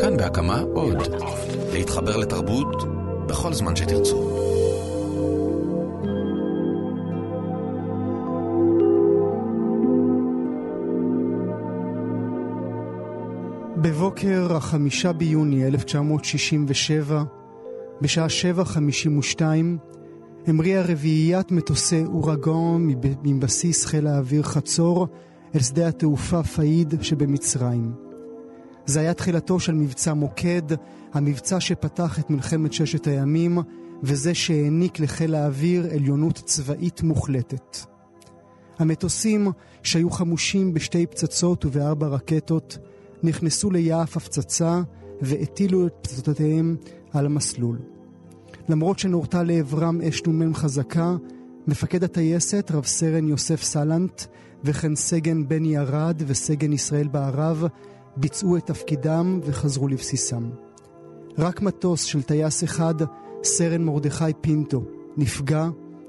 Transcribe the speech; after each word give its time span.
כאן 0.00 0.16
בהקמה 0.16 0.60
עוד. 0.74 0.96
להתחבר 1.72 2.16
לתרבות 2.16 2.84
בכל 3.26 3.52
זמן 3.52 3.76
שתרצו. 3.76 4.28
בבוקר 13.76 14.56
החמישה 14.56 15.12
ביוני 15.12 15.66
1967, 15.66 17.22
בשעה 18.00 18.26
7:52, 19.38 19.42
המריאה 20.46 20.82
רביעיית 20.82 21.52
מטוסי 21.52 22.04
אורגון 22.04 22.88
מבסיס 23.24 23.86
חיל 23.86 24.06
האוויר 24.06 24.42
חצור 24.42 25.06
אל 25.54 25.60
שדה 25.60 25.88
התעופה 25.88 26.42
פאיד 26.42 26.94
שבמצרים. 27.02 28.01
זה 28.86 29.00
היה 29.00 29.14
תחילתו 29.14 29.60
של 29.60 29.74
מבצע 29.74 30.14
מוקד, 30.14 30.62
המבצע 31.12 31.60
שפתח 31.60 32.18
את 32.18 32.30
מלחמת 32.30 32.72
ששת 32.72 33.06
הימים, 33.06 33.58
וזה 34.02 34.34
שהעניק 34.34 35.00
לחיל 35.00 35.34
האוויר 35.34 35.86
עליונות 35.94 36.42
צבאית 36.44 37.02
מוחלטת. 37.02 37.76
המטוסים, 38.78 39.48
שהיו 39.82 40.10
חמושים 40.10 40.74
בשתי 40.74 41.06
פצצות 41.06 41.64
ובארבע 41.64 42.06
רקטות, 42.06 42.78
נכנסו 43.22 43.70
ליעף 43.70 44.16
הפצצה 44.16 44.80
והטילו 45.20 45.86
את 45.86 45.92
פצצותיהם 46.02 46.76
על 47.12 47.26
המסלול. 47.26 47.78
למרות 48.68 48.98
שנורתה 48.98 49.42
לעברם 49.42 50.00
אש 50.00 50.22
נ"מ 50.26 50.54
חזקה, 50.54 51.16
מפקד 51.66 52.04
הטייסת, 52.04 52.70
רב 52.74 52.84
סרן 52.84 53.28
יוסף 53.28 53.62
סלנט, 53.62 54.22
וכן 54.64 54.94
סגן 54.96 55.48
בני 55.48 55.78
ארד 55.78 56.22
וסגן 56.26 56.72
ישראל 56.72 57.08
בערב, 57.08 57.64
ביצעו 58.16 58.56
את 58.56 58.66
תפקידם 58.66 59.40
וחזרו 59.44 59.88
לבסיסם. 59.88 60.50
רק 61.38 61.62
מטוס 61.62 62.02
של 62.02 62.22
טייס 62.22 62.64
אחד, 62.64 62.94
סרן 63.44 63.84
מרדכי 63.84 64.32
פינטו, 64.40 64.84
נפגע, 65.16 65.68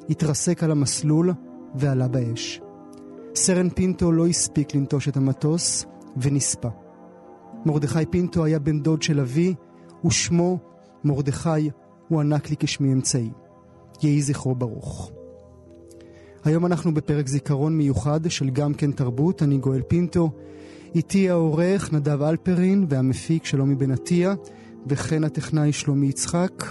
התרסק 0.10 0.64
על 0.64 0.72
המסלול 0.72 1.34
ועלה 1.76 2.08
באש. 2.08 2.62
סרן 3.36 3.70
פינטו 3.70 4.12
לא 4.12 4.28
הספיק 4.28 4.76
לנטוש 4.76 5.08
את 5.08 5.18
המטוס 5.18 5.86
ונספה. 6.18 6.70
מרדכי 7.66 8.06
פינטו 8.06 8.46
היה 8.46 8.60
בן 8.60 8.82
דוד 8.82 9.02
של 9.02 9.20
אבי, 9.20 9.54
ושמו 10.06 10.60
מרדכי 11.04 11.70
הוענק 12.08 12.50
לי 12.50 12.56
כשמי 12.60 12.94
אמצעי. 12.94 13.30
יהי 14.04 14.22
זכרו 14.22 14.56
ברוך. 14.56 15.12
היום 16.44 16.66
אנחנו 16.66 16.94
בפרק 16.94 17.28
זיכרון 17.28 17.78
מיוחד 17.78 18.32
של 18.32 18.50
גם 18.50 18.74
כן 18.74 18.92
תרבות, 18.92 19.44
אני 19.44 19.58
גואל 19.58 19.82
פינטו. 19.82 20.32
איתי 20.96 21.30
העורך 21.30 21.94
נדב 21.94 22.22
אלפרין 22.22 22.86
והמפיק 22.90 23.46
שלומי 23.46 23.76
בן 23.76 23.92
עטיה, 23.92 24.34
וכן 24.88 25.24
הטכנאי 25.24 25.72
שלומי 25.72 26.08
יצחק. 26.08 26.64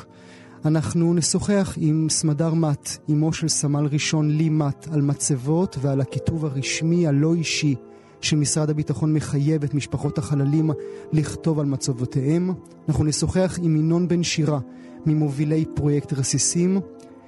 אנחנו 0.64 1.14
נשוחח 1.14 1.74
עם 1.80 2.06
סמדר 2.10 2.54
מת, 2.54 2.98
אמו 3.10 3.32
של 3.32 3.48
סמל 3.48 3.86
ראשון 3.92 4.30
לי 4.30 4.48
מת, 4.48 4.88
על 4.92 5.02
מצבות 5.02 5.76
ועל 5.80 6.00
הכיתוב 6.00 6.44
הרשמי 6.44 7.06
הלא 7.06 7.34
אישי 7.34 7.74
שמשרד 8.20 8.70
הביטחון 8.70 9.14
מחייב 9.14 9.64
את 9.64 9.74
משפחות 9.74 10.18
החללים 10.18 10.70
לכתוב 11.12 11.60
על 11.60 11.66
מצבותיהם. 11.66 12.50
אנחנו 12.88 13.04
נשוחח 13.04 13.58
עם 13.62 13.76
ינון 13.76 14.08
בן 14.08 14.22
שירה, 14.22 14.58
ממובילי 15.06 15.64
פרויקט 15.74 16.12
רסיסים, 16.12 16.80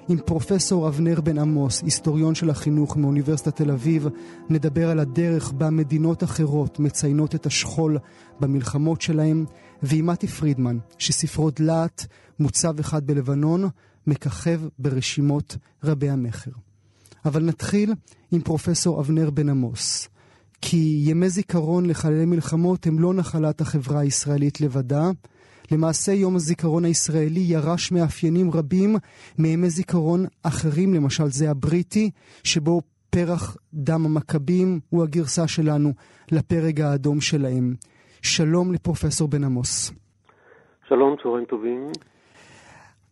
עם 0.09 0.19
פרופסור 0.25 0.89
אבנר 0.89 1.21
בן 1.21 1.39
עמוס, 1.39 1.83
היסטוריון 1.83 2.35
של 2.35 2.51
החינוך 2.51 2.97
מאוניברסיטת 2.97 3.57
תל 3.57 3.71
אביב, 3.71 4.09
נדבר 4.51 4.91
על 4.91 5.01
הדרך 5.01 5.53
בה 5.53 5.71
מדינות 5.71 6.25
אחרות 6.25 6.79
מציינות 6.79 7.35
את 7.35 7.47
השכול 7.47 7.99
במלחמות 8.41 9.01
שלהם, 9.01 9.45
ועם 9.83 10.07
מתי 10.07 10.27
פרידמן, 10.27 10.79
שספרו 10.99 11.51
דלעת, 11.51 12.07
מוצב 12.39 12.79
אחד 12.81 13.07
בלבנון, 13.07 13.69
מככב 14.07 14.61
ברשימות 14.79 15.57
רבי 15.85 16.11
המכר. 16.11 16.51
אבל 17.25 17.43
נתחיל 17.43 17.95
עם 18.33 18.41
פרופסור 18.41 19.01
אבנר 19.01 19.31
בן 19.31 19.49
עמוס, 19.49 20.09
כי 20.61 21.03
ימי 21.05 21.31
זיכרון 21.31 21.87
לחללי 21.87 22.25
מלחמות 22.25 22.87
הם 22.87 22.99
לא 22.99 23.15
נחלת 23.15 23.61
החברה 23.61 24.01
הישראלית 24.01 24.61
לבדה, 24.61 25.11
למעשה 25.71 26.13
יום 26.13 26.37
הזיכרון 26.37 26.85
הישראלי 26.85 27.41
ירש 27.41 27.93
מאפיינים 27.93 28.51
רבים 28.51 28.97
מימי 29.39 29.71
זיכרון 29.71 30.27
אחרים, 30.43 30.95
למשל 30.95 31.29
זה 31.29 31.51
הבריטי, 31.51 32.11
שבו 32.45 32.81
פרח 33.11 33.57
דם 33.75 34.07
המכבים 34.07 34.81
הוא 34.89 35.03
הגרסה 35.03 35.49
שלנו 35.49 35.93
לפרק 36.33 36.81
האדום 36.81 37.21
שלהם. 37.21 37.75
שלום 38.23 38.73
לפרופסור 38.73 39.29
בן 39.29 39.45
עמוס. 39.45 39.93
שלום, 40.89 41.17
צהריים 41.23 41.45
טובים. 41.45 41.93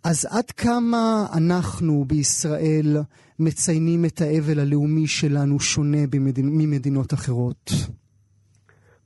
אז 0.04 0.26
עד 0.30 0.50
כמה 0.50 1.26
אנחנו 1.36 2.04
בישראל 2.06 2.96
מציינים 3.38 4.04
את 4.04 4.20
האבל 4.20 4.60
הלאומי 4.60 5.06
שלנו 5.06 5.60
שונה 5.60 6.06
במדינ... 6.10 6.48
ממדינות 6.48 7.14
אחרות? 7.14 7.70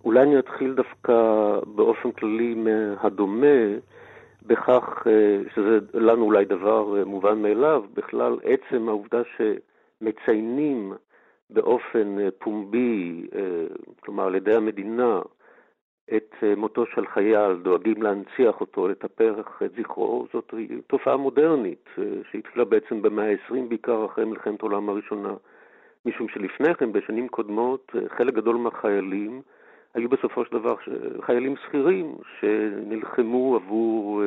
אולי 0.06 0.22
אני 0.22 0.38
אתחיל 0.38 0.74
דווקא 0.74 1.12
באופן 1.66 2.12
כללי 2.12 2.54
מהדומה, 2.54 3.78
בכך 4.46 5.06
אה, 5.06 5.38
שזה 5.54 5.78
לנו 5.94 6.24
אולי 6.24 6.44
דבר 6.44 6.98
אה, 6.98 7.04
מובן 7.04 7.42
מאליו, 7.42 7.84
בכלל 7.94 8.38
עצם 8.44 8.88
העובדה 8.88 9.22
שמציינים 9.36 10.92
באופן 11.50 12.18
אה, 12.18 12.28
פומבי, 12.38 13.26
כלומר 14.00 14.26
על 14.26 14.34
ידי 14.34 14.54
המדינה, 14.54 15.20
את 16.16 16.34
מותו 16.56 16.86
של 16.86 17.06
חייל, 17.06 17.56
דואגים 17.62 18.02
להנציח 18.02 18.60
אותו, 18.60 18.88
לטפח 18.88 19.62
את 19.64 19.72
זכרו, 19.78 20.26
זאת 20.32 20.54
תופעה 20.86 21.16
מודרנית 21.16 21.88
שהתחילה 22.30 22.64
בעצם 22.64 23.02
במאה 23.02 23.30
ה-20, 23.30 23.54
בעיקר 23.68 24.06
אחרי 24.06 24.24
מלחמת 24.24 24.62
העולם 24.62 24.88
הראשונה. 24.88 25.34
משום 26.04 26.28
שלפני 26.28 26.74
כן, 26.74 26.92
בשנים 26.92 27.28
קודמות, 27.28 27.92
חלק 28.16 28.34
גדול 28.34 28.56
מהחיילים 28.56 29.42
היו 29.96 30.08
בסופו 30.08 30.44
של 30.44 30.58
דבר 30.58 30.74
חיילים 31.26 31.54
שכירים 31.66 32.14
שנלחמו 32.40 33.56
עבור 33.56 34.22
אה, 34.22 34.26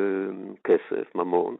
כסף, 0.64 1.16
ממון, 1.16 1.56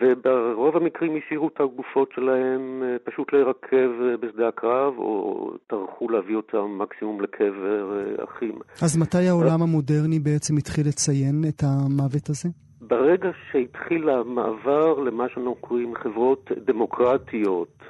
וברוב 0.00 0.76
המקרים 0.76 1.16
השאירו 1.16 1.48
את 1.48 1.60
הגופות 1.60 2.10
שלהם 2.14 2.82
אה, 2.82 2.96
פשוט 3.04 3.32
להירקב 3.32 3.90
אה, 4.02 4.16
בשדה 4.16 4.48
הקרב, 4.48 4.98
או 4.98 5.50
טרחו 5.66 6.08
להביא 6.08 6.36
אותם 6.36 6.78
מקסימום 6.78 7.20
לקבר 7.20 8.14
אחים. 8.24 8.58
אז 8.82 8.98
מתי 8.98 9.28
העולם 9.28 9.62
המודרני 9.62 10.18
בעצם 10.18 10.56
התחיל 10.56 10.88
לציין 10.88 11.44
את 11.48 11.62
המוות 11.62 12.28
הזה? 12.28 12.48
ברגע 12.80 13.30
שהתחיל 13.50 14.08
המעבר 14.08 14.98
למה 14.98 15.28
שאנחנו 15.28 15.54
קוראים 15.54 15.94
חברות 15.94 16.50
דמוקרטיות, 16.64 17.82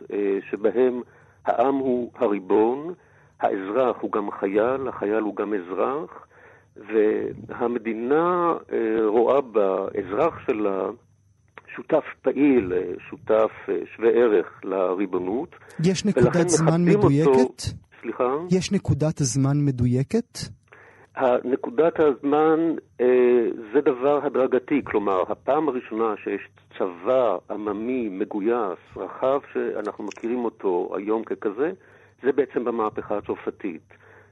שבהן 0.50 1.00
העם 1.47 1.74
הוא 1.74 2.10
הריבון, 2.19 2.94
האזרח 3.42 3.97
הוא 4.00 4.12
גם 4.12 4.30
חייל, 4.30 4.88
החייל 4.88 5.22
הוא 5.22 5.36
גם 5.36 5.54
אזרח, 5.54 6.26
והמדינה 6.76 8.53
אה, 8.72 9.06
רואה 9.06 9.41
באזרח 9.41 10.38
שלה 10.47 10.91
שותף 11.76 12.04
פעיל, 12.22 12.72
אה, 12.72 12.82
שותף 13.10 13.50
אה, 13.69 13.78
שווה 13.97 14.10
ערך 14.10 14.60
לריבונות. 14.64 15.48
יש 15.84 16.04
נקודת 16.04 16.48
זמן 16.48 16.84
מדויקת? 16.84 17.26
אותו, 17.26 17.54
סליחה? 18.00 18.36
יש 18.50 18.72
נקודת 18.72 19.19
זמן 19.19 19.56
מדויקת? 19.64 20.38
הנקודת 21.16 22.00
הזמן 22.00 22.74
זה 23.72 23.80
דבר 23.80 24.26
הדרגתי, 24.26 24.80
כלומר, 24.84 25.22
הפעם 25.28 25.69
הראשונה 25.69 26.14
שיש 26.24 26.48
צבא 26.78 27.36
עממי, 27.50 28.09
מגויס, 28.09 28.78
רחב, 28.97 29.38
שאנחנו 29.53 30.04
מכירים 30.04 30.44
אותו 30.44 30.91
היום 30.97 31.24
ככזה, 31.24 31.70
זה 32.22 32.33
בעצם 32.33 32.65
במהפכה 32.65 33.19
הצרפתית. 33.19 33.88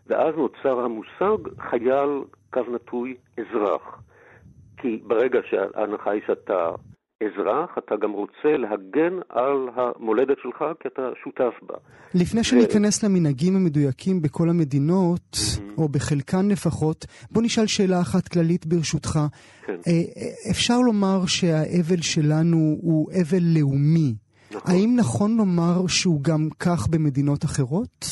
ואז 0.06 0.34
נוצר 0.36 0.80
המושג 0.80 1.60
חייל, 1.70 2.22
קו 2.52 2.60
נטוי, 2.74 3.16
אזרח. 3.38 4.02
כי 4.76 5.00
ברגע 5.06 5.38
שההנחה 5.50 6.10
היא 6.10 6.22
שאתה 6.26 6.70
אזרח, 7.24 7.70
אתה 7.78 7.96
גם 7.96 8.12
רוצה 8.12 8.56
להגן 8.56 9.18
על 9.28 9.68
המולדת 9.74 10.36
שלך, 10.42 10.64
כי 10.80 10.88
אתה 10.88 11.02
שותף 11.24 11.54
בה. 11.62 11.74
לפני 12.14 12.44
שניכנס. 12.44 13.04
למנהגים 13.04 13.56
המדויקים 13.56 14.22
בכל 14.22 14.48
המדינות, 14.48 15.20
mm-hmm. 15.34 15.78
או 15.78 15.88
בחלקן 15.88 16.48
לפחות, 16.48 17.06
בוא 17.30 17.42
נשאל 17.42 17.66
שאלה 17.66 18.00
אחת 18.00 18.28
כללית 18.28 18.66
ברשותך. 18.66 19.18
כן. 19.66 19.72
אה, 19.86 20.50
אפשר 20.50 20.78
לומר 20.80 21.26
שהאבל 21.26 22.02
שלנו 22.02 22.76
הוא 22.80 23.10
אבל 23.22 23.42
לאומי. 23.58 24.14
האם 24.64 24.90
נכון 24.96 25.36
לומר 25.36 25.86
שהוא 25.88 26.20
גם 26.22 26.48
כך 26.60 26.88
במדינות 26.90 27.44
אחרות? 27.44 28.04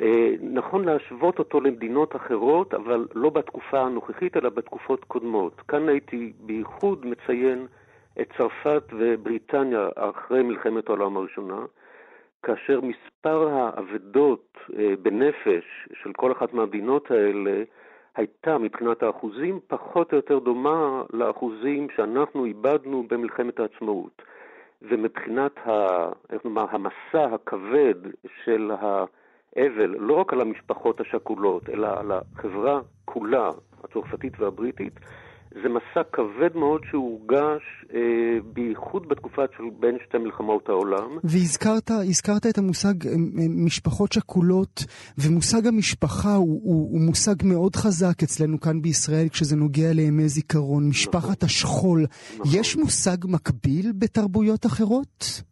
אה, 0.00 0.30
נכון 0.40 0.84
להשוות 0.84 1.38
אותו 1.38 1.60
למדינות 1.60 2.16
אחרות, 2.16 2.74
אבל 2.74 3.06
לא 3.14 3.30
בתקופה 3.30 3.80
הנוכחית, 3.80 4.36
אלא 4.36 4.48
בתקופות 4.48 5.04
קודמות. 5.04 5.60
כאן 5.68 5.88
הייתי 5.88 6.32
בייחוד 6.40 7.06
מציין 7.06 7.66
את 8.20 8.32
צרפת 8.38 8.82
ובריטניה 8.98 9.88
אחרי 9.96 10.42
מלחמת 10.42 10.88
העולם 10.88 11.16
הראשונה, 11.16 11.64
כאשר 12.42 12.80
מספר 12.80 13.48
האבדות 13.48 14.58
אה, 14.78 14.94
בנפש 15.02 15.88
של 16.02 16.12
כל 16.12 16.32
אחת 16.32 16.54
מהמדינות 16.54 17.10
האלה 17.10 17.62
הייתה 18.16 18.58
מבחינת 18.58 19.02
האחוזים 19.02 19.60
פחות 19.66 20.12
או 20.12 20.16
יותר 20.16 20.38
דומה 20.38 21.02
לאחוזים 21.12 21.86
שאנחנו 21.96 22.44
איבדנו 22.44 23.04
במלחמת 23.10 23.60
העצמאות. 23.60 24.22
ומבחינת 24.82 25.58
ה, 25.58 25.70
איך 26.30 26.44
נאמר, 26.44 26.66
המסע 26.70 27.34
הכבד 27.34 27.94
של 28.44 28.70
האבל, 28.80 29.96
לא 29.98 30.14
רק 30.14 30.32
על 30.32 30.40
המשפחות 30.40 31.00
השכולות, 31.00 31.70
אלא 31.70 31.88
על 32.00 32.12
החברה 32.12 32.80
כולה, 33.04 33.50
הצרפתית 33.84 34.40
והבריטית, 34.40 35.00
זה 35.54 35.68
מסע 35.68 36.02
כבד 36.12 36.56
מאוד 36.56 36.80
שהורגש 36.90 37.62
אה, 37.94 38.00
בייחוד 38.52 39.08
בתקופה 39.08 39.42
של 39.56 39.64
בין 39.80 39.98
שתי 40.08 40.18
מלחמות 40.18 40.68
העולם. 40.68 41.18
והזכרת 41.24 42.46
את 42.50 42.58
המושג 42.58 43.06
אה, 43.06 43.12
משפחות 43.64 44.12
שכולות, 44.12 44.84
ומושג 45.18 45.66
המשפחה 45.66 46.34
הוא, 46.34 46.60
הוא, 46.64 46.92
הוא 46.92 47.00
מושג 47.00 47.34
מאוד 47.44 47.76
חזק 47.76 48.22
אצלנו 48.22 48.60
כאן 48.60 48.82
בישראל 48.82 49.28
כשזה 49.28 49.56
נוגע 49.56 49.92
לימי 49.92 50.28
זיכרון, 50.28 50.88
משפחת 50.88 51.22
נכון. 51.22 51.46
השכול. 51.46 52.00
נכון. 52.34 52.46
יש 52.60 52.76
מושג 52.76 53.16
מקביל 53.24 53.92
בתרבויות 53.98 54.66
אחרות? 54.66 55.42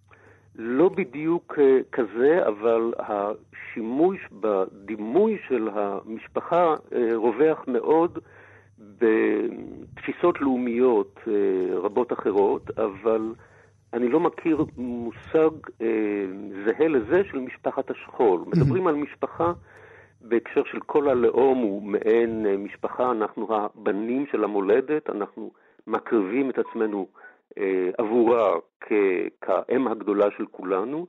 לא 0.59 0.89
בדיוק 0.89 1.55
אה, 1.59 1.79
כזה, 1.93 2.47
אבל 2.47 2.93
השימוש 2.99 4.17
בדימוי 4.33 5.39
של 5.49 5.69
המשפחה 5.73 6.75
אה, 6.93 7.17
רווח 7.17 7.65
מאוד. 7.67 8.19
בתפיסות 8.99 10.41
לאומיות 10.41 11.19
אה, 11.29 11.79
רבות 11.79 12.13
אחרות, 12.13 12.71
אבל 12.79 13.35
אני 13.93 14.09
לא 14.09 14.21
מכיר 14.21 14.65
מושג 14.77 15.51
אה, 15.83 16.27
זהה 16.65 16.89
לזה 16.89 17.23
של 17.31 17.39
משפחת 17.39 17.91
השכול. 17.91 18.41
Mm-hmm. 18.41 18.57
מדברים 18.57 18.87
על 18.87 18.95
משפחה 18.95 19.53
בהקשר 20.21 20.63
של 20.65 20.81
כל 20.81 21.09
הלאום 21.09 21.59
הוא 21.59 21.83
מעין 21.83 22.47
אה, 22.47 22.57
משפחה, 22.57 23.11
אנחנו 23.11 23.49
הבנים 23.57 24.27
של 24.33 24.45
המולדת, 24.45 25.11
אנחנו 25.11 25.51
מקריבים 25.87 26.51
את 26.51 26.59
עצמנו 26.59 27.07
עבורה 27.99 28.53
כאם 29.41 29.89
הגדולה 29.89 30.27
של 30.37 30.45
כולנו. 30.51 31.07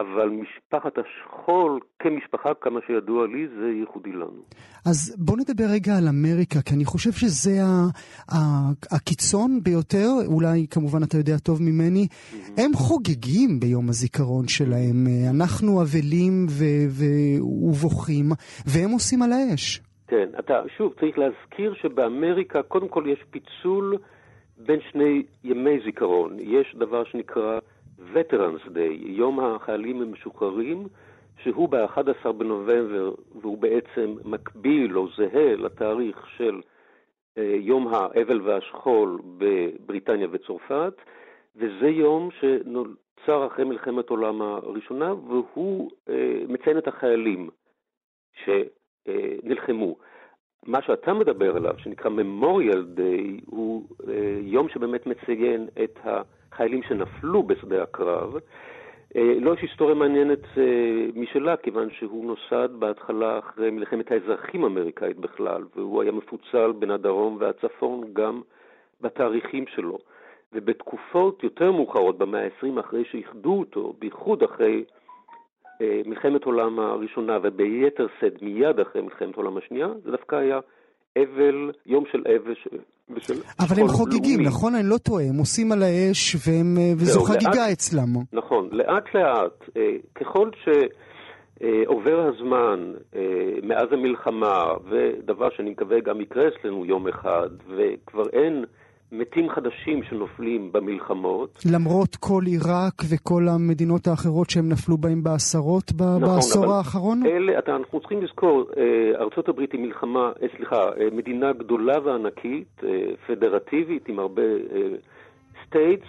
אבל 0.00 0.28
משפחת 0.28 0.92
השכול 0.98 1.80
כמשפחה, 1.98 2.48
כמה 2.60 2.80
שידוע 2.86 3.26
לי, 3.26 3.48
זה 3.48 3.68
ייחודי 3.80 4.12
לנו. 4.12 4.42
אז 4.86 5.16
בוא 5.18 5.36
נדבר 5.36 5.64
רגע 5.74 5.92
על 5.98 6.08
אמריקה, 6.08 6.62
כי 6.62 6.74
אני 6.74 6.84
חושב 6.84 7.12
שזה 7.12 7.50
ה- 7.62 7.88
ה- 8.34 8.96
הקיצון 8.96 9.60
ביותר, 9.62 10.08
אולי 10.26 10.66
כמובן 10.70 11.02
אתה 11.02 11.16
יודע 11.16 11.38
טוב 11.38 11.62
ממני, 11.62 12.06
mm-hmm. 12.10 12.60
הם 12.60 12.72
חוגגים 12.74 13.60
ביום 13.60 13.88
הזיכרון 13.88 14.48
שלהם. 14.48 15.06
אנחנו 15.30 15.82
אבלים 15.82 16.46
ו- 16.48 16.86
ו- 16.88 17.42
ובוכים, 17.68 18.26
והם 18.66 18.90
עושים 18.90 19.22
על 19.22 19.32
האש. 19.32 19.80
כן, 20.08 20.28
אתה 20.38 20.62
שוב 20.76 20.92
צריך 21.00 21.18
להזכיר 21.18 21.74
שבאמריקה 21.82 22.62
קודם 22.62 22.88
כל 22.88 23.04
יש 23.06 23.18
פיצול 23.30 23.96
בין 24.66 24.80
שני 24.92 25.22
ימי 25.44 25.78
זיכרון. 25.84 26.36
יש 26.40 26.76
דבר 26.78 27.04
שנקרא... 27.04 27.58
Veterans 27.98 28.68
Day, 28.74 28.94
יום 29.00 29.40
החיילים 29.40 30.02
המשוחררים, 30.02 30.86
שהוא 31.42 31.68
ב-11 31.68 32.32
בנובמבר, 32.32 33.14
והוא 33.40 33.58
בעצם 33.58 34.14
מקביל 34.24 34.98
או 34.98 35.08
זהה 35.16 35.56
לתאריך 35.56 36.26
של 36.36 36.60
אה, 37.38 37.56
יום 37.60 37.88
האבל 37.94 38.40
והשכול 38.40 39.20
בבריטניה 39.38 40.28
וצרפת, 40.30 40.94
וזה 41.56 41.88
יום 41.88 42.28
שנוצר 42.40 43.46
אחרי 43.46 43.64
מלחמת 43.64 44.10
העולם 44.10 44.42
הראשונה, 44.42 45.14
והוא 45.14 45.90
אה, 46.08 46.42
מציין 46.48 46.78
את 46.78 46.88
החיילים 46.88 47.50
שנלחמו. 48.44 49.96
מה 50.66 50.82
שאתה 50.82 51.14
מדבר 51.14 51.56
עליו, 51.56 51.74
שנקרא 51.78 52.10
Memorial 52.10 52.98
Day, 52.98 53.44
הוא 53.46 53.84
אה, 54.08 54.38
יום 54.40 54.68
שבאמת 54.68 55.06
מציין 55.06 55.68
את 55.84 55.98
ה... 56.06 56.22
חיילים 56.58 56.82
שנפלו 56.82 57.42
בשדה 57.42 57.82
הקרב. 57.82 58.34
אה, 59.16 59.34
לא 59.40 59.54
יש 59.54 59.60
היסטוריה 59.62 59.94
מעניינת 59.94 60.44
אה, 60.58 61.06
משלה, 61.14 61.56
כיוון 61.56 61.90
שהוא 61.90 62.24
נוסד 62.24 62.68
בהתחלה 62.78 63.38
אחרי 63.38 63.70
מלחמת 63.70 64.12
האזרחים 64.12 64.64
האמריקאית 64.64 65.16
בכלל, 65.16 65.64
והוא 65.76 66.02
היה 66.02 66.12
מפוצל 66.12 66.72
בין 66.78 66.90
הדרום 66.90 67.36
והצפון 67.40 68.04
גם 68.12 68.40
בתאריכים 69.00 69.64
שלו. 69.66 69.98
ובתקופות 70.52 71.42
יותר 71.42 71.72
מאוחרות, 71.72 72.18
במאה 72.18 72.44
ה-20, 72.44 72.80
אחרי 72.80 73.04
שאיחדו 73.04 73.58
אותו, 73.58 73.94
בייחוד 73.98 74.42
אחרי 74.42 74.84
אה, 75.80 76.00
מלחמת 76.06 76.42
העולם 76.42 76.78
הראשונה 76.78 77.38
וביתר 77.42 78.06
שאת 78.20 78.42
מיד 78.42 78.80
אחרי 78.80 79.02
מלחמת 79.02 79.34
העולם 79.34 79.56
השנייה, 79.56 79.88
זה 80.04 80.10
דווקא 80.10 80.36
היה 80.36 80.60
אבל, 81.18 81.70
יום 81.86 82.04
של 82.12 82.22
אבל 82.36 82.54
ושל 83.10 83.34
אבל 83.60 83.80
הם 83.80 83.88
חוגגים, 83.88 84.40
לאומי. 84.40 84.48
נכון? 84.48 84.74
אני 84.74 84.88
לא 84.88 84.98
טועה, 84.98 85.24
הם 85.24 85.38
עושים 85.38 85.72
על 85.72 85.82
האש 85.82 86.36
והם, 86.46 86.76
אה, 86.78 86.92
וזו 86.96 87.20
חגיגה 87.20 87.66
לאט, 87.66 87.72
אצלם. 87.72 88.12
נכון, 88.32 88.68
לאט 88.72 89.14
לאט, 89.14 89.64
אה, 89.76 89.82
ככל 90.14 90.50
שעובר 90.64 92.28
הזמן 92.28 92.92
מאז 93.62 93.92
המלחמה, 93.92 94.64
ודבר 94.90 95.48
שאני 95.56 95.70
מקווה 95.70 96.00
גם 96.00 96.20
יקרה 96.20 96.48
אצלנו 96.48 96.84
יום 96.84 97.08
אחד, 97.08 97.48
וכבר 97.76 98.28
אין 98.32 98.64
מתים 99.12 99.50
חדשים 99.50 100.02
שנופלים 100.02 100.72
במלחמות. 100.72 101.58
למרות 101.72 102.16
כל 102.16 102.42
עיראק 102.46 103.02
וכל 103.10 103.48
המדינות 103.48 104.06
האחרות 104.06 104.50
שהם 104.50 104.68
נפלו 104.68 104.96
בהם 104.96 105.22
בעשרות 105.22 105.92
נכון, 105.92 106.20
בעשור 106.20 106.74
האחרון? 106.74 107.26
אלה, 107.26 107.58
אתה, 107.58 107.76
אנחנו 107.76 108.00
צריכים 108.00 108.22
לזכור, 108.22 108.64
אה, 108.76 109.20
ארה"ב 109.20 109.60
היא 109.72 109.80
מלחמה, 109.80 110.32
אה, 110.42 110.46
סליחה, 110.56 110.82
אה, 111.00 111.08
מדינה 111.12 111.52
גדולה 111.52 111.94
וענקית, 112.04 112.82
פדרטיבית 113.26 114.08
עם 114.08 114.18
הרבה 114.18 114.42
states, 115.66 116.08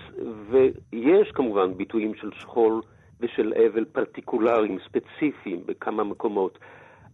ויש 0.50 1.32
כמובן 1.34 1.74
ביטויים 1.78 2.16
של 2.16 2.30
שכול 2.32 2.82
ושל 3.20 3.54
אבל 3.54 3.86
פרטיקולריים, 3.86 4.78
ספציפיים 4.88 5.60
בכמה 5.66 6.04
מקומות. 6.04 6.60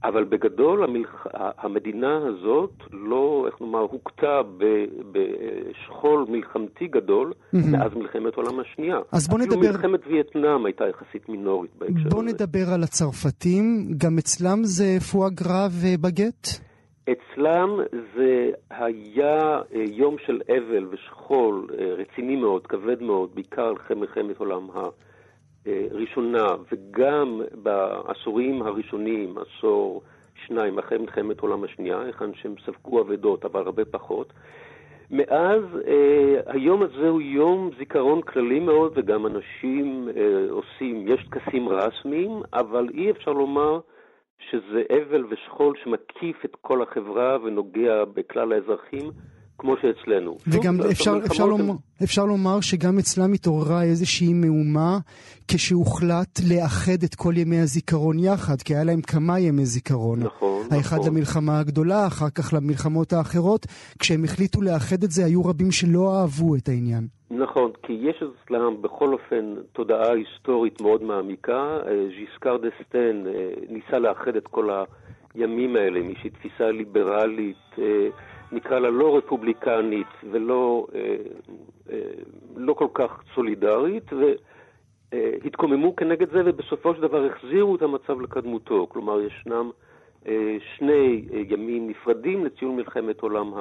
אבל 0.03 0.23
בגדול 0.23 0.83
המלח... 0.83 1.27
המדינה 1.33 2.17
הזאת 2.17 2.71
לא, 2.91 3.43
איך 3.47 3.61
נאמר, 3.61 3.79
הוכתה 3.79 4.41
בשכול 5.11 6.25
מלחמתי 6.29 6.87
גדול. 6.87 7.33
מאז 7.53 7.91
מלחמת 7.95 8.37
העולם 8.37 8.59
השנייה. 8.59 8.97
אז 9.11 9.27
בוא 9.27 9.39
נדבר... 9.39 9.55
אפילו 9.55 9.71
מלחמת 9.73 9.99
וייטנאם 10.07 10.65
הייתה 10.65 10.83
יחסית 10.87 11.29
מינורית 11.29 11.71
בהקשר 11.77 11.99
הזה. 11.99 12.09
בוא 12.09 12.23
נדבר 12.23 12.73
על 12.73 12.83
הצרפתים, 12.83 13.87
גם 13.97 14.17
אצלם 14.17 14.63
זה 14.63 14.97
פואגרה 15.11 15.67
ובגט? 15.81 16.47
אצלם 17.11 17.69
זה 18.15 18.49
היה 18.69 19.61
אה, 19.75 19.83
יום 19.89 20.15
של 20.25 20.41
אבל 20.49 20.87
ושכול 20.91 21.67
אה, 21.79 21.85
רציני 21.85 22.35
מאוד, 22.35 22.67
כבד 22.67 23.01
מאוד, 23.01 23.29
בעיקר 23.35 23.73
אחרי 23.73 23.95
מלחמת 23.97 24.35
העולם 24.39 24.69
ה... 24.73 24.79
ראשונה, 25.91 26.47
וגם 26.71 27.41
בעשורים 27.53 28.61
הראשונים, 28.61 29.35
עשור, 29.37 30.01
שניים, 30.47 30.79
אחרי 30.79 30.97
מלחמת 30.97 31.39
העולם 31.39 31.63
השנייה, 31.63 32.01
היכן 32.01 32.33
שהם 32.33 32.55
ספגו 32.65 33.01
אבדות, 33.01 33.45
אבל 33.45 33.61
הרבה 33.61 33.85
פחות. 33.85 34.33
מאז, 35.11 35.61
אה, 35.87 36.39
היום 36.45 36.81
הזה 36.81 37.07
הוא 37.07 37.21
יום 37.21 37.69
זיכרון 37.77 38.21
כללי 38.21 38.59
מאוד, 38.59 38.93
וגם 38.95 39.25
אנשים 39.25 40.09
אה, 40.15 40.51
עושים, 40.51 41.07
יש 41.07 41.27
טקסים 41.31 41.69
רשמיים, 41.69 42.41
אבל 42.53 42.89
אי 42.93 43.11
אפשר 43.11 43.31
לומר 43.31 43.79
שזה 44.49 44.83
אבל 44.89 45.25
ושכול 45.29 45.75
שמקיף 45.83 46.45
את 46.45 46.55
כל 46.61 46.81
החברה 46.81 47.37
ונוגע 47.43 48.05
בכלל 48.05 48.53
האזרחים. 48.53 49.11
כמו 49.57 49.75
שאצלנו. 49.81 50.37
וגם 50.47 50.77
שוב, 50.77 50.91
אפשר, 50.91 51.17
אפשר, 51.25 51.45
לומר, 51.45 51.73
אפשר 52.03 52.25
לומר 52.25 52.61
שגם 52.61 52.97
אצלם 52.99 53.33
התעוררה 53.33 53.83
איזושהי 53.83 54.33
מהומה 54.33 54.97
כשהוחלט 55.47 56.39
לאחד 56.49 57.03
את 57.05 57.15
כל 57.15 57.33
ימי 57.37 57.59
הזיכרון 57.59 58.19
יחד, 58.19 58.61
כי 58.61 58.75
היה 58.75 58.83
להם 58.83 59.01
כמה 59.01 59.39
ימי 59.39 59.65
זיכרון. 59.65 60.19
נכון, 60.19 60.67
האחד 60.71 60.97
נכון. 60.97 61.09
למלחמה 61.09 61.59
הגדולה, 61.59 62.07
אחר 62.07 62.29
כך 62.29 62.53
למלחמות 62.53 63.13
האחרות. 63.13 63.65
כשהם 63.99 64.23
החליטו 64.23 64.61
לאחד 64.61 65.03
את 65.03 65.11
זה, 65.11 65.25
היו 65.25 65.45
רבים 65.45 65.71
שלא 65.71 66.15
אהבו 66.15 66.55
את 66.55 66.67
העניין. 66.67 67.07
נכון, 67.31 67.71
כי 67.83 67.93
יש 67.93 68.23
אצלם 68.23 68.81
בכל 68.81 69.13
אופן 69.13 69.55
תודעה 69.73 70.11
היסטורית 70.11 70.81
מאוד 70.81 71.03
מעמיקה. 71.03 71.79
אה, 71.87 72.05
ז'יסקר 72.17 72.57
דסטן 72.57 73.23
אה, 73.27 73.49
ניסה 73.69 73.99
לאחד 73.99 74.35
את 74.35 74.47
כל 74.47 74.69
הימים 75.33 75.75
האלה, 75.75 75.99
מאיזושהי 76.01 76.29
תפיסה 76.29 76.71
ליברלית. 76.71 77.75
נקרא 78.51 78.79
לה 78.79 78.89
לא 78.89 79.17
רפובליקנית 79.17 80.07
ולא 80.31 80.87
אה, 80.95 81.15
אה, 81.91 81.99
לא 82.55 82.73
כל 82.73 82.87
כך 82.93 83.11
סולידרית, 83.35 84.03
והתקוממו 85.11 85.95
כנגד 85.95 86.31
זה 86.31 86.41
ובסופו 86.45 86.95
של 86.95 87.01
דבר 87.01 87.25
החזירו 87.25 87.75
את 87.75 87.81
המצב 87.81 88.21
לקדמותו. 88.21 88.87
כלומר, 88.89 89.21
ישנם 89.21 89.69
אה, 90.27 90.57
שני 90.77 91.25
ימים 91.49 91.89
נפרדים 91.89 92.45
לציון 92.45 92.75
מלחמת 92.75 93.21
עולם 93.21 93.53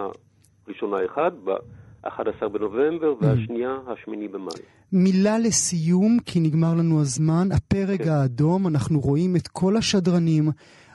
הראשונה 0.67 1.05
אחד, 1.05 1.31
ב-11 1.45 2.49
בנובמבר, 2.49 3.14
mm. 3.21 3.25
והשנייה, 3.25 3.79
השמיני 3.87 4.29
במאי. 4.29 4.61
מילה 4.93 5.38
לסיום, 5.38 6.19
כי 6.26 6.41
נגמר 6.41 6.75
לנו 6.79 7.00
הזמן. 7.00 7.49
הפרק 7.53 8.03
כן. 8.03 8.09
האדום, 8.11 8.67
אנחנו 8.67 9.00
רואים 9.00 9.37
את 9.37 9.49
כל 9.49 9.76
השדרנים. 9.76 10.45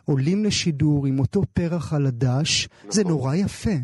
עולים 0.09 0.45
לשידור 0.45 1.05
עם 1.07 1.19
אותו 1.19 1.41
פרח 1.53 1.93
על 1.93 2.05
הדש, 2.05 2.67
נכון. 2.67 2.91
זה 2.91 3.03
נורא 3.03 3.35
יפה. 3.35 3.77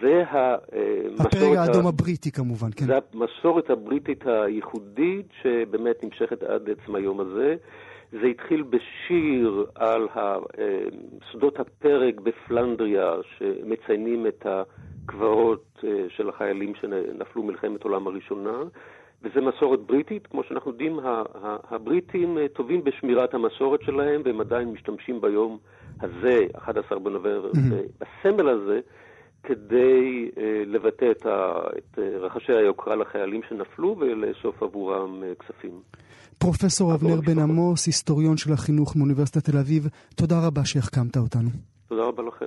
זה 0.00 0.22
המסורת... 0.28 1.26
הפרק 1.26 1.56
האדום 1.58 1.86
הבריטי 1.86 2.32
כמובן, 2.32 2.68
כן. 2.76 2.86
זה 2.86 2.94
המסורת 3.14 3.70
הבריטית 3.70 4.24
הייחודית 4.26 5.26
שבאמת 5.42 6.04
נמשכת 6.04 6.42
עד 6.42 6.62
עצם 6.70 6.94
היום 6.94 7.20
הזה. 7.20 7.54
זה 8.12 8.26
התחיל 8.26 8.62
בשיר 8.62 9.66
על 9.74 10.08
שדות 11.32 11.60
הפרק 11.60 12.20
בפלנדריה, 12.20 13.10
שמציינים 13.38 14.26
את 14.26 14.46
הקברות 14.46 15.84
אה, 15.84 15.90
של 16.08 16.28
החיילים 16.28 16.72
שנפלו 16.80 17.42
מלחמת 17.42 17.84
העולם 17.84 18.06
הראשונה. 18.06 18.58
וזה 19.24 19.40
מסורת 19.40 19.80
בריטית, 19.80 20.26
כמו 20.26 20.42
שאנחנו 20.48 20.70
יודעים, 20.70 20.98
הבריטים 21.70 22.38
אה, 22.38 22.48
טובים 22.48 22.84
בשמירת 22.84 23.34
המסורת 23.34 23.80
שלהם, 23.82 24.22
והם 24.24 24.40
עדיין 24.40 24.68
משתמשים 24.72 25.20
ביום 25.20 25.58
הזה, 26.00 26.38
11 26.52 26.98
בנובמבר, 26.98 27.50
mm-hmm. 27.50 28.04
בסמל 28.22 28.48
הזה, 28.48 28.80
כדי 29.42 30.30
uh, 30.34 30.38
לבטא 30.66 31.10
את, 31.10 31.26
ה, 31.26 31.60
את 31.78 31.98
רחשי 32.20 32.52
היוקרה 32.52 32.96
לחיילים 32.96 33.40
שנפלו 33.48 33.96
ולאסוף 34.00 34.62
עבורם 34.62 35.22
כספים. 35.38 35.80
פרופסור 36.38 36.94
אבנר 36.94 37.20
בן 37.20 37.38
עמוס, 37.38 37.86
היסטוריון 37.86 38.36
של 38.36 38.52
החינוך 38.52 38.96
מאוניברסיטת 38.96 39.50
תל 39.50 39.58
אביב, 39.58 39.88
תודה 40.14 40.46
רבה 40.46 40.64
שהחכמת 40.64 41.16
אותנו. 41.16 41.48
תודה 41.88 42.02
רבה 42.02 42.22
לכם. 42.22 42.46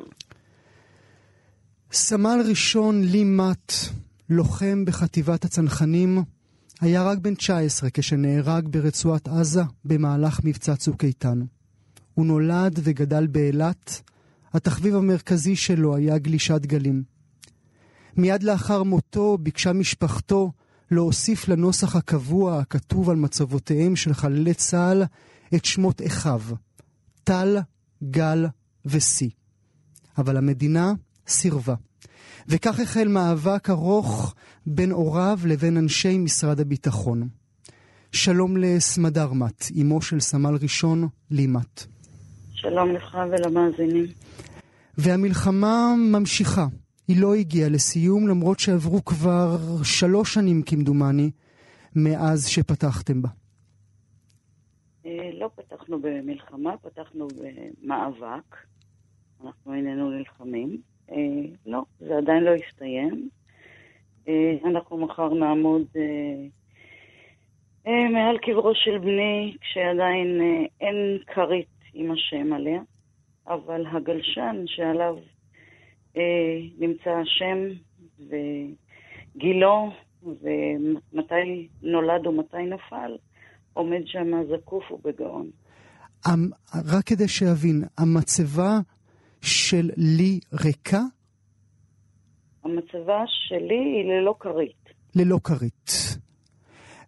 סמל 1.91 2.39
ראשון 2.49 3.01
לי 3.03 3.23
מט, 3.23 3.73
לוחם 4.29 4.85
בחטיבת 4.85 5.45
הצנחנים, 5.45 6.17
היה 6.81 7.03
רק 7.03 7.17
בן 7.17 7.35
19 7.35 7.89
כשנהרג 7.93 8.67
ברצועת 8.67 9.27
עזה 9.27 9.63
במהלך 9.85 10.39
מבצע 10.43 10.75
צוק 10.75 11.03
איתן. 11.03 11.39
הוא 12.13 12.25
נולד 12.25 12.79
וגדל 12.83 13.27
באילת, 13.27 14.01
התחביב 14.53 14.95
המרכזי 14.95 15.55
שלו 15.55 15.95
היה 15.95 16.17
גלישת 16.17 16.65
גלים. 16.65 17.03
מיד 18.17 18.43
לאחר 18.43 18.83
מותו 18.83 19.37
ביקשה 19.37 19.73
משפחתו 19.73 20.51
להוסיף 20.91 21.47
לנוסח 21.47 21.95
הקבוע 21.95 22.59
הכתוב 22.59 23.09
על 23.09 23.15
מצבותיהם 23.15 23.95
של 23.95 24.13
חללי 24.13 24.53
צה"ל 24.53 25.03
את 25.55 25.65
שמות 25.65 26.01
אחיו, 26.01 26.41
טל, 27.23 27.57
גל 28.03 28.45
ושיא. 28.85 29.29
אבל 30.17 30.37
המדינה 30.37 30.93
סירבה. 31.27 31.75
וכך 32.47 32.79
החל 32.79 33.07
מאבק 33.07 33.69
ארוך 33.69 34.35
בין 34.65 34.91
הוריו 34.91 35.39
לבין 35.45 35.77
אנשי 35.77 36.17
משרד 36.17 36.59
הביטחון. 36.59 37.27
שלום 38.11 38.57
לסמדרמת, 38.57 39.63
אמו 39.81 40.01
של 40.01 40.19
סמל 40.19 40.55
ראשון 40.61 41.07
לימת. 41.31 41.83
שלום 42.53 42.91
לך 42.91 43.17
ולמאזינים. 43.31 44.05
והמלחמה 44.97 45.93
ממשיכה. 45.97 46.65
היא 47.07 47.21
לא 47.21 47.35
הגיעה 47.35 47.69
לסיום 47.69 48.27
למרות 48.27 48.59
שעברו 48.59 49.05
כבר 49.05 49.57
שלוש 49.83 50.33
שנים 50.33 50.61
כמדומני 50.65 51.31
מאז 51.95 52.47
שפתחתם 52.47 53.21
בה. 53.21 53.29
אה, 55.05 55.11
לא 55.39 55.49
פתחנו 55.55 56.01
במלחמה, 56.01 56.77
פתחנו 56.77 57.27
במאבק. 57.27 58.55
אנחנו 59.45 59.73
איננו 59.73 60.09
נלחמים. 60.09 60.81
אה, 61.11 61.17
לא, 61.65 61.83
זה 61.99 62.17
עדיין 62.17 62.43
לא 62.43 62.51
הסתיים. 62.55 63.29
אה, 64.27 64.53
אנחנו 64.65 64.97
מחר 64.97 65.33
נעמוד 65.33 65.85
מעל 68.13 68.37
קברו 68.37 68.71
של 68.75 68.97
בני, 68.97 69.55
כשעדיין 69.61 70.41
אין 70.81 71.17
כרית 71.27 71.67
עם 71.93 72.11
השם 72.11 72.53
עליה, 72.53 72.81
אבל 73.47 73.83
הגלשן 73.91 74.63
שעליו 74.65 75.15
אה, 76.17 76.21
נמצא 76.79 77.09
השם 77.09 77.57
וגילו 79.35 79.91
ומתי 80.23 81.67
נולד 81.81 82.27
ומתי 82.27 82.63
נפל, 82.65 83.17
עומד 83.73 84.01
שם 84.05 84.31
זקוף 84.49 84.91
ובגאון. 84.91 85.49
רק 86.85 87.03
כדי 87.05 87.27
שאבין, 87.27 87.83
המצבה 87.97 88.79
של 89.47 89.89
לי 89.97 90.39
ריקה? 90.63 91.01
המצבה 92.63 93.23
שלי 93.27 93.75
היא 93.75 94.05
ללא 94.05 94.35
כרית. 94.39 94.89
ללא 95.15 95.39
כרית. 95.43 96.17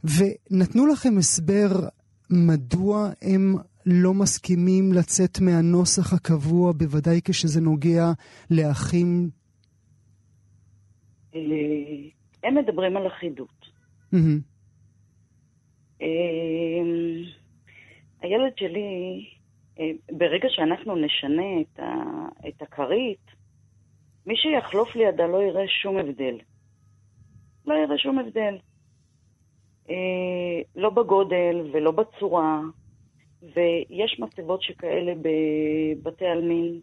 ונתנו 0.03 0.87
לכם 0.87 1.17
הסבר 1.17 1.87
מדוע 2.29 3.09
הם 3.21 3.55
לא 3.85 4.13
מסכימים 4.13 4.93
לצאת 4.93 5.39
מהנוסח 5.41 6.13
הקבוע, 6.13 6.71
בוודאי 6.71 7.19
כשזה 7.25 7.61
נוגע 7.61 8.05
לאחים? 8.51 9.29
אה, 11.35 11.39
הם 12.43 12.55
מדברים 12.55 12.97
על 12.97 13.07
אחידות. 13.07 13.65
אה, 16.01 16.07
הילד 18.21 18.53
שלי, 18.57 19.25
ברגע 20.11 20.47
שאנחנו 20.49 20.95
נשנה 20.95 21.61
את 22.47 22.61
הכרית, 22.61 23.25
מי 24.25 24.33
שיחלוף 24.37 24.95
לידה 24.95 25.27
לא 25.27 25.43
יראה 25.43 25.67
שום 25.81 25.97
הבדל. 25.97 26.37
לא 27.65 27.73
יראה 27.73 27.97
שום 27.97 28.19
הבדל. 28.19 28.57
לא 30.75 30.89
בגודל 30.89 31.69
ולא 31.73 31.91
בצורה. 31.91 32.61
ויש 33.41 34.19
מצבות 34.19 34.61
שכאלה 34.61 35.13
בבתי 35.15 36.25
עלמין, 36.25 36.79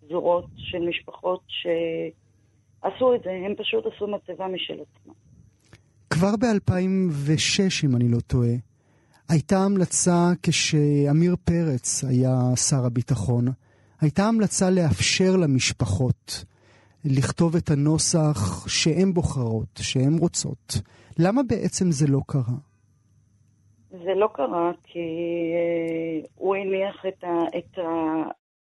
פזורות 0.00 0.44
של 0.56 0.78
משפחות 0.88 1.40
שעשו 1.48 3.14
את 3.14 3.20
זה, 3.24 3.30
הם 3.30 3.54
פשוט 3.56 3.84
עשו 3.86 4.06
מצבה 4.06 4.48
משל 4.48 4.74
עצמם. 4.74 5.14
כבר 6.10 6.36
ב-2006, 6.40 7.84
אם 7.84 7.96
אני 7.96 8.08
לא 8.08 8.18
טועה, 8.26 8.54
הייתה 9.28 9.56
המלצה 9.56 10.32
כשעמיר 10.42 11.36
פרץ 11.44 12.04
היה 12.04 12.56
שר 12.56 12.86
הביטחון, 12.86 13.44
הייתה 14.00 14.22
המלצה 14.22 14.70
לאפשר 14.70 15.36
למשפחות 15.42 16.44
לכתוב 17.04 17.56
את 17.56 17.70
הנוסח 17.70 18.68
שהן 18.68 19.12
בוחרות, 19.12 19.72
שהן 19.78 20.18
רוצות. 20.20 20.72
למה 21.18 21.42
בעצם 21.42 21.84
זה 21.90 22.06
לא 22.08 22.20
קרה? 22.26 22.58
זה 23.90 24.14
לא 24.14 24.28
קרה 24.32 24.70
כי 24.84 25.08
אה, 25.54 26.26
הוא 26.34 26.56
הניח 26.56 27.06
את, 27.08 27.24
ה, 27.24 27.58
את 27.58 27.78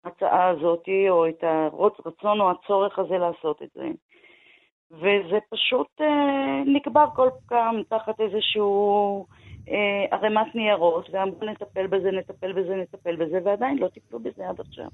ההצעה 0.06 0.50
הזאת, 0.50 0.84
או 1.10 1.28
את 1.30 1.44
הרצון 1.44 2.42
או 2.42 2.52
הצורך 2.52 3.00
הזה 3.00 3.18
לעשות 3.18 3.62
את 3.64 3.70
זה. 3.76 3.88
וזה 4.92 5.38
פשוט 5.50 6.02
אה, 6.02 6.64
נקבר 6.66 7.06
כל 7.16 7.30
פעם 7.50 7.84
תחת 7.90 8.20
איזשהו 8.20 9.26
ערימת 10.12 10.55
ניירות, 10.55 11.09
ואמרו 11.12 11.45
נטפל 11.51 11.88
בזה, 11.88 12.12
נטפל 12.12 12.53
בזה, 12.53 12.75
נטפל 12.75 13.15
בזה, 13.15 13.39
ועדיין 13.45 13.77
לא 13.77 13.88
טיפלו 13.88 14.19
בזה 14.19 14.50
עד 14.50 14.59
עכשיו. 14.59 14.88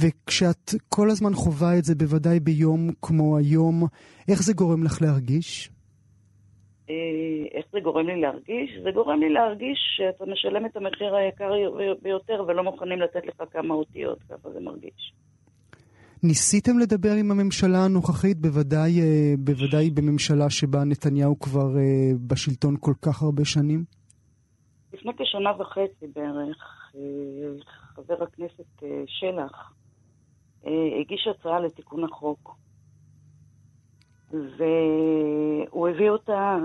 וכשאת 0.00 0.70
כל 0.88 1.10
הזמן 1.10 1.34
חווה 1.34 1.78
את 1.78 1.84
זה, 1.84 1.94
בוודאי 1.94 2.40
ביום 2.40 2.90
כמו 3.02 3.36
היום, 3.36 3.82
איך 4.28 4.42
זה 4.42 4.52
גורם 4.52 4.84
לך 4.84 5.02
להרגיש? 5.02 5.70
אה, 6.90 6.94
איך 7.58 7.66
זה 7.72 7.80
גורם 7.80 8.06
לי 8.06 8.20
להרגיש? 8.20 8.70
זה 8.82 8.90
גורם 8.90 9.20
לי 9.20 9.28
להרגיש 9.28 9.78
שאתה 9.96 10.24
משלם 10.26 10.66
את 10.66 10.76
המחיר 10.76 11.14
היקר 11.14 11.52
ביותר 12.02 12.44
ולא 12.48 12.64
מוכנים 12.64 13.00
לתת 13.00 13.26
לך 13.26 13.42
כמה 13.50 13.74
אותיות, 13.74 14.18
ככה 14.22 14.50
זה 14.50 14.60
מרגיש. 14.60 15.12
ניסיתם 16.22 16.78
לדבר 16.78 17.12
עם 17.20 17.30
הממשלה 17.30 17.84
הנוכחית, 17.84 18.38
בוודאי, 18.40 19.00
אה, 19.00 19.34
בוודאי 19.38 19.90
בממשלה 19.90 20.50
שבה 20.50 20.84
נתניהו 20.84 21.38
כבר 21.38 21.76
אה, 21.78 22.10
בשלטון 22.26 22.76
כל 22.80 22.94
כך 23.02 23.22
הרבה 23.22 23.44
שנים? 23.44 23.84
לפני 24.92 25.12
כשנה 25.18 25.50
וחצי 25.60 26.06
בערך, 26.16 26.90
חבר 27.94 28.22
הכנסת 28.22 28.82
שלח 29.06 29.72
הגיש 31.00 31.28
הצעה 31.30 31.60
לתיקון 31.60 32.04
החוק. 32.04 32.56
והוא 34.30 35.88
הביא 35.88 36.10
אותה 36.10 36.56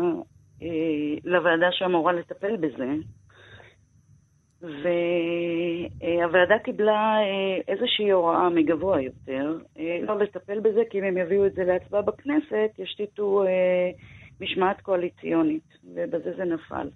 אה, 0.62 0.68
לוועדה 1.24 1.68
שאמורה 1.72 2.14
לטפל 2.14 2.58
בזה, 2.58 2.94
והוועדה 4.64 6.60
קיבלה 6.64 7.16
אה, 7.18 7.74
איזושהי 7.74 8.12
הוראה 8.12 8.50
מגבוה 8.50 9.02
יותר, 9.02 9.58
אה, 9.80 10.00
לא 10.02 10.20
לטפל 10.20 10.60
בזה, 10.60 10.82
כי 10.90 11.00
אם 11.00 11.04
הם 11.04 11.18
יביאו 11.18 11.46
את 11.46 11.54
זה 11.54 11.64
להצבעה 11.64 12.02
בכנסת, 12.02 12.80
ישתיתו 12.80 13.44
משמעת 14.42 14.82
קואליציונית, 14.82 15.78
ובזה 15.96 16.34
זה 16.38 16.44
נפל. 16.44 16.90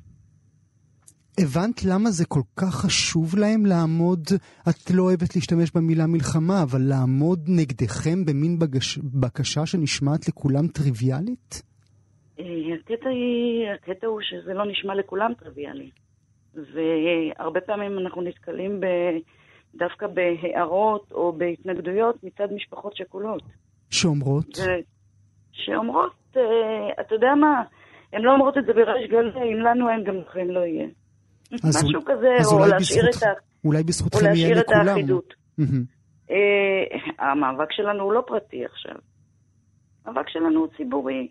הבנת 1.40 1.84
למה 1.86 2.10
זה 2.10 2.26
כל 2.28 2.46
כך 2.56 2.74
חשוב 2.86 3.36
להם 3.36 3.66
לעמוד, 3.66 4.24
את 4.70 4.92
לא 4.96 5.04
אוהבת 5.04 5.36
להשתמש 5.36 5.72
במילה 5.76 6.08
מלחמה, 6.08 6.64
אבל 6.64 6.82
לעמוד 6.82 7.40
נגדכם 7.48 8.26
במין 8.26 8.60
בגש, 8.60 8.98
בקשה 8.98 9.66
שנשמעת 9.66 10.28
לכולם 10.28 10.68
טריוויאלית? 10.68 11.62
אה, 12.40 12.46
הקטע, 12.76 13.10
היא, 13.10 13.70
הקטע 13.76 14.08
הוא 14.08 14.20
שזה 14.22 14.54
לא 14.54 14.66
נשמע 14.72 14.96
לכולם 14.96 15.32
טריוויאלי. 15.40 15.90
והרבה 16.74 17.62
פעמים 17.62 18.00
אנחנו 18.00 18.22
נתקלים 18.22 18.80
דווקא 19.76 20.08
בהערות 20.08 21.12
או 21.12 21.34
בהתנגדויות 21.34 22.24
מצד 22.24 22.54
משפחות 22.54 22.96
שכולות. 22.96 23.44
שאומרות? 23.90 24.58
שאומרות, 25.52 26.38
אה, 26.38 26.42
אתה 27.02 27.16
יודע 27.16 27.36
מה, 27.36 27.64
הן 28.14 28.22
לא 28.22 28.32
אומרות 28.34 28.58
את 28.58 28.66
זה 28.66 28.74
בריש 28.74 29.10
גלי, 29.10 29.54
אם 29.54 29.60
לנו 29.60 29.90
אין, 29.90 30.04
גם 30.04 30.16
לכם 30.16 30.50
לא 30.50 30.60
יהיה. 30.60 30.88
משהו 31.52 32.02
כזה, 32.06 32.28
או 32.52 32.60
להשאיר 32.68 33.10
את 33.10 33.24
ה... 33.24 33.28
אולי 33.66 33.84
בזכותכם 33.84 34.26
יהיה 34.36 34.56
לכולם. 34.56 34.80
או 34.80 34.84
להשאיר 34.84 34.90
את 34.90 34.98
האחידות. 34.98 35.34
אה, 36.32 37.26
המאבק 37.32 37.72
שלנו 37.72 38.04
הוא 38.04 38.14
לא 38.14 38.24
פרטי 38.28 38.66
עכשיו. 38.66 38.96
המאבק 40.06 40.30
שלנו 40.30 40.60
הוא 40.60 40.68
ציבורי. 40.78 41.28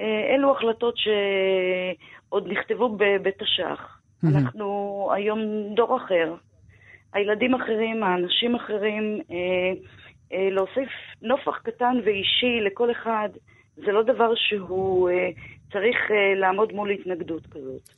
אה, 0.00 0.34
אלו 0.34 0.52
החלטות 0.52 0.94
שעוד 0.96 2.48
נכתבו 2.48 2.96
בתש"ח. 2.98 3.97
אנחנו 4.24 5.08
היום 5.14 5.40
דור 5.76 5.96
אחר. 5.96 6.34
הילדים 7.12 7.54
אחרים, 7.54 8.02
האנשים 8.02 8.54
אחרים, 8.54 9.20
אה, 9.30 9.36
אה, 10.32 10.50
להוסיף 10.50 10.88
נופח 11.22 11.58
קטן 11.62 11.96
ואישי 12.04 12.60
לכל 12.66 12.90
אחד, 12.90 13.28
זה 13.76 13.92
לא 13.92 14.02
דבר 14.02 14.32
שהוא 14.34 15.10
אה, 15.10 15.30
צריך 15.72 15.96
אה, 16.10 16.40
לעמוד 16.40 16.72
מול 16.72 16.90
התנגדות 16.90 17.46
כזאת. 17.46 17.90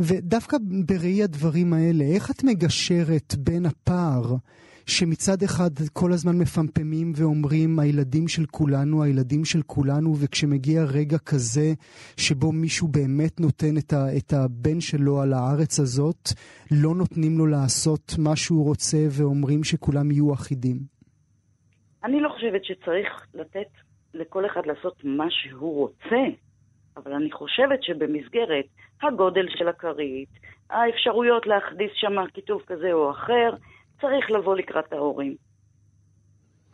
ודווקא 0.00 0.56
בראי 0.88 1.22
הדברים 1.22 1.72
האלה, 1.72 2.04
איך 2.14 2.30
את 2.30 2.44
מגשרת 2.44 3.34
בין 3.38 3.66
הפער 3.66 4.36
שמצד 4.88 5.42
אחד 5.44 5.70
כל 5.92 6.12
הזמן 6.12 6.36
מפמפמים 6.38 7.12
ואומרים 7.16 7.78
הילדים 7.78 8.28
של 8.28 8.46
כולנו, 8.50 9.02
הילדים 9.02 9.44
של 9.44 9.62
כולנו, 9.66 10.10
וכשמגיע 10.20 10.80
רגע 10.98 11.18
כזה 11.18 11.68
שבו 12.16 12.52
מישהו 12.52 12.88
באמת 12.88 13.40
נותן 13.40 13.74
את, 13.78 13.92
ה, 13.92 14.16
את 14.18 14.32
הבן 14.32 14.80
שלו 14.80 15.20
על 15.22 15.32
הארץ 15.32 15.80
הזאת, 15.80 16.22
לא 16.82 16.94
נותנים 16.94 17.38
לו 17.38 17.46
לעשות 17.46 18.12
מה 18.18 18.36
שהוא 18.36 18.64
רוצה 18.64 18.98
ואומרים 19.10 19.64
שכולם 19.64 20.10
יהיו 20.10 20.32
אחידים? 20.34 20.76
אני 22.04 22.20
לא 22.20 22.28
חושבת 22.28 22.64
שצריך 22.64 23.26
לתת 23.34 23.70
לכל 24.14 24.46
אחד 24.46 24.66
לעשות 24.66 25.04
מה 25.04 25.26
שהוא 25.30 25.74
רוצה, 25.78 26.22
אבל 26.96 27.12
אני 27.12 27.32
חושבת 27.32 27.82
שבמסגרת 27.82 28.66
הגודל 29.02 29.46
של 29.48 29.68
הכרית, 29.68 30.28
האפשרויות 30.70 31.46
להכניס 31.46 31.90
שם 31.94 32.26
כיתוב 32.34 32.62
כזה 32.66 32.92
או 32.92 33.10
אחר, 33.10 33.50
צריך 34.00 34.30
לבוא 34.30 34.56
לקראת 34.56 34.92
ההורים. 34.92 35.34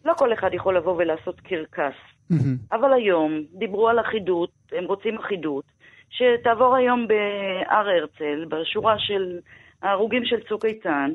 לא 0.04 0.12
כל 0.18 0.32
אחד 0.32 0.50
יכול 0.52 0.76
לבוא 0.76 0.94
ולעשות 0.98 1.40
קרקס. 1.40 1.94
Mm-hmm. 2.32 2.76
אבל 2.76 2.92
היום 2.92 3.42
דיברו 3.58 3.88
על 3.88 4.00
אחידות, 4.00 4.50
הם 4.72 4.84
רוצים 4.84 5.18
אחידות, 5.18 5.64
שתעבור 6.10 6.76
היום 6.76 7.06
בהר 7.08 7.88
הרצל, 7.88 8.44
בשורה 8.48 8.94
של 8.98 9.38
ההרוגים 9.82 10.24
של 10.24 10.36
צוק 10.48 10.64
איתן. 10.64 11.10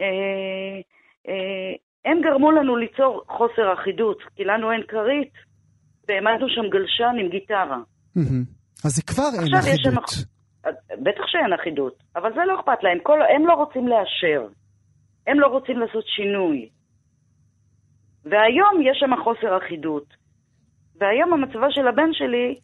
אה, 0.00 0.06
אה, 1.28 1.74
הם 2.04 2.20
גרמו 2.20 2.52
לנו 2.52 2.76
ליצור 2.76 3.24
חוסר 3.28 3.72
אחידות, 3.74 4.18
כי 4.36 4.44
לנו 4.44 4.72
אין 4.72 4.82
כרית, 4.88 5.32
והעמדנו 6.08 6.48
שם 6.48 6.68
גלשן 6.70 7.16
עם 7.20 7.28
גיטרה. 7.28 7.78
Mm-hmm. 8.18 8.44
אז 8.84 8.90
זה 8.90 9.02
כבר 9.02 9.30
אין 9.42 9.54
אחידות. 9.54 10.08
שם... 10.08 10.22
בטח 11.02 11.26
שאין 11.26 11.52
אחידות, 11.60 12.02
אבל 12.16 12.32
זה 12.34 12.40
לא 12.46 12.60
אכפת 12.60 12.82
להם, 12.82 12.98
כל... 13.02 13.18
הם 13.36 13.46
לא 13.46 13.52
רוצים 13.52 13.88
לאשר. 13.88 14.46
הם 15.26 15.40
לא 15.40 15.46
רוצים 15.46 15.78
לעשות 15.78 16.04
שינוי. 16.06 16.68
והיום 18.24 18.82
יש 18.82 18.96
שם 19.00 19.10
חוסר 19.24 19.58
אחידות. 19.58 20.14
והיום 21.00 21.32
המצבה 21.32 21.66
של 21.70 21.88
הבן 21.88 22.12
שלי, 22.12 22.58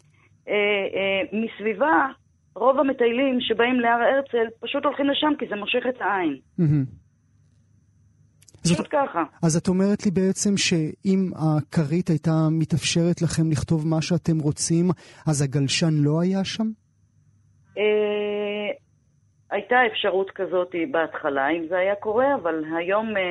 אה, 0.49 0.55
אה, 0.97 1.39
מסביבה, 1.41 2.07
רוב 2.55 2.79
המטיילים 2.79 3.41
שבאים 3.41 3.81
להר 3.81 4.01
הרצל 4.03 4.47
פשוט 4.61 4.85
הולכים 4.85 5.07
לשם 5.07 5.33
כי 5.39 5.47
זה 5.49 5.57
מושך 5.57 5.83
את 5.89 6.01
העין. 6.01 6.37
פשוט 8.63 8.87
ככה. 8.91 9.23
אז 9.43 9.57
את 9.57 9.69
אומרת 9.69 10.05
לי 10.05 10.11
בעצם 10.11 10.57
שאם 10.57 11.31
הכרית 11.37 12.09
הייתה 12.09 12.49
מתאפשרת 12.51 13.23
לכם 13.23 13.51
לכתוב 13.51 13.87
מה 13.87 14.03
שאתם 14.03 14.39
רוצים, 14.39 14.91
אז 15.27 15.43
הגלשן 15.43 15.95
לא 15.95 16.21
היה 16.21 16.45
שם? 16.45 16.67
הייתה 19.51 19.77
אפשרות 19.87 20.31
כזאת 20.31 20.75
בהתחלה, 20.91 21.49
אם 21.51 21.67
זה 21.69 21.79
היה 21.79 21.95
קורה, 21.95 22.35
אבל 22.35 22.65
היום, 22.79 23.17
אה, 23.17 23.23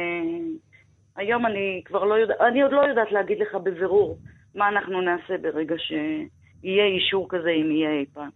היום 1.15 1.45
אני 1.45 1.81
כבר 1.85 2.03
לא 2.03 2.13
יודעת, 2.13 2.37
אני 2.41 2.61
עוד 2.61 2.71
לא 2.71 2.81
יודעת 2.81 3.11
להגיד 3.11 3.37
לך 3.39 3.55
בבירור 3.55 4.17
מה 4.55 4.69
אנחנו 4.69 5.01
נעשה 5.01 5.37
ברגע 5.41 5.75
שיהיה 5.77 6.85
אישור 6.85 7.27
כזה, 7.29 7.49
אם 7.49 7.71
יהיה 7.71 7.99
אי 7.99 8.05
פעם. 8.13 8.29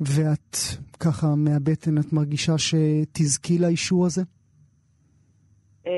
ואת 0.00 0.56
ככה 1.00 1.26
מהבטן, 1.36 1.98
את 1.98 2.12
מרגישה 2.12 2.52
שתזכי 2.58 3.58
לאישור 3.58 4.06
הזה? 4.06 4.22
אה, 5.86 5.92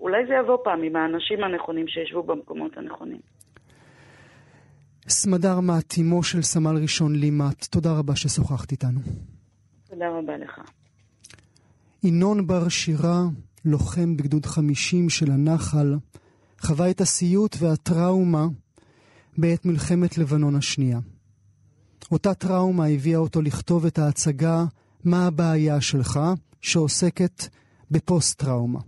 אולי 0.00 0.26
זה 0.26 0.34
יבוא 0.34 0.58
פעם 0.64 0.82
עם 0.82 0.96
האנשים 0.96 1.44
הנכונים 1.44 1.88
שישבו 1.88 2.22
במקומות 2.22 2.76
הנכונים. 2.76 3.20
סמדר 5.08 5.60
מעט, 5.60 5.94
אמו 6.00 6.22
של 6.22 6.42
סמל 6.42 6.76
ראשון 6.82 7.14
לימט, 7.14 7.64
תודה 7.64 7.98
רבה 7.98 8.16
ששוחחת 8.16 8.72
איתנו. 8.72 9.00
תודה 9.98 10.10
רבה 10.10 10.36
לך. 10.36 10.60
ינון 12.02 12.46
בר 12.46 12.68
שירה, 12.68 13.24
לוחם 13.64 14.16
בגדוד 14.16 14.46
50 14.46 15.10
של 15.10 15.30
הנחל, 15.30 15.94
חווה 16.60 16.90
את 16.90 17.00
הסיוט 17.00 17.56
והטראומה 17.58 18.46
בעת 19.38 19.64
מלחמת 19.64 20.18
לבנון 20.18 20.56
השנייה. 20.56 20.98
אותה 22.12 22.34
טראומה 22.34 22.86
הביאה 22.86 23.18
אותו 23.18 23.42
לכתוב 23.42 23.86
את 23.86 23.98
ההצגה 23.98 24.64
"מה 25.04 25.26
הבעיה 25.26 25.80
שלך?" 25.80 26.20
שעוסקת 26.60 27.48
בפוסט-טראומה. 27.90 28.80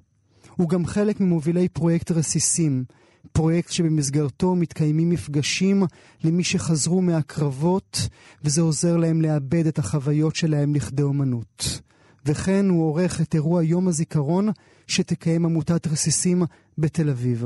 הוא 0.56 0.68
גם 0.68 0.86
חלק 0.86 1.20
ממובילי 1.20 1.68
פרויקט 1.68 2.10
רסיסים, 2.10 2.84
פרויקט 3.32 3.70
שבמסגרתו 3.70 4.54
מתקיימים 4.54 5.10
מפגשים 5.10 5.82
למי 6.24 6.44
שחזרו 6.44 7.02
מהקרבות, 7.02 7.98
וזה 8.44 8.60
עוזר 8.60 8.96
להם 8.96 9.22
לאבד 9.22 9.66
את 9.66 9.78
החוויות 9.78 10.36
שלהם 10.36 10.74
לכדי 10.74 11.02
אומנות. 11.02 11.80
וכן 12.26 12.68
הוא 12.68 12.84
עורך 12.88 13.20
את 13.20 13.34
אירוע 13.34 13.62
יום 13.62 13.88
הזיכרון 13.88 14.48
שתקיים 14.86 15.44
עמותת 15.44 15.86
רסיסים 15.86 16.42
בתל 16.78 17.10
אביב. 17.10 17.44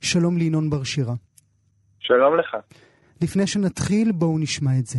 שלום 0.00 0.36
לינון 0.36 0.70
בר 0.70 0.84
שירה. 0.84 1.14
שלום 2.00 2.38
לך. 2.38 2.56
לפני 3.20 3.46
שנתחיל, 3.46 4.12
בואו 4.12 4.38
נשמע 4.38 4.78
את 4.78 4.86
זה. 4.86 4.98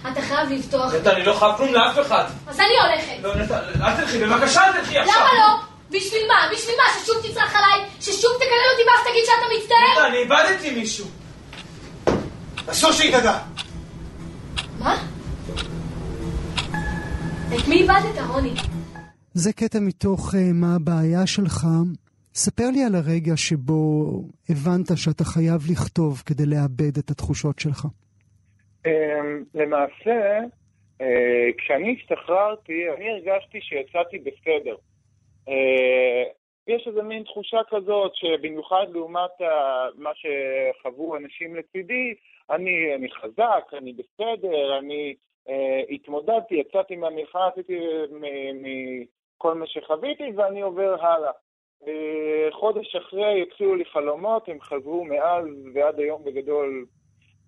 אתה 0.00 0.22
חייב 0.22 0.50
לפתוח. 0.50 0.94
נטע, 0.94 1.16
אני 1.16 1.24
לא 1.24 1.32
חייב 1.32 1.56
כלום 1.56 1.74
לאף 1.74 1.98
אחד. 2.06 2.24
אז 2.46 2.60
אני 2.60 2.74
הולכת. 2.82 3.22
לא, 3.22 3.44
נטע, 3.44 3.58
אל 3.82 3.96
תלכי, 3.96 4.24
בבקשה 4.24 4.60
אל 4.66 4.72
תלכי 4.72 4.98
עכשיו. 4.98 5.14
למה 5.16 5.30
לא? 5.34 5.65
בשביל 5.90 6.22
מה? 6.28 6.50
בשביל 6.52 6.74
מה? 6.76 7.00
ששוב 7.00 7.16
תצרח 7.22 7.56
עליי? 7.56 7.88
ששוב 8.00 8.30
תקלל 8.36 8.66
אותי 8.72 8.82
ואז 8.88 9.06
תגיד 9.10 9.24
שאתה 9.24 9.46
מצטער? 9.56 10.06
אני 10.06 10.18
איבדתי 10.18 10.70
מישהו. 10.74 11.06
אסור 12.70 12.92
שהיא 12.92 13.16
תדע. 13.16 13.38
מה? 14.78 14.96
את 17.54 17.68
מי 17.68 17.74
איבדת, 17.82 18.18
רוני? 18.28 18.54
זה 19.34 19.52
קטע 19.52 19.78
מתוך 19.80 20.34
uh, 20.34 20.36
מה 20.54 20.74
הבעיה 20.76 21.26
שלך. 21.26 21.66
ספר 22.34 22.70
לי 22.72 22.84
על 22.84 22.94
הרגע 22.94 23.36
שבו 23.36 24.10
הבנת 24.48 24.96
שאתה 24.96 25.24
חייב 25.24 25.60
לכתוב 25.70 26.22
כדי 26.26 26.46
לאבד 26.46 26.98
את 26.98 27.10
התחושות 27.10 27.58
שלך. 27.58 27.84
Um, 28.86 28.88
למעשה, 29.54 30.38
uh, 30.98 31.04
כשאני 31.58 31.96
השתחררתי, 31.98 32.72
אני 32.96 33.10
הרגשתי 33.10 33.58
שיצאתי 33.60 34.18
בסדר. 34.18 34.74
אה, 35.48 36.24
יש 36.66 36.86
איזה 36.86 37.02
מין 37.02 37.22
תחושה 37.22 37.60
כזאת 37.68 38.12
שבמיוחד 38.14 38.86
לעומת 38.92 39.30
מה 39.94 40.10
שחוו 40.14 41.16
אנשים 41.16 41.56
לצידי, 41.56 42.14
אני, 42.50 42.94
אני 42.94 43.10
חזק, 43.10 43.74
אני 43.78 43.92
בסדר, 43.92 44.78
אני 44.78 45.14
uh, 45.48 45.94
התמודדתי, 45.94 46.54
יצאתי 46.54 46.96
מהמלחמה, 46.96 47.48
עשיתי 47.52 47.78
מכל 48.54 49.54
מה 49.54 49.66
שחוויתי 49.66 50.24
ואני 50.36 50.60
עובר 50.60 50.96
הלאה. 51.00 51.30
Uh, 51.82 51.86
חודש 52.52 52.96
אחרי 52.96 53.42
התחילו 53.42 53.74
לי 53.74 53.84
חלומות, 53.84 54.48
הם 54.48 54.60
חזרו 54.60 55.04
מאז 55.04 55.46
ועד 55.74 56.00
היום 56.00 56.24
בגדול 56.24 56.86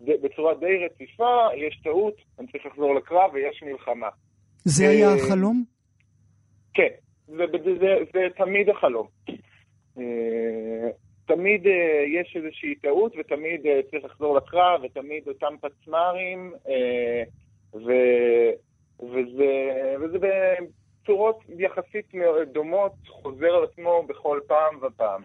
בצורה 0.00 0.54
די 0.54 0.84
רציפה, 0.84 1.46
יש 1.56 1.80
טעות, 1.84 2.14
אני 2.38 2.46
צריך 2.46 2.66
לחזור 2.66 2.94
לקרב 2.94 3.30
ויש 3.32 3.62
מלחמה. 3.62 4.08
זה 4.64 4.88
היה 4.88 5.14
החלום? 5.14 5.64
כן. 6.74 7.07
זה, 7.28 7.44
זה, 7.64 7.78
זה, 7.80 7.94
זה 8.12 8.26
תמיד 8.36 8.68
החלום. 8.68 9.06
אה, 9.98 10.90
תמיד 11.26 11.66
אה, 11.66 12.04
יש 12.20 12.36
איזושהי 12.36 12.74
טעות 12.74 13.12
ותמיד 13.18 13.66
אה, 13.66 13.80
צריך 13.90 14.04
לחזור 14.04 14.36
לקרב 14.36 14.80
ותמיד 14.84 15.28
אותם 15.28 15.54
פצמ"רים 15.60 16.52
ו, 17.74 17.92
וזה, 19.00 19.52
וזה 20.00 20.18
בצורות 20.18 21.40
יחסית 21.48 22.12
דומות 22.52 22.92
חוזר 23.08 23.54
על 23.54 23.64
עצמו 23.64 24.02
בכל 24.08 24.40
פעם 24.46 24.78
ופעם. 24.82 25.22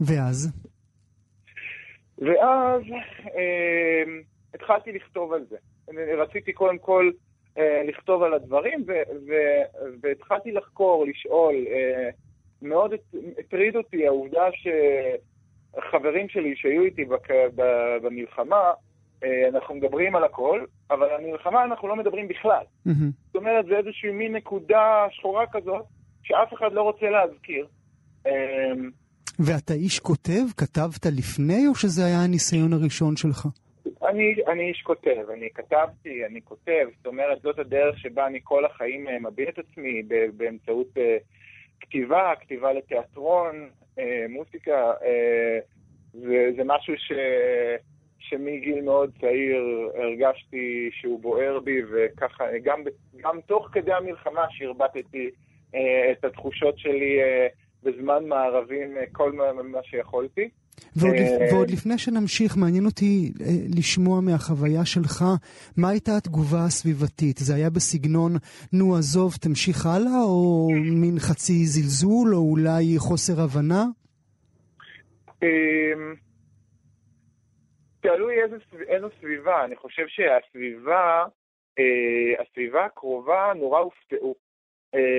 ואז? 0.00 0.52
ואז 2.18 2.82
אה, 3.36 4.02
התחלתי 4.54 4.92
לכתוב 4.92 5.32
על 5.32 5.44
זה. 5.50 5.56
רציתי 6.18 6.52
קודם 6.52 6.78
כל 6.78 7.10
לכתוב 7.84 8.22
על 8.22 8.34
הדברים, 8.34 8.84
והתחלתי 10.02 10.52
לחקור, 10.52 11.06
לשאול. 11.06 11.54
אה, 11.70 12.10
מאוד 12.62 12.92
הטריד 13.38 13.76
אותי 13.76 14.06
העובדה 14.06 14.44
שחברים 14.52 16.28
שלי 16.28 16.56
שהיו 16.56 16.82
איתי 16.82 17.04
במלחמה, 18.02 18.70
אה, 19.24 19.48
אנחנו 19.48 19.74
מדברים 19.74 20.16
על 20.16 20.24
הכל, 20.24 20.64
אבל 20.90 21.02
על 21.02 21.24
המלחמה 21.24 21.64
אנחנו 21.64 21.88
לא 21.88 21.96
מדברים 21.96 22.28
בכלל. 22.28 22.62
Mm-hmm. 22.86 22.90
זאת 23.26 23.36
אומרת, 23.36 23.66
זה 23.66 23.76
איזושהי 23.76 24.10
מין 24.10 24.36
נקודה 24.36 25.06
שחורה 25.10 25.44
כזאת, 25.52 25.84
שאף 26.22 26.54
אחד 26.54 26.72
לא 26.72 26.82
רוצה 26.82 27.06
להזכיר. 27.10 27.66
ואתה 29.38 29.74
איש 29.74 30.00
כותב? 30.00 30.42
כתבת 30.56 31.06
לפני, 31.06 31.68
או 31.68 31.74
שזה 31.74 32.04
היה 32.04 32.24
הניסיון 32.24 32.72
הראשון 32.72 33.16
שלך? 33.16 33.46
אני, 34.08 34.34
אני 34.46 34.68
איש 34.68 34.82
כותב, 34.82 35.24
אני 35.32 35.48
כתבתי, 35.54 36.26
אני 36.26 36.40
כותב, 36.42 36.86
זאת 36.96 37.06
אומרת, 37.06 37.42
זאת 37.42 37.58
הדרך 37.58 37.98
שבה 37.98 38.26
אני 38.26 38.40
כל 38.44 38.64
החיים 38.64 39.08
אה, 39.08 39.18
מביע 39.18 39.48
את 39.48 39.58
עצמי 39.58 40.02
באמצעות 40.36 40.86
uh, 40.96 41.00
כתיבה, 41.80 42.32
כתיבה 42.40 42.72
לתיאטרון, 42.72 43.68
uh, 43.96 44.00
מוסיקה, 44.28 44.92
uh, 44.92 45.04
זה, 46.12 46.50
זה 46.56 46.62
משהו 46.64 46.94
ש, 46.96 47.12
שמגיל 48.18 48.80
מאוד 48.80 49.10
צעיר 49.20 49.90
הרגשתי 49.94 50.90
שהוא 50.92 51.20
בוער 51.20 51.60
בי, 51.60 51.80
וככה, 51.90 52.44
גם, 52.62 52.82
גם 53.16 53.40
תוך 53.46 53.68
כדי 53.72 53.92
המלחמה 53.92 54.46
שהרבטתי 54.50 55.30
את 56.12 56.24
התחושות 56.24 56.78
שלי 56.78 57.20
בזמן 57.82 58.24
מערבים, 58.24 58.96
כל 59.12 59.32
מה 59.32 59.82
שיכולתי. 59.82 60.48
ועוד, 60.96 61.14
אה, 61.14 61.52
ועוד 61.52 61.70
לפני 61.70 61.98
שנמשיך, 61.98 62.56
מעניין 62.56 62.84
אותי 62.86 63.32
אה, 63.40 63.46
לשמוע 63.78 64.20
מהחוויה 64.20 64.84
שלך, 64.84 65.24
מה 65.76 65.88
הייתה 65.88 66.12
התגובה 66.16 66.64
הסביבתית? 66.66 67.36
זה 67.38 67.54
היה 67.54 67.70
בסגנון, 67.70 68.32
נו 68.72 68.96
עזוב, 68.96 69.32
תמשיך 69.42 69.86
הלאה, 69.86 70.22
או 70.22 70.68
מין 71.02 71.18
חצי 71.18 71.64
זלזול, 71.64 72.34
או 72.34 72.50
אולי 72.50 72.98
חוסר 72.98 73.40
הבנה? 73.44 73.84
אמ, 75.42 76.14
תלוי 78.00 78.34
איזו 78.88 79.08
סביבה. 79.18 79.64
אני 79.64 79.76
חושב 79.76 80.06
שהסביבה, 80.08 81.24
אה, 81.78 82.42
הסביבה 82.42 82.84
הקרובה 82.84 83.52
נורא 83.56 83.80
הופתעו. 83.80 84.34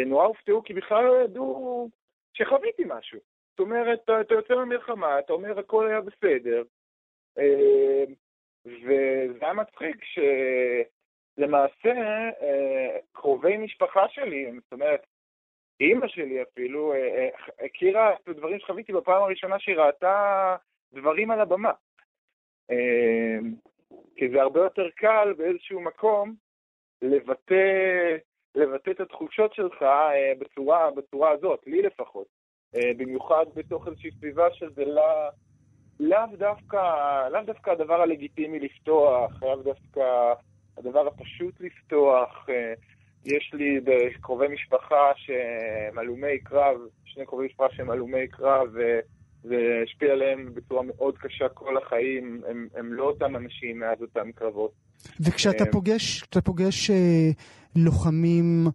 נורא 0.06 0.26
הופתעו 0.26 0.64
כי 0.64 0.74
בכלל 0.74 1.04
לא 1.04 1.24
ידעו 1.24 1.90
שחוויתי 2.34 2.84
משהו. 2.88 3.20
זאת 3.60 3.66
אומרת, 3.66 4.04
אתה 4.04 4.34
יוצא 4.34 4.56
מהמלחמה, 4.56 5.20
אתה 5.20 5.34
אומר 5.34 5.60
הכל 5.60 5.88
היה 5.88 6.02
בסדר, 6.02 6.64
אה, 7.38 8.04
וזה 8.66 9.38
היה 9.42 9.54
מצחיק 9.54 9.98
שלמעשה 11.38 11.94
אה, 12.42 12.98
קרובי 13.12 13.58
משפחה 13.58 14.10
שלי, 14.10 14.52
זאת 14.64 14.74
אומרת, 14.74 15.06
אימא 15.80 16.08
שלי 16.08 16.42
אפילו, 16.42 16.94
אה, 16.94 17.30
הכירה 17.66 18.14
את 18.14 18.28
הדברים 18.28 18.60
שחוויתי 18.60 18.94
בפעם 18.94 19.24
הראשונה 19.24 19.60
שהיא 19.60 19.76
ראתה 19.76 20.56
דברים 20.94 21.32
על 21.32 21.40
הבמה. 21.40 21.72
כי 24.16 24.30
זה 24.30 24.42
הרבה 24.42 24.60
יותר 24.60 24.90
קל 24.90 25.34
באיזשהו 25.38 25.82
מקום 25.82 26.34
לבטא, 27.02 28.16
לבטא 28.56 28.92
את 28.92 29.00
התחושות 29.00 29.54
שלך 29.54 29.86
בצורה, 30.40 30.92
בצורה 30.92 31.32
הזאת, 31.32 31.68
לי 31.68 31.82
לפחות. 31.82 32.39
אה, 32.76 32.92
במיוחד 32.98 33.46
בתוך 33.56 33.88
איזושהי 33.88 34.12
סביבה 34.12 34.48
שזה 34.54 34.86
לא, 34.86 35.30
לאו 36.00 36.38
דווקא, 36.38 36.78
לאו 37.32 37.42
דווקא 37.46 37.70
הדבר 37.70 38.02
הלגיטימי 38.02 38.60
לפתוח, 38.60 39.44
לאו 39.44 39.56
דווקא 39.56 40.34
הדבר 40.78 41.08
הפשוט 41.08 41.54
לפתוח. 41.60 42.46
אה, 42.50 42.74
יש 43.26 43.52
לי 43.54 43.80
קרובי 44.22 44.48
משפחה 44.48 45.12
שהם 45.16 45.98
הלומי 45.98 46.40
קרב, 46.44 46.78
שני 47.06 47.26
קרובי 47.26 47.46
משפחה 47.46 47.68
שהם 47.76 47.90
הלומי 47.90 48.28
קרב, 48.28 48.68
וזה 48.74 49.56
השפיע 49.84 50.12
עליהם 50.12 50.54
בצורה 50.54 50.84
מאוד 50.84 51.18
קשה 51.18 51.50
כל 51.50 51.78
החיים. 51.78 52.42
הם, 52.50 52.68
הם 52.76 52.94
לא 52.94 53.04
אותם 53.04 53.36
אנשים 53.36 53.80
מאז 53.80 54.02
אותם 54.02 54.32
קרבות. 54.32 54.72
וכשאתה 55.20 55.64
אה, 55.64 55.72
פוגש, 55.72 56.24
פוגש 56.44 56.90
אה, 56.90 57.30
לוחמים... 57.76 58.68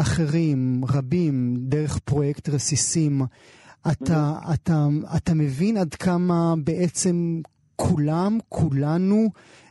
אחרים, 0.00 0.82
רבים, 0.94 1.54
דרך 1.58 1.98
פרויקט 1.98 2.48
רסיסים, 2.48 3.12
אתה, 3.92 4.32
אתה, 4.54 4.72
אתה 5.16 5.32
מבין 5.34 5.76
עד 5.76 5.94
כמה 5.94 6.54
בעצם 6.64 7.40
כולם, 7.76 8.38
כולנו, 8.48 9.28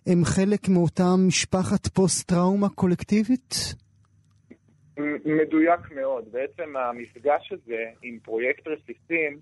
הם 0.08 0.26
חלק 0.26 0.70
מאותה 0.70 1.04
משפחת 1.28 1.88
פוסט-טראומה 1.88 2.70
קולקטיבית? 2.70 3.76
מדויק 5.26 5.92
מאוד. 5.96 6.26
בעצם 6.32 6.78
המפגש 6.78 7.52
הזה 7.52 7.84
עם 8.02 8.20
פרויקט 8.24 8.68
רסיסים 8.68 9.40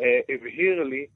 אה, 0.00 0.20
הבהיר 0.28 0.82
לי 0.82 1.06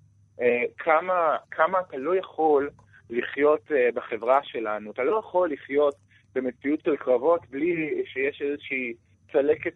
אה, 0.41 0.63
כמה, 0.79 1.37
כמה 1.51 1.79
אתה 1.81 1.97
לא 1.97 2.17
יכול 2.17 2.71
לחיות 3.11 3.73
אה, 3.73 3.89
בחברה 3.95 4.41
שלנו. 4.43 4.91
אתה 4.91 5.05
לא 5.05 5.19
יכול 5.19 5.53
לחיות 5.53 5.95
במציאות 6.35 6.81
של 6.81 6.97
קרבות 6.97 7.41
בלי 7.51 8.03
שיש 8.07 8.43
איזושהי 8.43 8.95
צלקת 9.35 9.73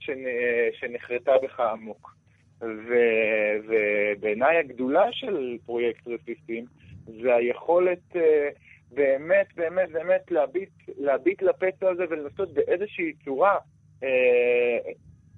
שנחרטה 0.73 1.33
בך 1.43 1.61
עמוק. 1.61 2.15
ובעיניי 2.61 4.57
הגדולה 4.57 5.13
של 5.13 5.57
פרויקט 5.67 6.09
רסיסים 6.09 6.65
זה 7.05 7.35
היכולת 7.35 8.17
אה, 8.17 8.49
באמת, 8.91 9.47
באמת, 9.57 9.91
באמת 9.93 10.31
להביט, 10.31 10.71
להביט 10.99 11.43
לפצע 11.43 11.91
הזה 11.91 12.05
ולנסות 12.11 12.55
באיזושהי 12.55 13.13
צורה 13.25 13.57
אה, 14.03 14.79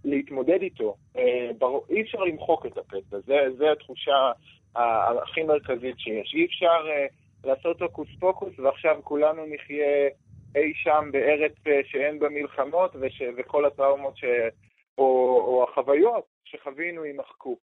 להתמודד 0.04 0.62
איתו. 0.62 0.96
אה, 1.16 1.50
אי 1.90 2.02
אפשר 2.02 2.18
למחוק 2.18 2.66
את 2.66 2.78
הפצע, 2.78 3.16
זו 3.58 3.72
התחושה 3.72 4.32
הכי 4.74 5.42
מרכזית 5.42 5.98
שיש. 5.98 6.34
אי 6.34 6.44
אפשר 6.46 6.88
אה, 6.88 7.06
לעשות 7.44 7.82
הוקוס 7.82 8.08
פוקוס 8.20 8.58
ועכשיו 8.58 8.96
כולנו 9.04 9.46
נחיה 9.46 10.08
אי 10.56 10.72
שם 10.74 11.08
בארץ 11.12 11.52
אה, 11.66 11.80
שאין 11.84 12.18
בה 12.18 12.28
מלחמות 12.28 12.96
וש, 13.00 13.22
וכל 13.36 13.64
הטראומות 13.64 14.16
ש, 14.16 14.24
או, 14.98 15.04
או 15.46 15.66
החוויות 15.68 16.24
שחווינו 16.44 17.04
יימחקו. 17.04 17.56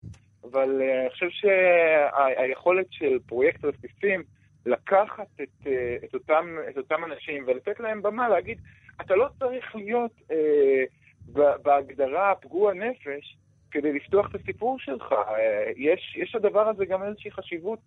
אבל 0.43 0.81
uh, 0.81 0.99
אני 1.01 1.09
חושב 1.09 1.29
שהיכולת 1.29 2.85
של 2.89 3.19
פרויקט 3.25 3.65
רסיסים 3.65 4.23
לקחת 4.65 5.27
את, 5.41 5.49
uh, 5.63 6.05
את, 6.05 6.13
אותם, 6.13 6.57
את 6.69 6.77
אותם 6.77 7.03
אנשים 7.05 7.43
ולתת 7.47 7.79
להם 7.79 8.01
במה, 8.01 8.29
להגיד, 8.29 8.57
אתה 9.01 9.15
לא 9.15 9.27
צריך 9.39 9.75
להיות 9.75 10.11
uh, 10.21 11.39
בהגדרה 11.63 12.35
פגוע 12.35 12.73
נפש 12.73 13.37
כדי 13.71 13.93
לפתוח 13.93 14.29
את 14.29 14.35
הסיפור 14.35 14.79
שלך. 14.79 15.11
Uh, 15.11 15.33
יש, 15.75 16.17
יש 16.17 16.35
לדבר 16.35 16.67
הזה 16.67 16.85
גם 16.85 17.03
איזושהי 17.03 17.31
חשיבות 17.31 17.79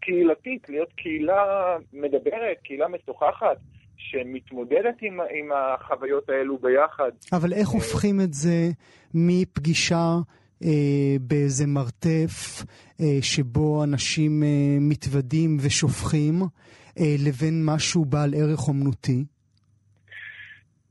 קהילתית, 0.00 0.68
להיות 0.68 0.92
קהילה 0.92 1.76
מדברת, 1.92 2.58
קהילה 2.64 2.88
משוחחת. 2.88 3.56
שמתמודדת 3.98 4.96
עם, 5.02 5.20
עם 5.20 5.48
החוויות 5.54 6.28
האלו 6.28 6.58
ביחד. 6.58 7.10
אבל 7.32 7.52
איך 7.52 7.68
הופכים 7.68 8.20
את 8.20 8.34
זה 8.34 8.70
מפגישה 9.14 10.16
אה, 10.64 11.16
באיזה 11.20 11.66
מרתף 11.66 12.64
אה, 13.00 13.18
שבו 13.22 13.84
אנשים 13.84 14.42
אה, 14.42 14.48
מתוודים 14.80 15.56
ושופכים, 15.60 16.42
אה, 16.98 17.14
לבין 17.18 17.64
משהו 17.64 18.04
בעל 18.04 18.34
ערך 18.34 18.68
אומנותי? 18.68 19.24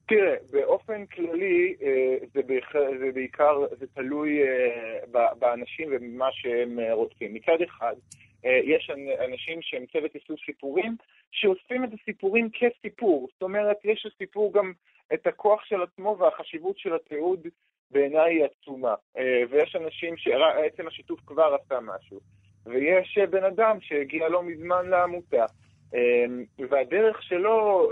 תראה, 0.08 0.36
באופן 0.52 1.06
כללי 1.06 1.76
אה, 1.82 2.18
זה, 2.34 2.42
בעיקר, 2.42 2.86
זה 3.00 3.12
בעיקר, 3.14 3.66
זה 3.80 3.86
תלוי 3.88 4.42
אה, 4.42 5.34
באנשים 5.40 5.90
ובמה 5.92 6.28
שהם 6.32 6.80
אה, 6.80 6.94
רוצים. 6.94 7.34
מצד 7.34 7.62
אחד, 7.66 7.96
יש 8.44 8.92
אנשים 9.26 9.62
שהם 9.62 9.86
צוות 9.86 10.16
איסוף 10.16 10.40
סיפורים, 10.46 10.96
שאוספים 11.32 11.84
את 11.84 11.90
הסיפורים 11.94 12.50
כסיפור. 12.50 13.28
זאת 13.34 13.42
אומרת, 13.42 13.78
יש 13.84 14.06
לסיפור 14.06 14.54
גם 14.54 14.72
את 15.14 15.28
הכוח 15.28 15.66
של 15.66 15.82
עצמו 15.84 16.18
והחשיבות 16.20 16.78
של 16.78 16.96
התיעוד 16.96 17.48
בעיניי 17.92 18.36
היא 18.36 18.46
עצומה. 18.46 18.96
ויש 19.50 19.76
אנשים 19.76 20.18
שעצם 20.18 20.88
השיתוף 20.88 21.20
כבר 21.26 21.56
עשה 21.62 21.80
משהו. 21.80 22.20
ויש 22.66 23.18
בן 23.18 23.44
אדם 23.44 23.78
שהגיע 23.82 24.30
לא 24.30 24.44
מזמן 24.44 24.90
לעמותה, 24.90 25.46
והדרך 26.70 27.24
שלו 27.24 27.90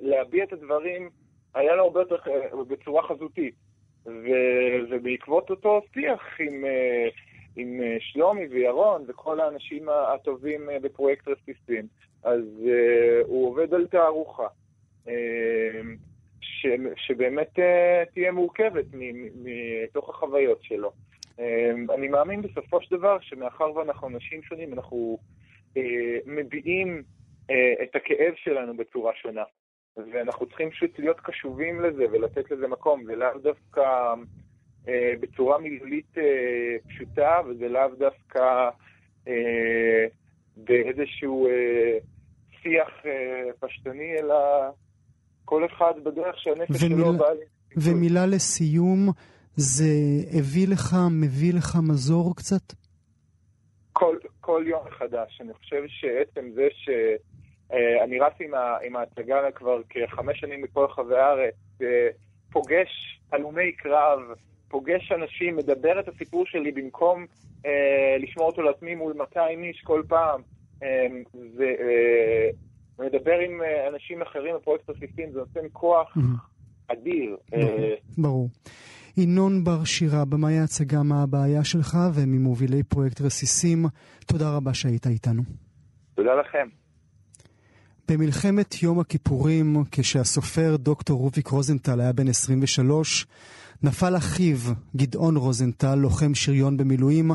להביע 0.00 0.44
את 0.44 0.52
הדברים 0.52 1.10
היה 1.56 1.74
לו 1.74 1.84
הרבה 1.84 2.00
יותר 2.00 2.16
בצורה 2.68 3.02
חזותית. 3.08 3.54
ובעקבות 4.90 5.50
אותו 5.50 5.82
שיח 5.94 6.22
עם... 6.40 6.64
עם 7.56 7.80
אה, 7.82 7.96
שלומי 8.00 8.46
וירון 8.46 9.04
וכל 9.08 9.40
האנשים 9.40 9.88
הטובים 9.88 10.70
אה, 10.70 10.78
בפרויקט 10.78 11.28
רסיסים. 11.28 11.86
אז 12.24 12.42
הוא 13.26 13.48
עובד 13.48 13.74
על 13.74 13.86
תערוכה, 13.86 14.46
ש, 16.40 16.66
שבאמת 16.96 17.58
uh, 17.58 18.12
תהיה 18.14 18.32
מורכבת 18.32 18.84
מתוך 19.34 20.10
החוויות 20.10 20.62
שלו. 20.62 20.92
Uh, 21.38 21.40
אני 21.94 22.08
מאמין 22.08 22.42
בסופו 22.42 22.82
של 22.82 22.96
דבר 22.96 23.18
שמאחר 23.20 23.76
ואנחנו 23.76 24.08
אנשים 24.08 24.42
שונים, 24.42 24.72
אנחנו 24.72 25.18
uh, 25.74 25.78
מביעים 26.26 27.02
uh, 27.50 27.52
את 27.82 27.96
הכאב 27.96 28.34
שלנו 28.36 28.76
בצורה 28.76 29.12
שונה. 29.22 29.42
ואנחנו 29.96 30.46
צריכים 30.46 30.70
פשוט 30.70 30.98
להיות 30.98 31.20
קשובים 31.20 31.80
לזה 31.80 32.04
ולתת 32.12 32.50
לזה 32.50 32.68
מקום, 32.68 33.04
זה 33.04 33.16
לאו 33.16 33.38
דווקא 33.42 33.80
אה, 34.88 35.12
בצורה 35.20 35.58
מילולית 35.58 36.18
אה, 36.18 36.22
פשוטה, 36.88 37.40
וזה 37.48 37.68
לאו 37.68 37.88
דווקא 37.98 38.68
אה, 39.28 40.06
באיזשהו 40.56 41.46
אה, 41.46 41.98
שיח 42.62 42.88
אה, 43.06 43.50
פשטני, 43.60 44.14
אלא 44.20 44.34
כל 45.44 45.64
אחד 45.66 45.92
בדרך 46.04 46.34
שהנפש 46.38 46.82
ומילה- 46.82 46.96
שלו 47.04 47.12
באה... 47.18 47.28
ומילה 47.76 48.26
לסיום, 48.26 49.08
זה 49.56 49.92
הביא 50.38 50.68
לך, 50.68 50.94
מביא 51.10 51.54
לך 51.54 51.76
מזור 51.88 52.36
קצת? 52.36 52.72
כל, 53.92 54.16
כל 54.40 54.64
יום 54.66 54.80
מחדש. 54.86 55.40
אני 55.40 55.54
חושב 55.54 55.82
שעצם 55.88 56.50
זה 56.54 56.68
שאני 57.70 58.18
רץ 58.18 58.32
עם, 58.82 58.96
ההצגה 58.96 59.50
כבר 59.54 59.80
כחמש 59.88 60.40
שנים 60.40 60.62
בכל 60.62 60.84
רחבי 60.84 61.16
הארץ, 61.16 61.54
אה, 61.82 62.08
פוגש 62.52 63.20
הלומי 63.32 63.72
קרב, 63.72 64.20
פוגש 64.68 65.12
אנשים, 65.12 65.56
מדבר 65.56 66.00
את 66.00 66.08
הסיפור 66.08 66.46
שלי 66.46 66.72
במקום 66.72 67.26
אה, 67.66 68.16
לשמור 68.18 68.46
אותו 68.46 68.62
לעצמי 68.62 68.94
מול 68.94 69.12
200 69.12 69.62
איש 69.62 69.82
כל 69.84 70.02
פעם, 70.08 70.40
אה, 70.82 71.06
ו, 71.56 71.62
אה, 71.62 72.50
מדבר 72.98 73.38
עם 73.38 73.62
אה, 73.62 73.88
אנשים 73.88 74.22
אחרים 74.22 74.54
בפרויקט 74.56 74.90
רסיסים, 74.90 75.32
זה 75.32 75.38
נותן 75.38 75.66
כוח 75.72 76.16
אדיר. 76.88 77.36
אה, 77.54 77.94
ברור. 78.18 78.48
ינון 79.16 79.64
בר 79.64 79.84
שירה, 79.84 80.24
במאי 80.24 80.58
ההצגה 80.58 81.02
מה 81.02 81.22
הבעיה 81.22 81.64
שלך 81.64 81.96
וממובילי 82.14 82.82
פרויקט 82.82 83.20
רסיסים, 83.20 83.84
תודה 84.26 84.56
רבה 84.56 84.74
שהיית 84.74 85.06
איתנו. 85.06 85.42
תודה 86.14 86.34
לכם. 86.34 86.68
במלחמת 88.08 88.82
יום 88.82 89.00
הכיפורים, 89.00 89.84
כשהסופר 89.90 90.76
דוקטור 90.76 91.18
רוביק 91.18 91.48
רוזנטל 91.48 92.00
היה 92.00 92.12
בן 92.12 92.28
23, 92.28 93.26
נפל 93.82 94.16
אחיו, 94.16 94.58
גדעון 94.96 95.36
רוזנטל, 95.36 95.94
לוחם 95.94 96.34
שריון 96.34 96.76
במילואים, 96.76 97.30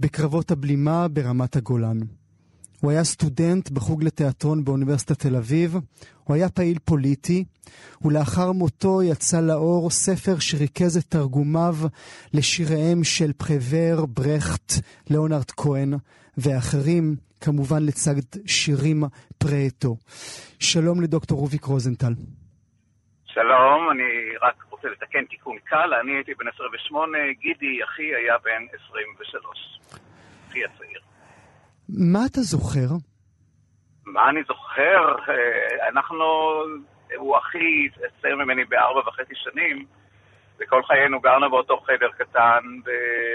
בקרבות 0.00 0.50
הבלימה 0.50 1.08
ברמת 1.08 1.56
הגולן. 1.56 1.98
הוא 2.80 2.90
היה 2.90 3.04
סטודנט 3.04 3.70
בחוג 3.70 4.04
לתיאטרון 4.04 4.64
באוניברסיטת 4.64 5.18
תל 5.18 5.36
אביב, 5.36 5.76
הוא 6.24 6.34
היה 6.34 6.48
פעיל 6.48 6.78
פוליטי, 6.84 7.44
ולאחר 8.04 8.52
מותו 8.52 9.02
יצא 9.02 9.40
לאור 9.40 9.90
ספר 9.90 10.38
שריכז 10.38 10.96
את 10.96 11.04
תרגומיו 11.08 11.76
לשיריהם 12.32 13.04
של 13.04 13.32
פרוור, 13.32 14.06
ברכט, 14.06 14.72
ליאונרד 15.10 15.50
כהן 15.56 15.94
ואחרים, 16.38 17.16
כמובן 17.40 17.82
לצד 17.86 18.38
שירים 18.46 19.02
פרעטו. 19.38 19.96
שלום 20.60 21.02
לדוקטור 21.02 21.38
רוביק 21.38 21.64
רוזנטל. 21.64 22.12
שלום, 23.26 23.90
אני 23.90 24.36
רק 24.42 24.64
רוצה 24.70 24.88
לתקן 24.88 25.24
תיקון 25.24 25.58
קל, 25.64 25.94
אני 25.94 26.12
הייתי 26.12 26.34
בן 26.34 26.48
28, 26.54 27.18
גידי, 27.40 27.84
אחי, 27.84 28.14
היה 28.14 28.34
בן 28.44 28.62
23. 28.88 29.78
אחי 30.48 30.64
הצעיר. 30.64 31.00
מה 31.88 32.18
אתה 32.26 32.40
זוכר? 32.40 32.88
מה 34.06 34.28
אני 34.30 34.42
זוכר? 34.48 35.16
אה, 35.28 35.88
אנחנו, 35.88 36.24
הוא 37.16 37.38
אחי 37.38 37.88
צעיר 38.22 38.36
ממני 38.36 38.64
בארבע 38.64 39.08
וחצי 39.08 39.34
שנים, 39.34 39.86
וכל 40.60 40.82
חיינו 40.82 41.20
גרנו 41.20 41.50
באותו 41.50 41.76
חדר 41.76 42.10
קטן, 42.18 42.62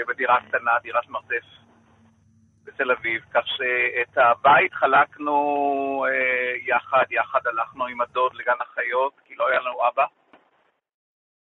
בדירה 0.08 0.36
קטנה, 0.48 0.70
דירת 0.82 1.08
מרתף 1.08 1.61
בתל 2.74 2.90
אביב, 2.90 3.22
כך 3.34 3.42
שאת 3.46 4.18
הבית 4.18 4.74
חלקנו 4.74 6.06
אה, 6.08 6.52
יחד, 6.66 7.04
יחד 7.10 7.46
הלכנו 7.46 7.86
עם 7.86 8.00
הדוד 8.00 8.34
לגן 8.34 8.60
החיות, 8.60 9.12
כי 9.24 9.34
לא 9.34 9.48
היה 9.48 9.60
לנו 9.60 9.88
אבא. 9.88 10.04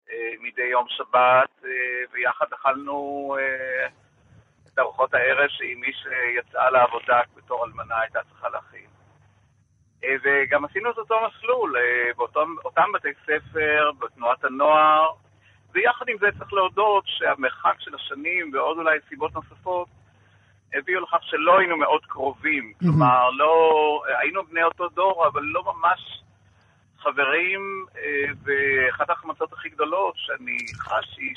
אה, 0.10 0.32
מדי 0.42 0.64
יום 0.64 0.86
שבת, 0.90 1.66
אה, 1.66 1.70
ויחד 2.12 2.46
אכלנו 2.54 3.36
אה, 3.40 3.88
את 4.68 4.80
ארוחות 4.80 5.14
הערב 5.14 5.48
שהיא 5.50 5.78
מי 5.78 5.92
שיצאה 5.94 6.70
לעבודה 6.70 7.22
בתור 7.36 7.66
אלמנה 7.66 8.00
הייתה 8.00 8.20
צריכה 8.30 8.50
להכין. 8.50 8.90
אה, 10.04 10.16
וגם 10.24 10.66
עשינו 10.66 10.92
את 10.92 10.98
אותו 10.98 11.16
מסלול, 11.28 11.78
אה, 11.78 12.12
באותם 12.18 12.92
בתי 12.94 13.14
ספר, 13.24 13.92
בתנועת 14.00 14.44
הנוער, 14.44 15.12
ויחד 15.74 16.10
עם 16.10 16.18
זה 16.18 16.28
צריך 16.40 16.54
להודות 16.54 17.04
שהמרחק 17.08 17.76
של 17.80 17.96
השנים 17.96 18.52
ועוד 18.54 18.78
אולי 18.78 19.00
סיבות 19.10 19.34
נוספות 19.34 19.88
הביאו 20.78 21.02
לכך 21.02 21.18
שלא 21.22 21.60
היינו 21.60 21.78
מאוד 21.78 22.02
קרובים. 22.08 22.74
כלומר, 22.80 23.30
לא, 23.30 23.52
היינו 24.22 24.44
בני 24.46 24.64
אותו 24.64 24.88
דור, 24.90 25.28
אבל 25.28 25.42
לא 25.44 25.64
ממש 25.64 26.24
חברים, 27.00 27.62
אה, 27.98 28.32
ואחת 28.44 29.10
ההחמצות 29.10 29.54
הכי 29.54 29.70
גדולות 29.70 30.14
שאני 30.18 30.58
חש 30.80 31.18
היא 31.18 31.36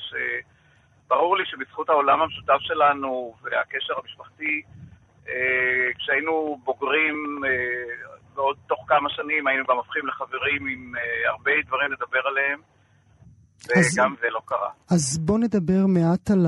שברור 1.06 1.36
לי 1.36 1.44
שבזכות 1.46 1.88
העולם 1.88 2.22
המשותף 2.22 2.58
שלנו 2.60 3.34
והקשר 3.42 3.94
המשפחתי, 4.02 4.62
אה, 5.28 5.34
כשהיינו 5.98 6.60
בוגרים, 6.64 7.16
אה, 7.46 7.50
ועוד 8.34 8.56
תוך 8.66 8.84
כמה 8.88 9.08
שנים 9.10 9.46
היינו 9.46 9.64
גם 9.68 9.76
הופכים 9.76 10.06
לחברים 10.06 10.66
עם 10.66 10.92
הרבה 11.28 11.50
דברים 11.66 11.92
לדבר 11.92 12.20
עליהם, 12.30 12.60
אז- 13.76 13.98
וגם 13.98 14.14
זה 14.20 14.26
לא 14.30 14.40
קרה. 14.44 14.70
אז 14.90 15.18
בוא 15.26 15.38
נדבר 15.38 15.86
מעט 15.88 16.30
על 16.30 16.46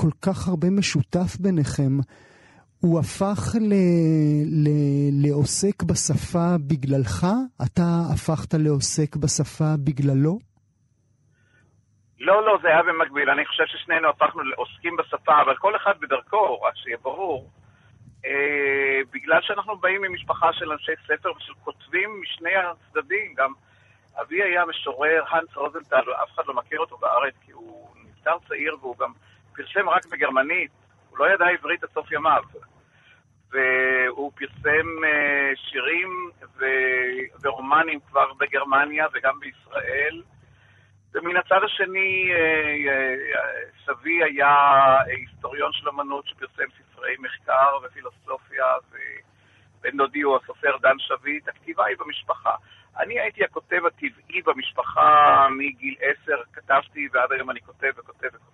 הכל 0.00 0.10
כך 0.22 0.48
הרבה 0.48 0.70
משותף 0.70 1.36
ביניכם. 1.40 1.92
הוא 2.80 3.00
הפך 3.00 3.42
ל... 3.60 3.72
ל... 4.64 4.68
לעוסק 5.22 5.82
בשפה 5.82 6.48
בגללך? 6.68 7.26
אתה 7.66 7.88
הפכת 8.12 8.54
לעוסק 8.54 9.16
בשפה 9.16 9.70
בגללו? 9.84 10.38
לא, 12.20 12.46
לא, 12.46 12.58
זה 12.62 12.68
היה 12.68 12.82
במקביל. 12.82 13.30
אני 13.30 13.46
חושב 13.46 13.64
ששנינו 13.66 14.08
הפכנו 14.08 14.42
לעוסקים 14.42 14.96
בשפה, 14.96 15.42
אבל 15.42 15.56
כל 15.56 15.76
אחד 15.76 15.92
בדרכו, 16.00 16.62
רק 16.62 16.76
שיהיה 16.76 16.96
ברור. 17.02 17.50
אה, 18.26 19.00
בגלל 19.12 19.40
שאנחנו 19.42 19.76
באים 19.76 20.02
ממשפחה 20.02 20.52
של 20.52 20.72
אנשי 20.72 20.92
ספר 21.06 21.32
ושל 21.36 21.52
כותבים 21.64 22.22
משני 22.22 22.56
הצדדים, 22.56 23.34
גם 23.36 23.52
אבי 24.20 24.42
היה 24.42 24.64
משורר, 24.66 25.22
האנס 25.28 25.56
רוזנטל, 25.56 26.12
אף 26.22 26.30
אחד 26.34 26.42
לא 26.46 26.54
מכיר 26.54 26.80
אותו 26.80 26.96
בארץ 26.96 27.34
כי 27.44 27.52
הוא 27.52 27.88
נפטר 28.04 28.36
צעיר 28.48 28.76
והוא 28.80 28.96
גם 28.98 29.12
פרסם 29.62 29.88
רק 29.88 30.06
בגרמנית, 30.06 30.70
הוא 31.10 31.18
לא 31.18 31.34
ידע 31.34 31.46
עברית 31.46 31.84
עד 31.84 31.90
סוף 31.94 32.12
ימיו. 32.12 32.42
והוא 33.50 34.32
פרסם 34.34 35.04
אה, 35.04 35.52
שירים 35.56 36.30
ו- 36.58 37.38
ורומנים 37.42 38.00
כבר 38.00 38.32
בגרמניה 38.32 39.06
וגם 39.12 39.40
בישראל. 39.40 40.22
ומן 41.14 41.36
הצד 41.36 41.60
השני, 41.64 42.30
אה, 42.32 42.92
אה, 42.92 43.14
סבי 43.86 44.24
היה 44.24 44.54
היסטוריון 45.06 45.72
של 45.72 45.88
אמנות 45.88 46.26
שפרסם 46.26 46.70
ספרי 46.78 47.16
מחקר 47.18 47.78
ופילוסופיה, 47.82 48.66
ובן 48.90 49.96
דודי 49.96 50.20
הוא 50.20 50.36
הסופר 50.36 50.76
דן 50.76 50.98
שביט, 50.98 51.48
הכתיבה 51.48 51.86
היא 51.86 51.96
במשפחה. 51.98 52.54
אני 52.98 53.20
הייתי 53.20 53.44
הכותב 53.44 53.80
הטבעי 53.86 54.42
במשפחה 54.46 55.46
מגיל 55.50 55.94
עשר, 56.00 56.42
כתבתי 56.52 57.08
ועד 57.12 57.32
היום 57.32 57.50
אני 57.50 57.60
כותב 57.60 57.90
וכותב 57.96 58.28
וכותב, 58.34 58.49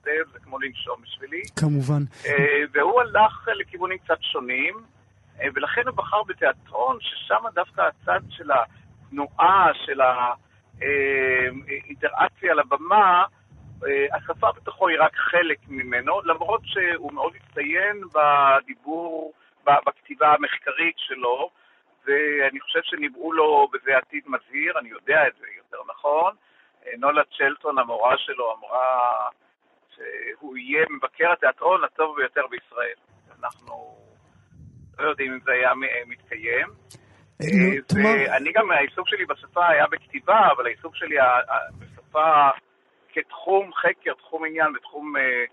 כמו 0.56 0.66
לנשום 0.66 1.02
בשבילי. 1.02 1.42
כמובן. 1.60 2.02
אה, 2.26 2.64
והוא 2.72 3.00
הלך 3.00 3.48
לכיוונים 3.54 3.98
קצת 3.98 4.22
שונים, 4.22 4.74
אה, 5.40 5.48
ולכן 5.54 5.86
הוא 5.86 5.96
בחר 5.96 6.22
בתיאטרון, 6.22 6.98
ששם 7.00 7.42
דווקא 7.54 7.80
הצד 7.80 8.20
של 8.30 8.50
התנועה, 8.50 9.70
של 9.74 10.00
האינטראקציה 10.80 12.52
על 12.52 12.58
הבמה, 12.58 13.24
אה, 13.86 14.06
השפה 14.16 14.52
בתוכו 14.52 14.88
היא 14.88 14.98
רק 15.00 15.16
חלק 15.16 15.58
ממנו, 15.68 16.20
למרות 16.24 16.60
שהוא 16.64 17.12
מאוד 17.12 17.32
הצטיין 17.36 18.02
בדיבור, 18.14 19.32
בכתיבה 19.64 20.34
המחקרית 20.34 20.94
שלו, 20.98 21.50
ואני 22.06 22.60
חושב 22.60 22.80
שניבאו 22.82 23.32
לו 23.32 23.68
בזה 23.72 23.96
עתיד 23.96 24.22
מזהיר, 24.26 24.78
אני 24.78 24.88
יודע 24.88 25.26
את 25.26 25.32
זה 25.40 25.46
יותר 25.56 25.78
נכון. 25.88 26.34
אה, 26.86 26.92
נולה 26.98 27.22
צ'לטון, 27.38 27.78
המורה 27.78 28.18
שלו, 28.18 28.54
אמרה 28.58 29.28
שהוא 29.96 30.56
יהיה 30.56 30.86
מבקר 30.90 31.32
התיאטרון 31.32 31.84
הטוב 31.84 32.16
ביותר 32.16 32.46
בישראל. 32.50 32.98
אנחנו 33.40 33.96
לא 34.98 35.08
יודעים 35.08 35.32
אם 35.32 35.38
זה 35.44 35.52
היה 35.52 35.72
מתקיים. 36.06 36.68
אה, 37.42 37.46
אה, 37.96 38.28
ואני 38.30 38.52
גם, 38.52 38.70
העיסוק 38.70 39.08
שלי 39.08 39.24
בשפה 39.26 39.68
היה 39.68 39.86
בכתיבה, 39.86 40.48
אבל 40.56 40.66
העיסוק 40.66 40.96
שלי 40.96 41.16
בשפה 41.78 42.48
כתחום 43.12 43.70
חקר, 43.74 44.14
תחום 44.14 44.44
עניין 44.44 44.76
ותחום 44.76 45.16
אה, 45.16 45.44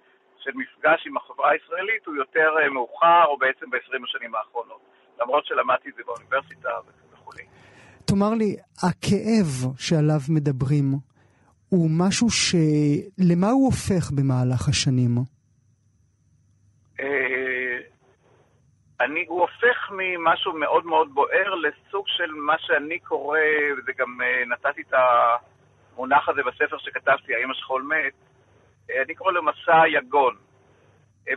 של 0.43 0.51
מפגש 0.56 1.08
עם 1.08 1.17
החברה 1.17 1.51
הישראלית 1.51 2.06
הוא 2.06 2.15
יותר 2.15 2.49
מאוחר, 2.73 3.25
או 3.25 3.38
בעצם 3.38 3.69
ב-20 3.69 4.03
השנים 4.03 4.36
האחרונות. 4.36 4.82
למרות 5.21 5.45
שלמדתי 5.45 5.89
את 5.89 5.95
זה 5.95 6.03
באוניברסיטה 6.06 6.69
וכולי. 7.13 7.43
תאמר 8.06 8.34
לי, 8.34 8.56
הכאב 8.84 9.73
שעליו 9.77 10.19
מדברים 10.29 10.86
הוא 11.74 11.90
משהו 12.00 12.30
ש... 12.30 12.56
למה 13.18 13.50
הוא 13.50 13.66
הופך 13.66 14.12
במהלך 14.12 14.70
השנים? 14.70 15.12
אה, 17.00 17.78
אני, 19.02 19.26
הוא 19.28 19.42
הופך 19.42 19.92
ממשהו 19.92 20.54
מאוד 20.54 20.86
מאוד 20.86 21.14
בוער 21.14 21.56
לסוג 21.56 22.06
של 22.08 22.32
מה 22.32 22.56
שאני 22.60 23.00
קורא, 23.00 23.40
וזה 23.78 23.92
גם 23.98 24.18
uh, 24.22 24.50
נתתי 24.50 24.82
את 24.82 24.94
המונח 24.94 26.30
הזה 26.30 26.42
בספר 26.44 26.78
שכתבתי, 26.78 27.36
האם 27.36 27.52
השכול 27.52 27.82
מת, 27.82 28.14
uh, 28.90 28.94
אני 29.06 29.16
קורא 29.16 29.32
לו 29.32 29.44
מסע 29.44 29.88
יגון. 29.88 30.36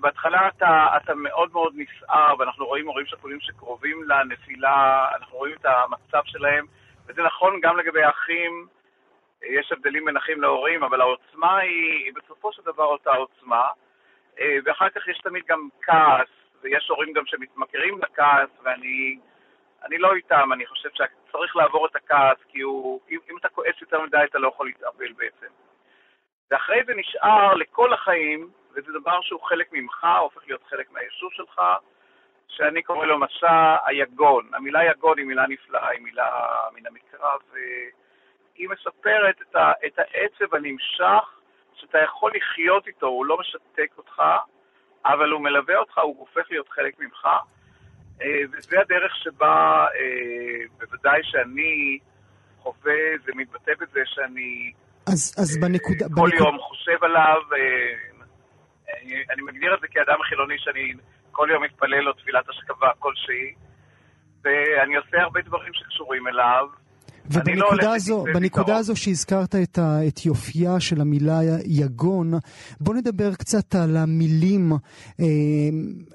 בהתחלה 0.00 0.48
אתה, 0.48 0.86
אתה 0.96 1.14
מאוד 1.14 1.52
מאוד 1.52 1.72
נסער, 1.76 2.34
ואנחנו 2.38 2.66
רואים 2.66 2.86
הורים 2.86 3.06
שכולים 3.06 3.40
שקרובים 3.40 4.02
לנפילה, 4.08 5.06
אנחנו 5.16 5.38
רואים 5.38 5.54
את 5.60 5.66
המצב 5.66 6.22
שלהם, 6.24 6.66
וזה 7.06 7.22
נכון 7.22 7.60
גם 7.62 7.76
לגבי 7.76 8.02
האחים, 8.02 8.66
יש 9.48 9.72
הבדלים 9.72 10.04
בין 10.04 10.16
אחים 10.16 10.40
להורים, 10.40 10.84
אבל 10.84 11.00
העוצמה 11.00 11.58
היא, 11.58 12.04
היא 12.04 12.12
בסופו 12.14 12.52
של 12.52 12.62
דבר 12.62 12.84
אותה 12.84 13.10
עוצמה, 13.10 13.68
uh, 14.36 14.40
ואחר 14.64 14.88
כך 14.90 15.08
יש 15.08 15.18
תמיד 15.18 15.42
גם 15.48 15.68
כעס, 15.82 16.28
ויש 16.62 16.88
הורים 16.88 17.12
גם 17.12 17.26
שמתמכרים 17.26 17.98
לכעס, 18.02 18.48
ואני 18.62 19.18
אני 19.84 19.98
לא 19.98 20.14
איתם, 20.14 20.52
אני 20.52 20.66
חושב 20.66 20.88
שצריך 20.92 21.56
לעבור 21.56 21.86
את 21.86 21.96
הכעס, 21.96 22.36
כי 22.48 22.60
הוא, 22.60 23.00
אם, 23.10 23.18
אם 23.30 23.36
אתה 23.36 23.48
כועס 23.48 23.80
יותר 23.80 24.00
מדי 24.00 24.24
אתה 24.24 24.38
לא 24.38 24.48
יכול 24.48 24.66
להתאבל 24.66 25.12
בעצם. 25.12 25.46
ואחרי 26.50 26.80
זה 26.86 26.94
נשאר 26.94 27.54
לכל 27.54 27.92
החיים, 27.92 28.50
וזה 28.74 28.92
דבר 28.92 29.20
שהוא 29.20 29.40
חלק 29.42 29.68
ממך, 29.72 30.06
הופך 30.20 30.40
להיות 30.46 30.64
חלק 30.64 30.90
מהיישוב 30.90 31.32
שלך, 31.32 31.62
שאני 32.48 32.82
קורא 32.82 33.06
לו 33.06 33.18
מסע 33.18 33.76
היגון. 33.86 34.50
המילה 34.54 34.84
יגון 34.84 35.18
היא 35.18 35.26
מילה 35.26 35.46
נפלאה, 35.46 35.88
היא 35.88 36.00
מילה 36.00 36.30
מן 36.74 36.86
המקרא, 36.86 37.36
והיא 38.56 38.68
מספרת 38.68 39.36
את, 39.42 39.56
ה, 39.56 39.72
את 39.86 39.98
העצב 39.98 40.54
הנמשך, 40.54 41.24
שאתה 41.74 41.98
יכול 41.98 42.32
לחיות 42.36 42.86
איתו, 42.86 43.06
הוא 43.06 43.26
לא 43.26 43.36
משתק 43.40 43.90
אותך, 43.98 44.22
אבל 45.04 45.30
הוא 45.30 45.40
מלווה 45.40 45.76
אותך, 45.76 45.98
הוא 45.98 46.16
הופך 46.18 46.50
להיות 46.50 46.68
חלק 46.68 47.00
ממך, 47.00 47.26
אה, 48.22 48.42
וזה 48.52 48.80
הדרך 48.80 49.16
שבה 49.16 49.86
אה, 49.94 50.64
בוודאי 50.78 51.20
שאני 51.22 51.98
חווה, 52.58 53.00
זה 53.24 53.32
מתבטא 53.34 53.72
בזה 53.80 54.00
שאני 54.04 54.72
אז, 55.06 55.34
אז 55.38 55.58
בנקודה... 55.60 56.04
כל 56.14 56.14
בנקוד... 56.14 56.32
יום 56.32 56.58
חושב 56.58 57.04
עליו, 57.04 57.40
אני, 59.02 59.24
אני 59.30 59.42
מגדיר 59.42 59.74
את 59.74 59.80
זה 59.80 59.88
כאדם 59.88 60.22
חילוני 60.22 60.58
שאני 60.58 60.92
כל 61.32 61.48
יום 61.50 61.62
מתפלל 61.62 62.00
לו 62.00 62.12
תפילת 62.12 62.48
השכבה 62.48 62.90
כלשהי, 62.98 63.54
ואני 64.42 64.96
עושה 64.96 65.22
הרבה 65.22 65.40
דברים 65.40 65.72
שקשורים 65.74 66.28
אליו, 66.28 66.68
ובנקודה 67.30 67.88
לא 67.88 67.94
הזו, 67.94 68.24
בנקודה 68.34 68.76
הזו 68.76 68.96
שהזכרת 68.96 69.54
את, 69.62 69.78
ה, 69.78 69.98
את 70.08 70.26
יופייה 70.26 70.80
של 70.80 71.00
המילה 71.00 71.38
יגון, 71.64 72.30
בוא 72.80 72.94
נדבר 72.94 73.34
קצת 73.34 73.74
על 73.74 73.96
המילים, 73.96 74.72
אה, 75.20 75.26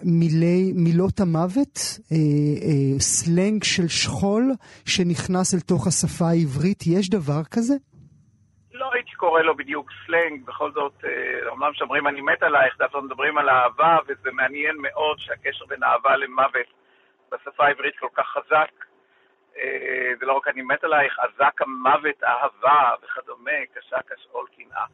מילי, 0.03 0.71
מילות 0.75 1.19
המוות, 1.19 1.77
אה, 2.11 2.17
אה, 2.65 2.99
סלנג 2.99 3.63
של 3.63 3.87
שכול 3.87 4.43
שנכנס 4.85 5.53
אל 5.53 5.59
תוך 5.59 5.87
השפה 5.87 6.25
העברית, 6.25 6.83
יש 6.87 7.09
דבר 7.09 7.41
כזה? 7.51 7.73
לא 8.73 8.89
הייתי 8.93 9.11
קורא 9.11 9.41
לו 9.41 9.55
בדיוק 9.55 9.91
סלנג, 10.05 10.45
בכל 10.45 10.71
זאת, 10.71 11.03
אומנם 11.47 11.67
אה, 11.67 11.73
שאומרים 11.73 12.07
אני 12.07 12.21
מת 12.21 12.43
עלייך, 12.43 12.77
דווקא 12.77 12.97
מדברים 12.97 13.37
על 13.37 13.49
אהבה, 13.49 13.97
וזה 14.07 14.29
מעניין 14.31 14.75
מאוד 14.81 15.17
שהקשר 15.19 15.65
בין 15.65 15.83
אהבה 15.83 16.15
למוות 16.17 16.69
בשפה 17.31 17.65
העברית 17.65 17.93
כל 17.99 18.07
כך 18.17 18.25
חזק. 18.27 18.90
אה, 19.61 20.11
ולא 20.19 20.33
רק 20.33 20.47
אני 20.47 20.61
מת 20.61 20.83
עלייך, 20.83 21.19
אזק 21.19 21.61
המוות, 21.61 22.23
אהבה 22.23 22.91
וכדומה, 23.03 23.51
קשה 23.73 23.97
כשאול 24.09 24.45
קנאה. 24.55 24.85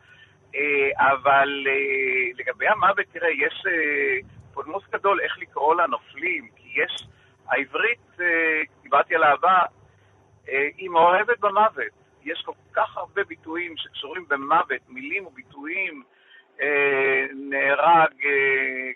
אה, 0.55 1.11
אבל 1.11 1.67
אה, 1.67 2.31
לגבי 2.39 2.67
המוות, 2.67 3.05
תראה, 3.11 3.29
יש 3.29 3.63
פולמוס 4.53 4.83
גדול 4.89 5.21
איך 5.21 5.39
לקרוא 5.39 5.75
לנופלים, 5.75 6.47
כי 6.55 6.81
יש, 6.81 7.07
העברית, 7.47 8.17
דיברתי 8.81 9.15
על 9.15 9.23
אהבה, 9.23 9.59
היא 10.77 10.89
מאוהבת 10.89 11.39
במוות. 11.39 11.93
יש 12.23 12.43
כל 12.45 12.51
כך 12.73 12.97
הרבה 12.97 13.23
ביטויים 13.23 13.77
שקשורים 13.77 14.25
במוות, 14.27 14.81
מילים 14.89 15.27
וביטויים, 15.27 16.03
נהרג, 17.33 18.13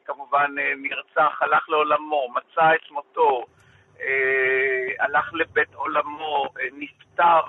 כמובן 0.05 0.55
נרצח, 0.77 1.41
הלך 1.41 1.69
לעולמו, 1.69 2.27
מצא 2.35 2.75
את 2.75 2.91
מותו, 2.91 3.45
הלך 4.99 5.33
לבית 5.33 5.73
עולמו, 5.73 6.45
אה, 6.59 6.65
נפטר, 6.73 7.39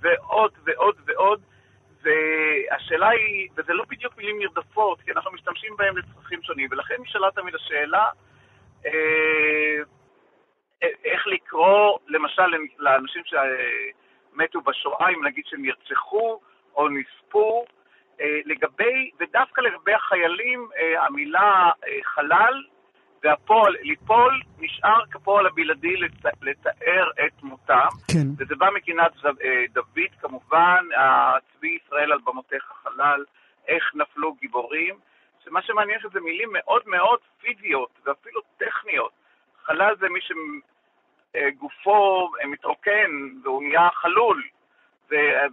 ועוד 0.00 0.52
ועוד 0.64 0.96
ועוד. 1.06 1.40
והשאלה 2.02 3.08
היא, 3.08 3.48
וזה 3.56 3.72
לא 3.72 3.84
בדיוק 3.88 4.16
מילים 4.16 4.38
נרדפות, 4.38 5.00
כי 5.00 5.12
אנחנו 5.12 5.32
משתמשים 5.32 5.76
בהם 5.76 5.96
לצרכים 5.96 6.42
שונים, 6.42 6.68
ולכן 6.70 6.94
נשאלה 7.02 7.30
תמיד 7.34 7.54
השאלה, 7.54 8.08
אה, 8.86 9.78
איך 11.04 11.26
לקרוא, 11.26 11.98
למשל, 12.06 12.42
לאנשים 12.78 13.22
שמתו 13.24 14.60
בשואה, 14.60 15.08
אם 15.08 15.24
נגיד 15.24 15.44
שהם 15.46 15.62
נרצחו 15.62 16.40
או 16.76 16.88
נספו, 16.88 17.64
לגבי, 18.44 19.10
ודווקא 19.20 19.60
לגבי 19.60 19.94
החיילים, 19.94 20.68
המילה 20.96 21.70
חלל 22.02 22.64
והפועל, 23.24 23.76
ליפול, 23.82 24.40
נשאר 24.58 25.06
כפועל 25.10 25.46
הבלעדי 25.46 25.96
לת, 25.96 26.24
לתאר 26.42 27.10
את 27.26 27.42
מותם. 27.42 27.88
כן. 28.12 28.28
וזה 28.38 28.56
בא 28.56 28.70
מקינת 28.74 29.12
אה, 29.26 29.64
דוד, 29.72 30.10
כמובן, 30.20 30.84
צבי 31.52 31.78
ישראל 31.84 32.12
על 32.12 32.18
במותיך 32.24 32.72
חלל, 32.82 33.24
איך 33.68 33.94
נפלו 33.94 34.34
גיבורים. 34.34 34.94
שמה 35.44 35.62
שמעניין 35.62 36.00
שזה 36.00 36.20
מילים 36.20 36.48
מאוד 36.52 36.82
מאוד 36.86 37.18
פיזיות 37.40 37.90
ואפילו 38.04 38.40
טכניות. 38.56 39.12
חלל 39.64 39.94
זה 40.00 40.06
מי 40.08 40.20
שגופו 40.20 42.30
אה, 42.40 42.46
מתרוקן 42.46 43.10
והוא 43.42 43.62
נהיה 43.62 43.88
חלול, 43.92 44.42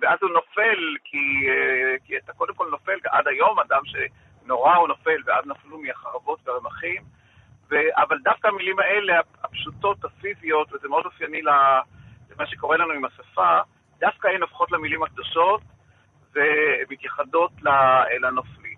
ואז 0.01 0.19
הוא 0.21 0.29
נופל, 0.29 0.95
כי, 1.03 1.49
אה, 1.49 1.95
כי 2.05 2.17
אתה 2.17 2.33
קודם 2.33 2.53
כל 2.53 2.67
נופל, 2.71 2.99
עד 3.05 3.27
היום 3.27 3.59
אדם 3.59 3.81
שנורא 3.85 4.75
הוא 4.75 4.87
נופל, 4.87 5.21
ואז 5.25 5.45
נפלו 5.45 5.77
מהחרבות 5.77 6.47
והרמחים. 6.47 7.01
אבל 7.95 8.17
דווקא 8.23 8.47
המילים 8.47 8.79
האלה, 8.79 9.19
הפשוטות, 9.43 10.05
הפיזיות, 10.05 10.73
וזה 10.73 10.87
מאוד 10.87 11.05
אופייני 11.05 11.41
למה 11.41 12.45
שקורה 12.45 12.77
לנו 12.77 12.93
עם 12.93 13.05
השפה, 13.05 13.59
דווקא 13.99 14.27
הן 14.27 14.41
הופכות 14.41 14.71
למילים 14.71 15.03
הקדושות 15.03 15.61
ומתייחדות 16.35 17.51
לנופלים. 18.21 18.73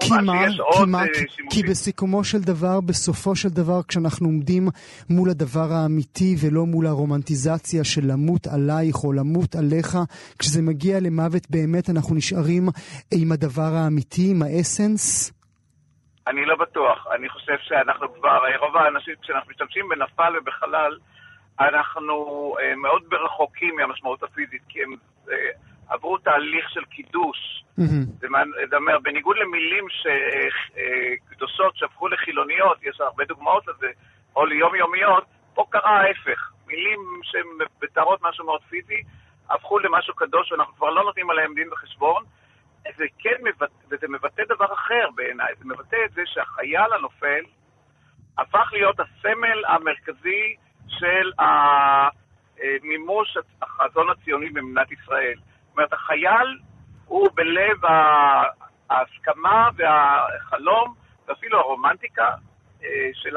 כי 0.00 0.10
מה, 0.24 0.46
כי, 0.72 0.84
מה 0.86 1.02
אה, 1.02 1.06
כי 1.50 1.62
בסיכומו 1.62 2.24
של 2.24 2.40
דבר, 2.40 2.80
בסופו 2.80 3.36
של 3.36 3.48
דבר, 3.48 3.82
כשאנחנו 3.88 4.26
עומדים 4.26 4.68
מול 5.10 5.30
הדבר 5.30 5.72
האמיתי 5.72 6.36
ולא 6.40 6.66
מול 6.66 6.86
הרומנטיזציה 6.86 7.84
של 7.84 8.00
למות 8.04 8.46
עלייך 8.46 9.04
או 9.04 9.12
למות 9.12 9.54
עליך, 9.54 9.98
כשזה 10.38 10.62
מגיע 10.62 11.00
למוות 11.00 11.50
באמת 11.50 11.90
אנחנו 11.90 12.14
נשארים 12.14 12.68
עם 13.10 13.32
הדבר 13.32 13.74
האמיתי, 13.74 14.30
עם 14.30 14.42
האסנס? 14.42 15.35
אני 16.26 16.44
לא 16.44 16.56
בטוח. 16.56 17.06
אני 17.14 17.28
חושב 17.28 17.56
שאנחנו 17.60 18.14
כבר, 18.14 18.38
רוב 18.60 18.76
האנשים, 18.76 19.14
כשאנחנו 19.22 19.50
משתמשים 19.50 19.88
בנפל 19.88 20.34
ובחלל, 20.38 20.98
אנחנו 21.60 22.14
uh, 22.58 22.76
מאוד 22.76 23.02
רחוקים 23.14 23.76
מהמשמעות 23.76 24.22
הפיזית, 24.22 24.62
כי 24.68 24.82
הם 24.82 24.94
uh, 25.26 25.30
עברו 25.88 26.18
תהליך 26.18 26.70
של 26.70 26.84
קידוש. 26.84 27.64
Mm-hmm. 27.78 28.26
זה 28.70 28.76
אומר, 28.76 28.98
בניגוד 28.98 29.36
למילים 29.36 29.86
שקדושות 29.90 31.74
uh, 31.74 31.78
שהפכו 31.78 32.08
לחילוניות, 32.08 32.78
יש 32.82 33.00
הרבה 33.00 33.24
דוגמאות 33.24 33.66
לזה, 33.66 33.88
או 34.36 34.46
ליומיומיות, 34.46 35.24
פה 35.54 35.64
קרה 35.70 36.00
ההפך. 36.00 36.52
מילים 36.66 37.00
שהן 37.22 37.46
מתארות 37.82 38.22
משהו 38.22 38.44
מאוד 38.44 38.60
פיזי, 38.68 39.02
הפכו 39.50 39.78
למשהו 39.78 40.14
קדוש, 40.14 40.52
ואנחנו 40.52 40.74
כבר 40.74 40.90
לא 40.90 41.04
נותנים 41.04 41.30
עליהם 41.30 41.54
דין 41.54 41.72
וחשבון. 41.72 42.24
זה 42.96 43.04
כן 43.18 43.36
מבטא, 43.42 43.74
וזה 43.90 44.08
מבטא 44.08 44.42
דבר 44.44 44.72
אחר 44.72 45.08
בעיניי, 45.14 45.54
זה 45.58 45.64
מבטא 45.64 45.96
את 46.04 46.12
זה 46.12 46.22
שהחייל 46.26 46.92
הנופל 46.92 47.42
הפך 48.38 48.68
להיות 48.72 49.00
הסמל 49.00 49.64
המרכזי 49.68 50.56
של 50.88 51.32
מימוש 52.82 53.36
החזון 53.62 54.10
הציוני 54.10 54.50
במדינת 54.50 54.92
ישראל. 54.92 55.38
זאת 55.38 55.76
אומרת, 55.76 55.92
החייל 55.92 56.58
הוא 57.06 57.28
בלב 57.34 57.76
ההסכמה 58.90 59.68
והחלום, 59.76 60.94
ואפילו 61.28 61.58
הרומנטיקה 61.58 62.30
אה, 62.84 63.10
של 63.14 63.36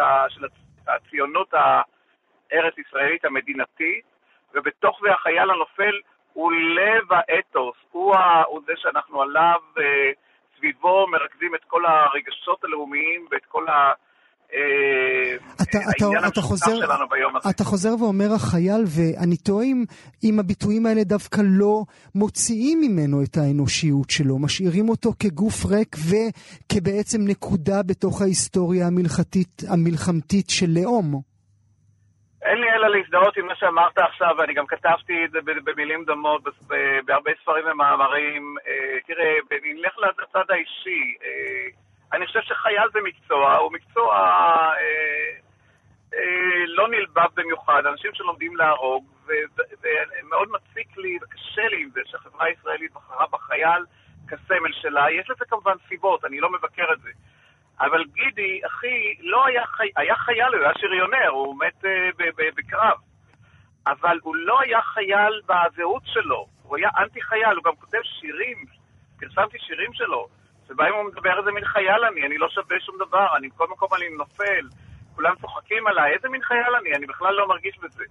הציונות 0.87 1.53
הארץ-ישראלית 1.53 3.25
המדינתית, 3.25 4.05
ובתוך 4.53 4.99
זה 5.03 5.11
החייל 5.11 5.49
הנופל 5.49 5.99
הוא 6.39 6.51
לב 6.51 7.05
האתוס, 7.11 7.77
הוא, 7.91 8.15
ה, 8.15 8.43
הוא 8.47 8.61
זה 8.67 8.73
שאנחנו 8.75 9.21
עליו, 9.21 9.59
אה, 9.77 10.11
סביבו 10.57 11.07
מרכזים 11.07 11.55
את 11.55 11.63
כל 11.67 11.85
הרגשות 11.85 12.63
הלאומיים 12.63 13.27
ואת 13.31 13.45
כל 13.47 13.67
ה... 13.67 13.91
אה, 14.53 15.35
אתה, 15.55 15.77
אתה, 15.97 16.27
אתה, 16.27 16.41
חוזר. 16.41 16.71
אתה 17.49 17.63
חוזר 17.63 17.89
ואומר 17.99 18.33
החייל, 18.35 18.83
ואני 18.85 19.37
תוהה 19.37 19.65
אם, 19.65 19.83
אם 20.23 20.39
הביטויים 20.39 20.85
האלה 20.85 21.03
דווקא 21.03 21.41
לא 21.45 21.83
מוציאים 22.15 22.81
ממנו 22.81 23.23
את 23.23 23.37
האנושיות 23.37 24.09
שלו, 24.09 24.39
משאירים 24.39 24.89
אותו 24.89 25.11
כגוף 25.19 25.65
ריק 25.65 25.95
וכבעצם 26.09 27.21
נקודה 27.21 27.83
בתוך 27.83 28.21
ההיסטוריה 28.21 28.87
המלחתית, 28.87 29.61
המלחמתית 29.69 30.49
של 30.49 30.69
לאום. 30.69 31.28
אין 32.49 32.57
לי 32.57 32.71
אלא 32.71 32.87
להזדהות 32.87 33.37
עם 33.37 33.45
מה 33.45 33.55
שאמרת 33.55 33.97
עכשיו, 33.97 34.35
ואני 34.37 34.53
גם 34.53 34.67
כתבתי 34.67 35.25
את 35.25 35.31
זה 35.31 35.39
במילים 35.63 36.03
דומות 36.03 36.43
בהרבה 37.05 37.31
ספרים 37.41 37.65
ומאמרים. 37.71 38.55
אה, 38.67 38.97
תראה, 39.07 39.35
נלך 39.63 39.97
לצד 39.97 40.51
האישי. 40.51 41.15
אה, 41.23 41.67
אני 42.13 42.27
חושב 42.27 42.41
שחייל 42.41 42.89
זה 42.93 42.99
מקצוע, 43.03 43.55
הוא 43.55 43.71
מקצוע 43.71 44.15
אה, 46.13 46.65
לא 46.67 46.87
נלבב 46.87 47.29
במיוחד, 47.35 47.85
אנשים 47.85 48.11
שלומדים 48.13 48.55
להרוג, 48.57 49.05
ומאוד 49.81 50.49
מציק 50.51 50.97
לי 50.97 51.17
וקשה 51.21 51.67
לי 51.67 51.83
עם 51.83 51.89
זה 51.89 52.01
שהחברה 52.05 52.45
הישראלית 52.45 52.93
בחרה 52.93 53.25
בחייל 53.31 53.83
כסמל 54.27 54.73
שלה. 54.73 55.11
יש 55.11 55.29
לזה 55.29 55.45
כמובן 55.45 55.75
סיבות, 55.87 56.25
אני 56.25 56.39
לא 56.39 56.51
מבקר 56.51 56.93
את 56.93 57.01
זה. 57.01 57.09
אבל 57.81 58.03
גידי, 58.03 58.61
אחי, 58.65 59.15
לא 59.19 59.45
היה, 59.45 59.65
חי... 59.65 59.89
היה 59.97 60.15
חייל, 60.15 60.53
הוא 60.53 60.63
היה 60.63 60.71
שריונר, 60.77 61.27
הוא 61.29 61.55
מת 61.59 61.83
uh, 61.83 62.21
בקרב. 62.57 62.97
אבל 63.87 64.19
הוא 64.23 64.35
לא 64.35 64.61
היה 64.61 64.81
חייל 64.81 65.41
בזהות 65.45 66.03
שלו, 66.05 66.47
הוא 66.63 66.77
היה 66.77 66.89
אנטי 66.97 67.21
חייל, 67.21 67.55
הוא 67.55 67.63
גם 67.63 67.75
כותב 67.75 67.97
שירים, 68.03 68.65
פרסמתי 69.19 69.57
שירים 69.59 69.93
שלו, 69.93 70.27
שבהם 70.67 70.93
הוא 70.93 71.03
מדבר 71.03 71.39
איזה 71.39 71.51
מין 71.51 71.65
חייל 71.65 72.05
אני, 72.05 72.25
אני 72.25 72.37
לא 72.37 72.49
שווה 72.49 72.79
שום 72.79 72.95
דבר, 73.07 73.37
אני 73.37 73.47
בכל 73.47 73.67
מקום 73.67 73.89
אני 73.97 74.09
נופל, 74.09 74.67
כולם 75.15 75.35
צוחקים 75.41 75.87
עליי, 75.87 76.13
איזה 76.13 76.29
מין 76.29 76.41
חייל 76.43 76.75
אני, 76.81 76.95
אני 76.95 77.05
בכלל 77.05 77.33
לא 77.33 77.47
מרגיש 77.47 77.79
בזה, 77.79 78.03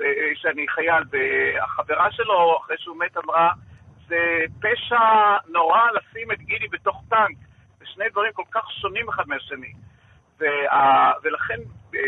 אה, 0.00 0.06
שאני 0.34 0.68
חייל. 0.68 1.02
והחברה 1.10 2.12
שלו, 2.12 2.58
אחרי 2.60 2.76
שהוא 2.78 2.98
מת, 2.98 3.16
אמרה, 3.16 3.50
זה 4.06 4.44
פשע 4.60 5.36
נורא 5.48 5.82
לשים 5.90 6.32
את 6.32 6.38
גידי 6.38 6.68
בתוך 6.68 7.02
טנק. 7.10 7.47
שני 7.94 8.08
דברים 8.08 8.32
כל 8.32 8.42
כך 8.50 8.70
שונים 8.70 9.08
אחד 9.08 9.24
מהשני. 9.26 9.72
וה, 10.38 11.12
ולכן, 11.22 11.60
אה, 11.94 12.00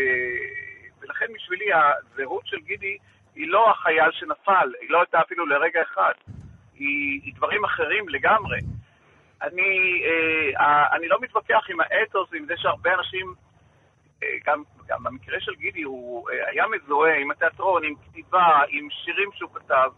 ולכן 1.01 1.25
בשבילי 1.33 1.65
הזהות 1.73 2.47
של 2.47 2.57
גידי 2.59 2.97
היא 3.35 3.47
לא 3.47 3.69
החייל 3.69 4.11
שנפל, 4.11 4.73
היא 4.81 4.89
לא 4.89 4.99
הייתה 4.99 5.21
אפילו 5.21 5.45
לרגע 5.45 5.81
אחד, 5.81 6.13
היא, 6.73 7.21
היא 7.23 7.33
דברים 7.35 7.65
אחרים 7.65 8.09
לגמרי. 8.09 8.59
אני, 9.41 10.03
אה, 10.59 10.95
אני 10.95 11.07
לא 11.07 11.17
מתווכח 11.21 11.65
עם 11.69 11.77
האתוס 11.81 12.29
ועם 12.31 12.45
זה 12.45 12.53
שהרבה 12.57 12.93
אנשים, 12.93 13.33
אה, 14.23 14.27
גם, 14.45 14.63
גם 14.87 15.03
במקרה 15.03 15.39
של 15.39 15.55
גידי, 15.55 15.81
הוא 15.81 16.29
היה 16.29 16.65
מזוהה 16.67 17.17
עם 17.17 17.31
התיאטרון, 17.31 17.83
עם 17.83 17.93
כתיבה, 17.95 18.61
עם 18.69 18.87
שירים 18.89 19.29
שהוא 19.33 19.49
כתב. 19.53 19.91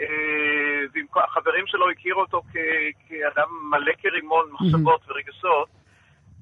אה, 0.00 0.06
והחברים 1.14 1.66
שלו 1.66 1.90
הכירו 1.90 2.20
אותו 2.20 2.42
כאדם 3.08 3.48
מלא 3.70 3.92
כרימון 4.02 4.44
מחשבות 4.52 5.00
ורגשות, 5.08 5.68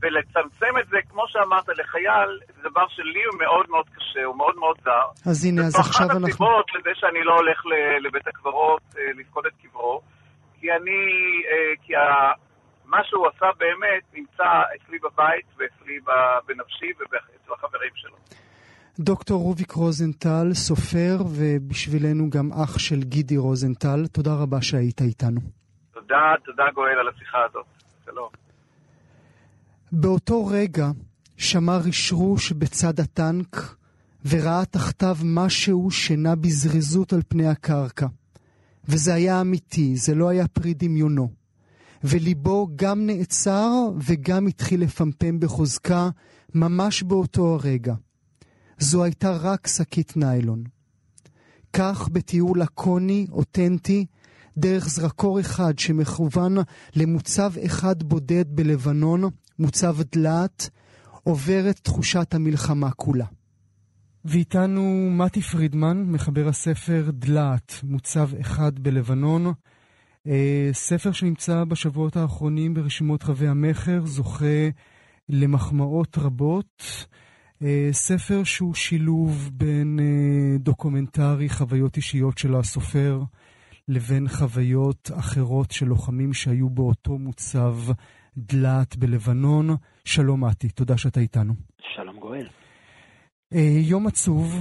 ולצמצם 0.02 0.78
את 0.80 0.88
זה, 0.88 0.96
כמו 1.08 1.22
שאמרת, 1.28 1.68
לחייל, 1.68 2.38
זה 2.56 2.68
דבר 2.70 2.88
שלי 2.88 3.24
הוא 3.24 3.38
מאוד 3.38 3.66
מאוד 3.68 3.86
קשה, 3.96 4.24
הוא 4.24 4.36
מאוד 4.36 4.56
מאוד 4.56 4.76
זר. 4.84 5.30
אז 5.30 5.44
הנה, 5.44 5.62
אז 5.62 5.74
עכשיו 5.74 6.06
אנחנו... 6.06 6.20
זו 6.20 6.26
אחת 6.26 6.34
הסיבות 6.34 6.66
לזה 6.74 6.90
שאני 6.94 7.24
לא 7.24 7.34
הולך 7.34 7.62
לבית 8.00 8.26
הקברות 8.26 8.82
אה, 8.98 9.02
לפקוד 9.18 9.46
את 9.46 9.52
קברו, 9.62 10.00
כי 10.60 10.72
אני, 10.72 11.00
אה, 11.50 11.74
כי 11.82 11.92
מה 12.84 13.04
שהוא 13.04 13.26
עשה 13.26 13.46
באמת 13.58 14.02
נמצא 14.12 14.62
אצלי 14.76 14.98
בבית 14.98 15.46
ואצלי 15.56 15.98
בנפשי 16.46 16.92
ואצל 16.98 17.52
החברים 17.52 17.90
שלו. 17.94 18.16
דוקטור 18.98 19.42
רוביק 19.42 19.72
רוזנטל, 19.72 20.54
סופר 20.54 21.18
ובשבילנו 21.26 22.30
גם 22.30 22.52
אח 22.52 22.78
של 22.78 23.02
גידי 23.02 23.36
רוזנטל, 23.36 24.06
תודה 24.06 24.34
רבה 24.34 24.62
שהיית 24.62 25.02
איתנו. 25.02 25.40
תודה, 25.92 26.34
תודה 26.44 26.64
גואל 26.74 26.98
על 27.00 27.08
השיחה 27.08 27.38
הזאת. 27.50 27.66
שלום. 28.04 28.28
באותו 29.92 30.46
רגע 30.46 30.90
שמע 31.36 31.76
רשרוש 31.76 32.52
בצד 32.52 33.00
הטנק 33.00 33.74
וראה 34.24 34.64
תחתיו 34.64 35.16
משהו 35.24 35.90
שנע 35.90 36.34
בזריזות 36.34 37.12
על 37.12 37.20
פני 37.28 37.46
הקרקע. 37.48 38.06
וזה 38.88 39.14
היה 39.14 39.40
אמיתי, 39.40 39.96
זה 39.96 40.14
לא 40.14 40.28
היה 40.28 40.48
פרי 40.48 40.74
דמיונו. 40.74 41.28
וליבו 42.04 42.68
גם 42.76 43.06
נעצר 43.06 43.70
וגם 43.98 44.46
התחיל 44.46 44.82
לפמפם 44.82 45.40
בחוזקה 45.40 46.08
ממש 46.54 47.02
באותו 47.02 47.54
הרגע. 47.54 47.94
זו 48.80 49.04
הייתה 49.04 49.36
רק 49.36 49.66
שקית 49.66 50.16
ניילון. 50.16 50.64
כך 51.72 52.08
בתיאור 52.12 52.56
לקוני, 52.56 53.26
אותנטי, 53.32 54.06
דרך 54.56 54.88
זרקור 54.88 55.40
אחד 55.40 55.78
שמכוון 55.78 56.56
למוצב 56.96 57.52
אחד 57.66 58.02
בודד 58.02 58.44
בלבנון, 58.48 59.22
מוצב 59.58 59.96
דלעת, 60.12 60.70
עוברת 61.22 61.80
תחושת 61.82 62.34
המלחמה 62.34 62.90
כולה. 62.90 63.26
ואיתנו 64.24 65.10
מתי 65.10 65.42
פרידמן, 65.42 66.02
מחבר 66.02 66.48
הספר 66.48 67.10
דלעת, 67.12 67.74
מוצב 67.82 68.30
אחד 68.40 68.78
בלבנון. 68.78 69.52
אה, 70.26 70.70
ספר 70.72 71.12
שנמצא 71.12 71.64
בשבועות 71.64 72.16
האחרונים 72.16 72.74
ברשימות 72.74 73.24
רבי 73.24 73.48
המכר, 73.48 74.06
זוכה 74.06 74.68
למחמאות 75.28 76.18
רבות. 76.18 77.06
אה, 77.62 77.88
ספר 77.92 78.44
שהוא 78.44 78.74
שילוב 78.74 79.50
בין 79.52 79.98
אה, 80.00 80.58
דוקומנטרי, 80.58 81.48
חוויות 81.48 81.96
אישיות 81.96 82.38
של 82.38 82.54
הסופר, 82.54 83.20
לבין 83.88 84.28
חוויות 84.28 85.10
אחרות 85.18 85.70
של 85.70 85.86
לוחמים 85.86 86.32
שהיו 86.32 86.70
באותו 86.70 87.18
מוצב 87.18 87.76
דלעת 88.36 88.96
בלבנון. 88.96 89.76
שלום 90.04 90.44
מתי, 90.44 90.68
תודה 90.68 90.96
שאתה 90.98 91.20
איתנו. 91.20 91.54
שלום 91.94 92.20
גואל. 92.20 92.48
אה, 93.54 93.78
יום 93.80 94.06
עצוב, 94.06 94.54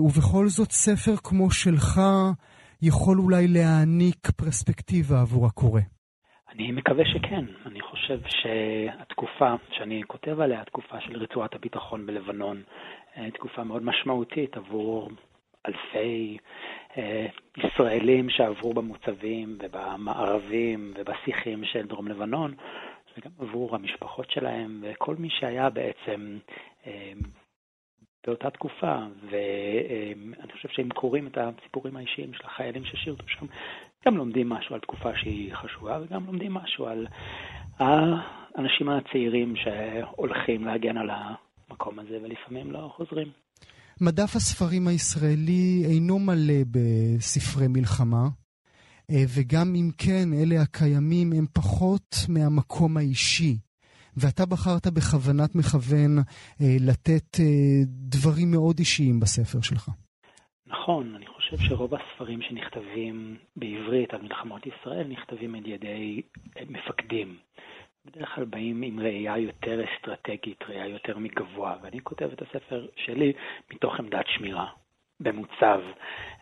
ובכל 0.00 0.48
זאת 0.48 0.72
ספר 0.72 1.16
כמו 1.16 1.50
שלך 1.50 2.00
יכול 2.82 3.18
אולי 3.18 3.48
להעניק 3.48 4.30
פרספקטיבה 4.36 5.20
עבור 5.20 5.46
הקורא. 5.46 5.80
אני 6.60 6.72
מקווה 6.72 7.04
שכן. 7.04 7.44
אני 7.66 7.80
חושב 7.80 8.20
שהתקופה 8.26 9.54
שאני 9.72 10.02
כותב 10.06 10.40
עליה, 10.40 10.60
התקופה 10.60 11.00
של 11.00 11.16
רצועת 11.16 11.54
הביטחון 11.54 12.06
בלבנון, 12.06 12.62
אה, 13.16 13.30
תקופה 13.30 13.64
מאוד 13.64 13.82
משמעותית 13.82 14.56
עבור 14.56 15.10
אלפי 15.66 16.38
אה, 16.96 17.26
ישראלים 17.56 18.30
שעברו 18.30 18.74
במוצבים 18.74 19.58
ובמערבים 19.60 20.94
ובשיחים 20.96 21.64
של 21.64 21.86
דרום 21.86 22.08
לבנון, 22.08 22.54
וגם 23.18 23.30
עבור 23.38 23.74
המשפחות 23.74 24.30
שלהם 24.30 24.80
וכל 24.82 25.16
מי 25.16 25.30
שהיה 25.30 25.70
בעצם 25.70 26.38
אה, 26.86 27.12
באותה 28.26 28.50
תקופה, 28.50 28.96
ואני 29.30 30.52
חושב 30.52 30.68
שאם 30.68 30.88
קוראים 30.88 31.26
את 31.26 31.38
הסיפורים 31.38 31.96
האישיים 31.96 32.34
של 32.34 32.46
החיילים 32.46 32.84
ששירתו 32.84 33.28
שם, 33.28 33.46
גם 34.06 34.16
לומדים 34.16 34.48
משהו 34.48 34.74
על 34.74 34.80
תקופה 34.80 35.10
שהיא 35.16 35.54
חשובה, 35.54 35.98
וגם 36.02 36.26
לומדים 36.26 36.54
משהו 36.54 36.86
על 36.86 37.06
האנשים 37.78 38.88
הצעירים 38.88 39.54
שהולכים 39.56 40.64
להגן 40.64 40.96
על 40.96 41.10
המקום 41.10 41.98
הזה, 41.98 42.18
ולפעמים 42.22 42.72
לא 42.72 42.92
חוזרים. 42.96 43.28
מדף 44.00 44.36
הספרים 44.36 44.88
הישראלי 44.88 45.82
אינו 45.84 46.18
מלא 46.18 46.62
בספרי 46.70 47.68
מלחמה, 47.68 48.28
אה, 49.10 49.24
וגם 49.38 49.74
אם 49.74 49.90
כן, 49.98 50.28
אלה 50.42 50.62
הקיימים 50.62 51.32
הם 51.32 51.46
פחות 51.52 52.16
מהמקום 52.28 52.96
האישי. 52.96 53.56
ואתה 54.16 54.46
בחרת 54.46 54.86
בכוונת 54.86 55.54
מכוון 55.54 56.18
אה, 56.60 56.76
לתת 56.80 57.40
אה, 57.40 57.80
דברים 57.86 58.50
מאוד 58.50 58.78
אישיים 58.78 59.20
בספר 59.20 59.60
שלך. 59.60 59.90
נכון, 60.66 61.14
אני 61.14 61.26
חושב 61.26 61.39
שרוב 61.58 61.94
הספרים 61.94 62.42
שנכתבים 62.42 63.36
בעברית 63.56 64.14
על 64.14 64.22
מלחמות 64.22 64.66
ישראל 64.66 65.06
נכתבים 65.08 65.54
על 65.54 65.66
ידי 65.66 66.22
אה, 66.56 66.62
מפקדים. 66.68 67.38
בדרך 68.04 68.34
כלל 68.34 68.44
באים 68.44 68.82
עם 68.82 69.00
ראייה 69.00 69.38
יותר 69.38 69.80
אסטרטגית, 69.84 70.62
ראייה 70.68 70.86
יותר 70.86 71.18
מגבוה, 71.18 71.76
ואני 71.82 72.00
כותב 72.00 72.30
את 72.32 72.42
הספר 72.42 72.86
שלי 72.96 73.32
מתוך 73.72 73.94
עמדת 73.98 74.26
שמירה, 74.28 74.66
במוצב, 75.20 75.80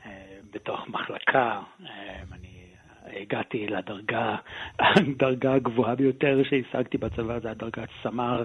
אה, 0.07 0.39
בתוך 0.51 0.89
מחלקה. 0.89 1.61
אה, 1.87 2.23
אני 2.33 2.58
הגעתי 3.07 3.67
לדרגה, 3.67 4.37
הדרגה 4.79 5.55
הגבוהה 5.55 5.95
ביותר 5.95 6.41
שהשגתי 6.51 6.99
בצבא 6.99 7.39
זה 7.39 7.51
הדרגת 7.51 7.89
סמ"ר, 8.03 8.43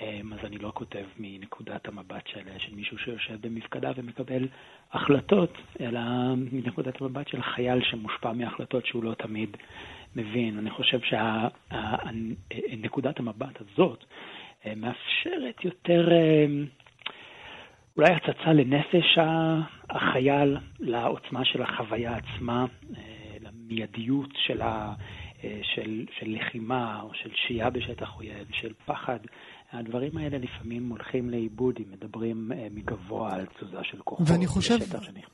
אמ, 0.00 0.32
אז 0.32 0.38
אני 0.44 0.58
לא 0.58 0.70
כותב 0.74 1.04
מנקודת 1.18 1.88
המבט 1.88 2.26
של, 2.26 2.40
של 2.58 2.74
מישהו 2.74 2.98
שיושב 2.98 3.36
במפקדה 3.40 3.90
ומקבל 3.96 4.48
החלטות, 4.92 5.58
אלא 5.80 6.00
מנקודת 6.52 7.00
המבט 7.00 7.28
של 7.28 7.42
חייל 7.42 7.82
שמושפע 7.82 8.32
מהחלטות 8.32 8.86
שהוא 8.86 9.04
לא 9.04 9.14
תמיד 9.14 9.56
מבין. 10.16 10.58
אני 10.58 10.70
חושב 10.70 10.98
שנקודת 12.50 13.18
המבט 13.18 13.60
הזאת 13.60 14.04
אה, 14.66 14.72
מאפשרת 14.76 15.64
יותר... 15.64 16.08
אמ, 16.12 16.66
אולי 17.98 18.12
הצצה 18.12 18.52
לנפש 18.52 19.18
החייל, 19.90 20.56
לעוצמה 20.80 21.44
של 21.44 21.62
החוויה 21.62 22.16
עצמה, 22.16 22.66
למיידיות 23.68 24.30
של, 24.46 24.62
ה, 24.62 24.94
של, 25.42 26.04
של 26.18 26.26
לחימה 26.26 27.00
או 27.02 27.10
של 27.22 27.30
שהייה 27.46 27.70
בשטח 27.70 28.08
אויב, 28.16 28.46
של 28.52 28.72
פחד. 28.86 29.18
הדברים 29.72 30.16
האלה 30.16 30.38
לפעמים 30.38 30.88
הולכים 30.88 31.30
לאיבוד 31.30 31.74
אם 31.78 31.92
מדברים 31.92 32.50
מגבוה 32.70 33.34
על 33.34 33.46
תזוזה 33.46 33.76
של 33.82 33.98
כוחות. 34.04 34.26
ואני 34.30 34.46
חושב, 34.46 34.78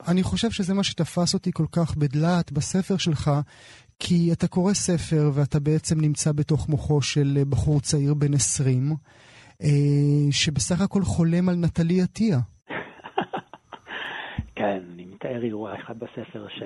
אני 0.09 0.23
חושב 0.23 0.51
שזה 0.51 0.75
מה 0.75 0.85
שתפס 0.85 1.35
אותי 1.35 1.51
כל 1.53 1.67
כך 1.73 1.97
בדלת 1.97 2.53
בספר 2.53 2.97
שלך, 2.97 3.31
כי 3.99 4.33
אתה 4.33 4.49
קורא 4.49 4.73
ספר 4.73 5.31
ואתה 5.35 5.61
בעצם 5.61 6.01
נמצא 6.01 6.33
בתוך 6.33 6.69
מוחו 6.69 7.03
של 7.03 7.39
בחור 7.49 7.81
צעיר 7.81 8.15
בן 8.15 8.35
20, 8.35 8.97
שבסך 10.31 10.81
הכל 10.81 11.03
חולם 11.03 11.49
על 11.49 11.57
נטלי 11.57 12.03
עטיה. 12.03 12.39
כן, 14.57 14.81
אני 14.95 15.05
מתאר 15.05 15.43
אירוע 15.43 15.75
אחד 15.75 15.99
בספר 15.99 16.49
ש... 16.49 16.63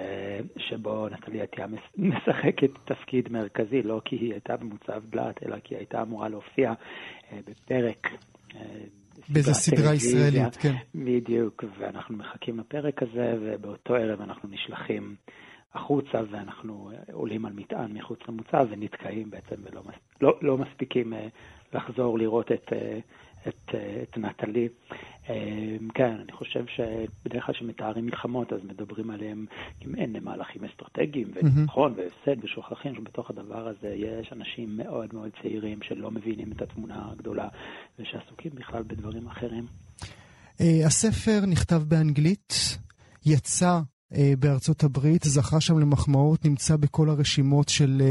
שבו 0.56 1.08
נטלי 1.08 1.42
עטיה 1.42 1.66
משחקת 1.96 2.70
תפקיד 2.84 3.32
מרכזי, 3.32 3.82
לא 3.82 4.00
כי 4.04 4.16
היא 4.16 4.32
הייתה 4.32 4.56
במוצב 4.56 5.02
דלת, 5.10 5.42
אלא 5.42 5.56
כי 5.64 5.74
היא 5.74 5.78
הייתה 5.78 6.02
אמורה 6.02 6.28
להופיע 6.28 6.72
בפרק. 7.32 8.08
באיזה 9.28 9.54
סדרה 9.54 9.94
ישראלית, 9.94 10.56
כן. 10.56 10.74
בדיוק, 10.94 11.64
ואנחנו 11.78 12.16
מחכים 12.16 12.58
לפרק 12.60 13.02
הזה, 13.02 13.34
ובאותו 13.40 13.94
ערב 13.94 14.20
אנחנו 14.20 14.48
נשלחים 14.48 15.14
החוצה, 15.74 16.20
ואנחנו 16.30 16.90
עולים 17.12 17.46
על 17.46 17.52
מטען 17.52 17.92
מחוץ 17.92 18.18
למוצב 18.28 18.66
ונתקעים 18.70 19.30
בעצם, 19.30 19.56
ולא 19.62 19.82
לא, 20.20 20.38
לא 20.42 20.58
מספיקים 20.58 21.12
לחזור 21.74 22.18
לראות 22.18 22.52
את, 22.52 22.72
את, 23.48 23.74
את 24.02 24.18
נטלי. 24.18 24.68
כן, 25.94 26.16
אני 26.24 26.32
חושב 26.32 26.64
שבדרך 26.66 27.46
כלל 27.46 27.54
כשמתארים 27.54 28.06
מלחמות, 28.06 28.52
אז 28.52 28.60
מדברים 28.64 29.10
עליהם 29.10 29.46
אם 29.86 29.94
אין 29.94 30.16
מהלכים 30.24 30.64
אסטרטגיים, 30.64 31.30
וניצחון 31.34 31.94
והפסד 31.96 32.44
ושוכחים 32.44 32.94
שבתוך 32.94 33.30
הדבר 33.30 33.68
הזה 33.68 33.88
יש 33.88 34.32
אנשים 34.32 34.76
מאוד 34.76 35.14
מאוד 35.14 35.30
צעירים 35.42 35.78
שלא 35.82 36.10
מבינים 36.10 36.52
את 36.52 36.62
התמונה 36.62 37.08
הגדולה, 37.12 37.48
ושעסוקים 37.98 38.50
בכלל 38.54 38.82
בדברים 38.82 39.26
אחרים. 39.26 39.66
הספר 40.86 41.46
נכתב 41.46 41.82
באנגלית, 41.88 42.78
יצא 43.26 43.80
בארצות 44.38 44.84
הברית, 44.84 45.22
זכה 45.22 45.60
שם 45.60 45.78
למחמאות, 45.78 46.44
נמצא 46.44 46.76
בכל 46.76 47.08
הרשימות 47.08 47.68
של 47.68 48.02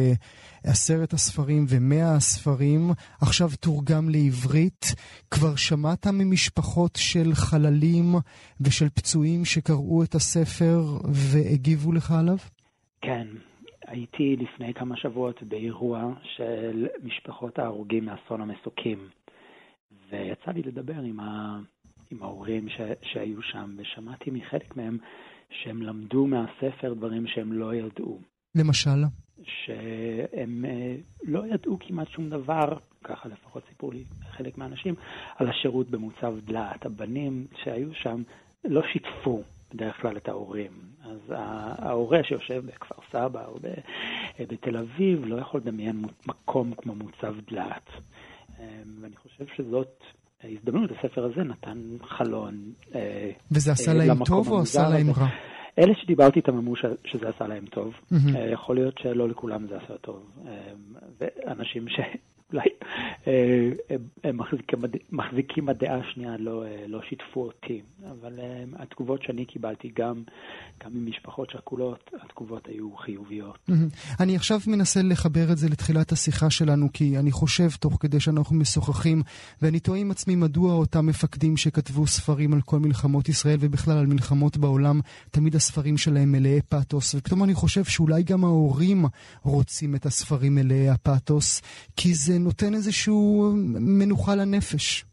עשרת 0.63 1.13
הספרים 1.13 1.65
ומאה 1.69 2.15
הספרים, 2.15 2.81
עכשיו 3.21 3.47
תורגם 3.59 4.09
לעברית. 4.09 4.85
כבר 5.31 5.55
שמעת 5.55 6.07
ממשפחות 6.07 6.95
של 6.95 7.33
חללים 7.33 8.15
ושל 8.61 8.89
פצועים 8.89 9.45
שקראו 9.45 10.03
את 10.03 10.15
הספר 10.15 10.79
והגיבו 11.13 11.91
לך 11.91 12.11
עליו? 12.11 12.37
כן. 13.01 13.27
הייתי 13.87 14.35
לפני 14.35 14.73
כמה 14.73 14.97
שבועות 14.97 15.43
באירוע 15.43 16.13
של 16.23 16.87
משפחות 17.03 17.59
ההרוגים 17.59 18.05
מאסון 18.05 18.41
המסוקים, 18.41 19.07
ויצא 20.09 20.51
לי 20.51 20.61
לדבר 20.61 20.99
עם, 21.03 21.19
ה... 21.19 21.59
עם 22.11 22.23
ההורים 22.23 22.69
ש... 22.69 22.81
שהיו 23.01 23.41
שם, 23.41 23.75
ושמעתי 23.77 24.31
מחלק 24.31 24.77
מהם 24.77 24.97
שהם 25.49 25.81
למדו 25.81 26.27
מהספר 26.27 26.93
דברים 26.93 27.27
שהם 27.27 27.53
לא 27.53 27.75
ידעו. 27.75 28.19
למשל? 28.55 29.03
שהם 29.43 30.65
לא 31.23 31.47
ידעו 31.47 31.77
כמעט 31.79 32.09
שום 32.09 32.29
דבר, 32.29 32.77
ככה 33.03 33.29
לפחות 33.29 33.63
סיפרו 33.69 33.91
לי 33.91 34.03
חלק 34.31 34.57
מהאנשים, 34.57 34.95
על 35.35 35.49
השירות 35.49 35.89
במוצב 35.89 36.35
דלעת. 36.45 36.85
הבנים 36.85 37.47
שהיו 37.63 37.93
שם 37.93 38.23
לא 38.65 38.81
שיתפו 38.93 39.43
בדרך 39.73 40.01
כלל 40.01 40.17
את 40.17 40.27
ההורים. 40.27 40.71
אז 41.03 41.19
ההורה 41.79 42.23
שיושב 42.23 42.65
בכפר 42.65 42.95
סבא 43.11 43.45
או 43.45 43.59
בתל 44.39 44.77
אביב 44.77 45.25
לא 45.25 45.35
יכול 45.35 45.59
לדמיין 45.59 46.05
מקום 46.27 46.73
כמו 46.73 46.95
מוצב 46.95 47.35
דלעת. 47.47 47.89
ואני 49.01 49.15
חושב 49.15 49.45
שזאת 49.55 50.03
ההזדמנות, 50.43 50.91
הספר 50.91 51.25
הזה 51.25 51.43
נתן 51.43 51.77
חלון. 52.03 52.71
וזה 53.51 53.71
עשה 53.71 53.93
להם 53.93 54.25
טוב 54.25 54.51
או 54.51 54.59
עשה 54.59 54.89
להם 54.89 55.09
רע? 55.17 55.27
אלה 55.79 55.93
שדיברתי 56.01 56.39
איתם 56.39 56.57
אמרו 56.57 56.75
שזה 57.05 57.29
עשה 57.29 57.47
להם 57.47 57.65
טוב. 57.65 57.93
Mm-hmm. 57.93 58.37
יכול 58.53 58.75
להיות 58.75 58.97
שלא 58.97 59.29
לכולם 59.29 59.67
זה 59.67 59.77
עשה 59.77 59.97
טוב. 60.01 60.31
ואנשים 61.19 61.85
שאולי 62.51 62.69
הם 64.23 64.37
מחזיקים, 64.37 64.79
מחזיקים 65.11 65.69
הדעה 65.69 65.97
השנייה 65.97 66.37
לא, 66.39 66.63
לא 66.87 66.99
שיתפו 67.09 67.41
אותי. 67.43 67.81
אבל 68.11 68.39
התגובות 68.79 69.23
שאני 69.23 69.45
קיבלתי 69.45 69.91
גם, 69.99 70.23
גם 70.83 70.91
ממשפחות 70.93 71.49
שכולות, 71.49 72.09
התגובות 72.21 72.67
היו 72.67 72.95
חיוביות. 72.95 73.69
אני 74.19 74.35
עכשיו 74.35 74.59
מנסה 74.67 75.01
לחבר 75.01 75.51
את 75.51 75.57
זה 75.57 75.69
לתחילת 75.69 76.11
השיחה 76.11 76.49
שלנו, 76.49 76.93
כי 76.93 77.17
אני 77.17 77.31
חושב 77.31 77.69
תוך 77.79 77.97
כדי 77.99 78.19
שאנחנו 78.19 78.55
משוחחים, 78.55 79.21
ואני 79.61 79.79
תוהה 79.79 79.99
עם 79.99 80.11
עצמי 80.11 80.35
מדוע 80.35 80.73
אותם 80.73 81.05
מפקדים 81.05 81.57
שכתבו 81.57 82.07
ספרים 82.07 82.53
על 82.53 82.61
כל 82.61 82.79
מלחמות 82.79 83.29
ישראל 83.29 83.57
ובכלל 83.59 83.97
על 83.97 84.05
מלחמות 84.05 84.57
בעולם, 84.57 84.99
תמיד 85.31 85.55
הספרים 85.55 85.97
שלהם 85.97 86.31
מלאי 86.31 86.61
פאתוס, 86.61 87.15
ופתאום 87.15 87.43
אני 87.43 87.53
חושב 87.53 87.83
שאולי 87.83 88.23
גם 88.23 88.43
ההורים 88.43 89.05
רוצים 89.43 89.95
את 89.95 90.05
הספרים 90.05 90.55
מלאי 90.55 90.89
הפאתוס, 90.89 91.61
כי 91.95 92.13
זה 92.13 92.36
נותן 92.39 92.73
איזשהו 92.73 93.51
מנוחה 93.99 94.35
לנפש. 94.35 95.05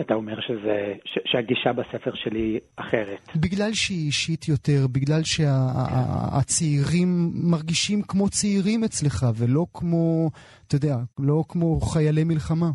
אתה 0.00 0.14
אומר 0.14 0.40
שזה, 0.40 0.94
ש, 1.04 1.18
שהגישה 1.26 1.72
בספר 1.72 2.14
שלי 2.14 2.58
אחרת. 2.76 3.28
בגלל 3.36 3.72
שהיא 3.72 4.06
אישית 4.06 4.48
יותר, 4.48 4.86
בגלל 4.92 5.22
שהצעירים 5.24 7.08
שה, 7.32 7.48
מרגישים 7.50 8.02
כמו 8.02 8.28
צעירים 8.28 8.84
אצלך, 8.84 9.26
ולא 9.36 9.66
כמו, 9.74 10.30
אתה 10.66 10.76
יודע, 10.76 10.96
לא 11.18 11.44
כמו 11.48 11.80
חיילי 11.80 12.24
מלחמה. 12.24 12.70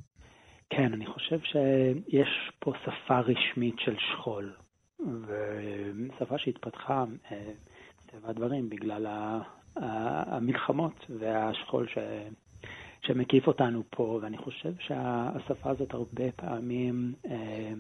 כן, 0.70 0.94
אני 0.94 1.06
חושב 1.06 1.40
שיש 1.40 2.52
פה 2.60 2.74
שפה 2.84 3.20
רשמית 3.20 3.76
של 3.80 3.96
שכול, 3.98 4.54
ושפה 5.00 6.38
שהתפתחה, 6.38 7.04
מטבע 8.06 8.30
הדברים, 8.30 8.70
בגלל 8.70 9.08
המלחמות 9.76 11.06
והשכול 11.20 11.88
ש... 11.88 11.98
שמקיף 13.02 13.48
אותנו 13.48 13.84
פה, 13.90 14.20
ואני 14.22 14.38
חושב 14.38 14.74
שהשפה 14.80 15.70
הזאת 15.70 15.94
הרבה 15.94 16.32
פעמים 16.36 17.14
אה, 17.26 17.74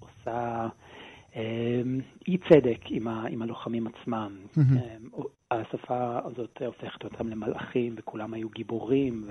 עושה 0.00 0.68
אה, 1.36 1.82
אי 2.28 2.38
צדק 2.38 2.80
עם, 2.86 3.08
ה, 3.08 3.26
עם 3.26 3.42
הלוחמים 3.42 3.86
עצמם. 3.86 4.36
Mm-hmm. 4.56 4.60
אה, 5.52 5.60
השפה 5.60 6.18
הזאת 6.24 6.62
הופכת 6.66 7.04
אותם 7.04 7.28
למלאכים, 7.28 7.94
וכולם 7.98 8.34
היו 8.34 8.48
גיבורים, 8.48 9.28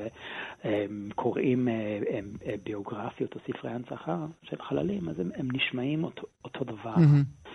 וקוראים 0.66 1.68
אה, 1.68 1.74
אה, 2.10 2.20
אה, 2.46 2.56
ביוגרפיות 2.64 3.36
או 3.36 3.40
ספרי 3.48 3.72
הנצחה 3.72 4.26
של 4.44 4.62
חללים, 4.62 5.10
אז 5.10 5.20
הם, 5.20 5.30
הם 5.36 5.48
נשמעים 5.54 6.04
אותו, 6.04 6.28
אותו 6.46 6.66
דבר. 6.66 6.96
Mm-hmm. 6.96 7.50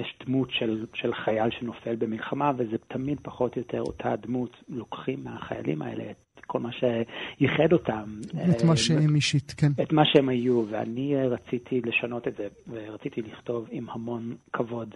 יש 0.00 0.14
דמות 0.26 0.50
של, 0.50 0.86
של 0.94 1.14
חייל 1.14 1.50
שנופל 1.50 1.96
במלחמה, 1.96 2.52
וזה 2.56 2.76
תמיד 2.88 3.18
פחות 3.22 3.56
או 3.56 3.60
יותר 3.60 3.80
אותה 3.80 4.16
דמות. 4.16 4.56
לוקחים 4.68 5.24
מהחיילים 5.24 5.82
האלה 5.82 6.04
את 6.10 6.44
כל 6.46 6.60
מה 6.60 6.70
שייחד 6.72 7.72
אותם. 7.72 8.20
את 8.50 8.64
מה 8.64 8.76
שהם 8.76 9.14
אישית, 9.14 9.54
כן. 9.56 9.72
את 9.82 9.92
מה 9.92 10.02
שהם 10.04 10.28
היו, 10.28 10.64
ואני 10.70 11.16
רציתי 11.16 11.80
לשנות 11.80 12.28
את 12.28 12.36
זה, 12.36 12.48
ורציתי 12.68 13.22
לכתוב 13.22 13.68
עם 13.70 13.86
המון 13.90 14.36
כבוד 14.52 14.94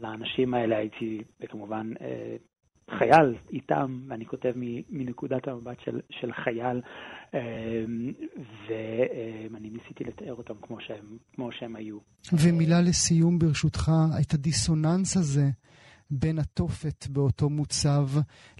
לאנשים 0.00 0.54
האלה. 0.54 0.76
הייתי 0.76 1.22
כמובן 1.48 1.92
חייל 2.90 3.34
איתם, 3.52 4.00
ואני 4.08 4.26
כותב 4.26 4.52
מנקודת 4.90 5.48
המבט 5.48 5.80
של, 5.80 6.00
של 6.10 6.32
חייל, 6.32 6.80
ואני 8.68 9.70
ניסיתי 9.70 10.04
לתאר 10.04 10.34
אותם 10.34 10.54
כמו 10.62 10.80
שהם, 10.80 11.18
כמו 11.34 11.52
שהם 11.52 11.76
היו. 11.76 11.98
ומילה 12.32 12.80
לסיום 12.80 13.38
ברשותך, 13.38 13.90
את 14.20 14.34
הדיסוננס 14.34 15.16
הזה 15.16 15.46
בין 16.10 16.38
התופת 16.38 17.06
באותו 17.06 17.48
מוצב 17.48 18.06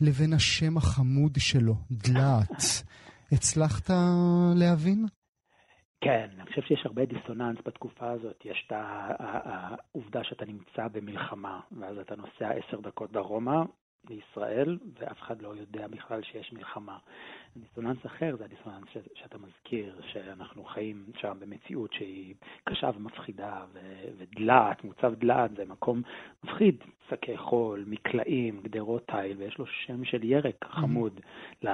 לבין 0.00 0.32
השם 0.32 0.76
החמוד 0.76 1.32
שלו, 1.38 1.74
דלעת. 1.90 2.62
הצלחת 3.32 3.90
להבין? 4.56 5.06
כן, 6.00 6.28
אני 6.34 6.46
חושב 6.46 6.62
שיש 6.62 6.82
הרבה 6.84 7.04
דיסוננס 7.04 7.58
בתקופה 7.66 8.10
הזאת. 8.10 8.42
יש 8.44 8.64
את 8.66 8.72
העובדה 9.18 10.24
שאתה 10.24 10.44
נמצא 10.44 10.88
במלחמה, 10.92 11.60
ואז 11.80 11.98
אתה 11.98 12.16
נוסע 12.16 12.48
עשר 12.50 12.80
דקות 12.80 13.12
דרומה 13.12 13.62
לישראל, 14.10 14.78
ואף 14.98 15.22
אחד 15.22 15.42
לא 15.42 15.48
יודע 15.48 15.86
בכלל 15.86 16.22
שיש 16.22 16.52
מלחמה. 16.52 16.98
דיסוננס 17.56 18.06
אחר 18.06 18.36
זה 18.38 18.44
הדיסוננס 18.44 18.88
ש, 18.92 18.96
שאתה 19.14 19.38
מזכיר, 19.38 20.00
שאנחנו 20.12 20.64
חיים 20.64 21.04
שם 21.16 21.36
במציאות 21.40 21.92
שהיא 21.92 22.34
קשה 22.64 22.90
ומפחידה, 22.96 23.64
ו, 23.72 23.78
ודלעת, 24.18 24.84
מוצב 24.84 25.14
דלעת 25.14 25.50
זה 25.56 25.64
מקום 25.64 26.02
מפחיד, 26.44 26.76
שקי 27.10 27.36
חול, 27.36 27.84
מקלעים, 27.86 28.60
גדרות 28.62 29.06
תיל, 29.06 29.36
ויש 29.38 29.58
לו 29.58 29.66
שם 29.66 30.04
של 30.04 30.24
ירק 30.24 30.64
חמוד. 30.64 31.20
Mm-hmm. 31.64 31.68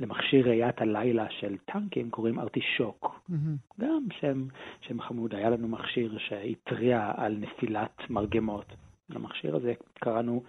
למכשיר 0.00 0.48
ראיית 0.48 0.80
הלילה 0.80 1.26
של 1.30 1.56
טנקים 1.64 2.10
קוראים 2.10 2.38
ארטישוק. 2.38 3.20
Mm-hmm. 3.30 3.80
גם 3.80 4.06
שם, 4.20 4.46
שם 4.80 5.00
חמוד. 5.00 5.34
היה 5.34 5.50
לנו 5.50 5.68
מכשיר 5.68 6.18
שהתריע 6.18 7.12
על 7.16 7.36
נפילת 7.36 8.10
מרגמות. 8.10 8.66
למכשיר 9.10 9.56
הזה 9.56 9.74
קראנו 9.94 10.42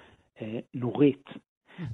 נורית. 0.73 1.29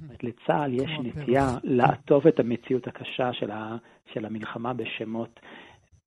זאת 0.08 0.24
לצה"ל 0.24 0.74
יש 0.74 0.90
נטייה 1.02 1.56
לעטוף 1.64 2.26
את 2.26 2.40
המציאות 2.40 2.86
הקשה 2.86 3.32
של, 3.32 3.50
ה, 3.50 3.76
של 4.14 4.24
המלחמה 4.24 4.72
בשמות, 4.74 5.40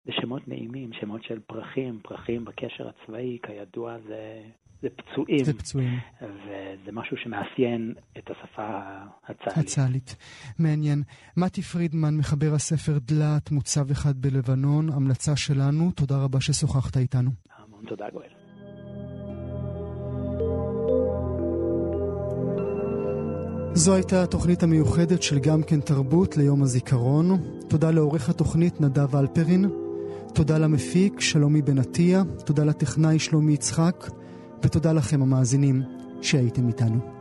בשמות 0.05 0.47
נעימים, 0.47 0.93
שמות 0.93 1.23
של 1.23 1.39
פרחים, 1.39 1.99
פרחים 2.03 2.45
בקשר 2.45 2.89
הצבאי, 2.89 3.37
כידוע 3.43 3.97
זה, 4.07 4.41
זה 4.81 4.89
פצועים. 4.89 5.43
זה 5.43 5.53
פצועים. 5.53 5.99
וזה 6.21 6.91
משהו 6.91 7.17
שמאפיין 7.17 7.93
את 8.17 8.31
השפה 8.31 8.79
הצה"לית. 9.27 9.57
הצה"לית. 9.57 10.15
מעניין. 10.59 11.03
מתי 11.37 11.61
פרידמן, 11.61 12.17
מחבר 12.17 12.53
הספר 12.53 12.99
דלת, 12.99 13.51
מוצב 13.51 13.91
אחד 13.91 14.17
בלבנון, 14.17 14.89
המלצה 14.89 15.35
שלנו, 15.35 15.91
תודה 15.91 16.23
רבה 16.23 16.41
ששוחחת 16.41 16.97
איתנו. 16.97 17.31
המון 17.57 17.85
תודה, 17.85 18.09
גואל. 18.09 18.40
זו 23.74 23.93
הייתה 23.93 24.24
התוכנית 24.24 24.63
המיוחדת 24.63 25.22
של 25.22 25.39
גם 25.39 25.63
כן 25.63 25.80
תרבות 25.80 26.38
ליום 26.38 26.63
הזיכרון. 26.63 27.41
תודה 27.67 27.91
לעורך 27.91 28.30
התוכנית 28.30 28.82
נדב 28.82 29.15
אלפרין. 29.15 29.65
תודה 30.34 30.57
למפיק 30.57 31.19
שלומי 31.19 31.61
בן 31.61 31.80
עטיה. 31.80 32.24
תודה 32.45 32.63
לטכנאי 32.63 33.19
שלומי 33.19 33.53
יצחק. 33.53 34.09
ותודה 34.63 34.93
לכם 34.93 35.22
המאזינים 35.22 35.82
שהייתם 36.22 36.67
איתנו. 36.67 37.20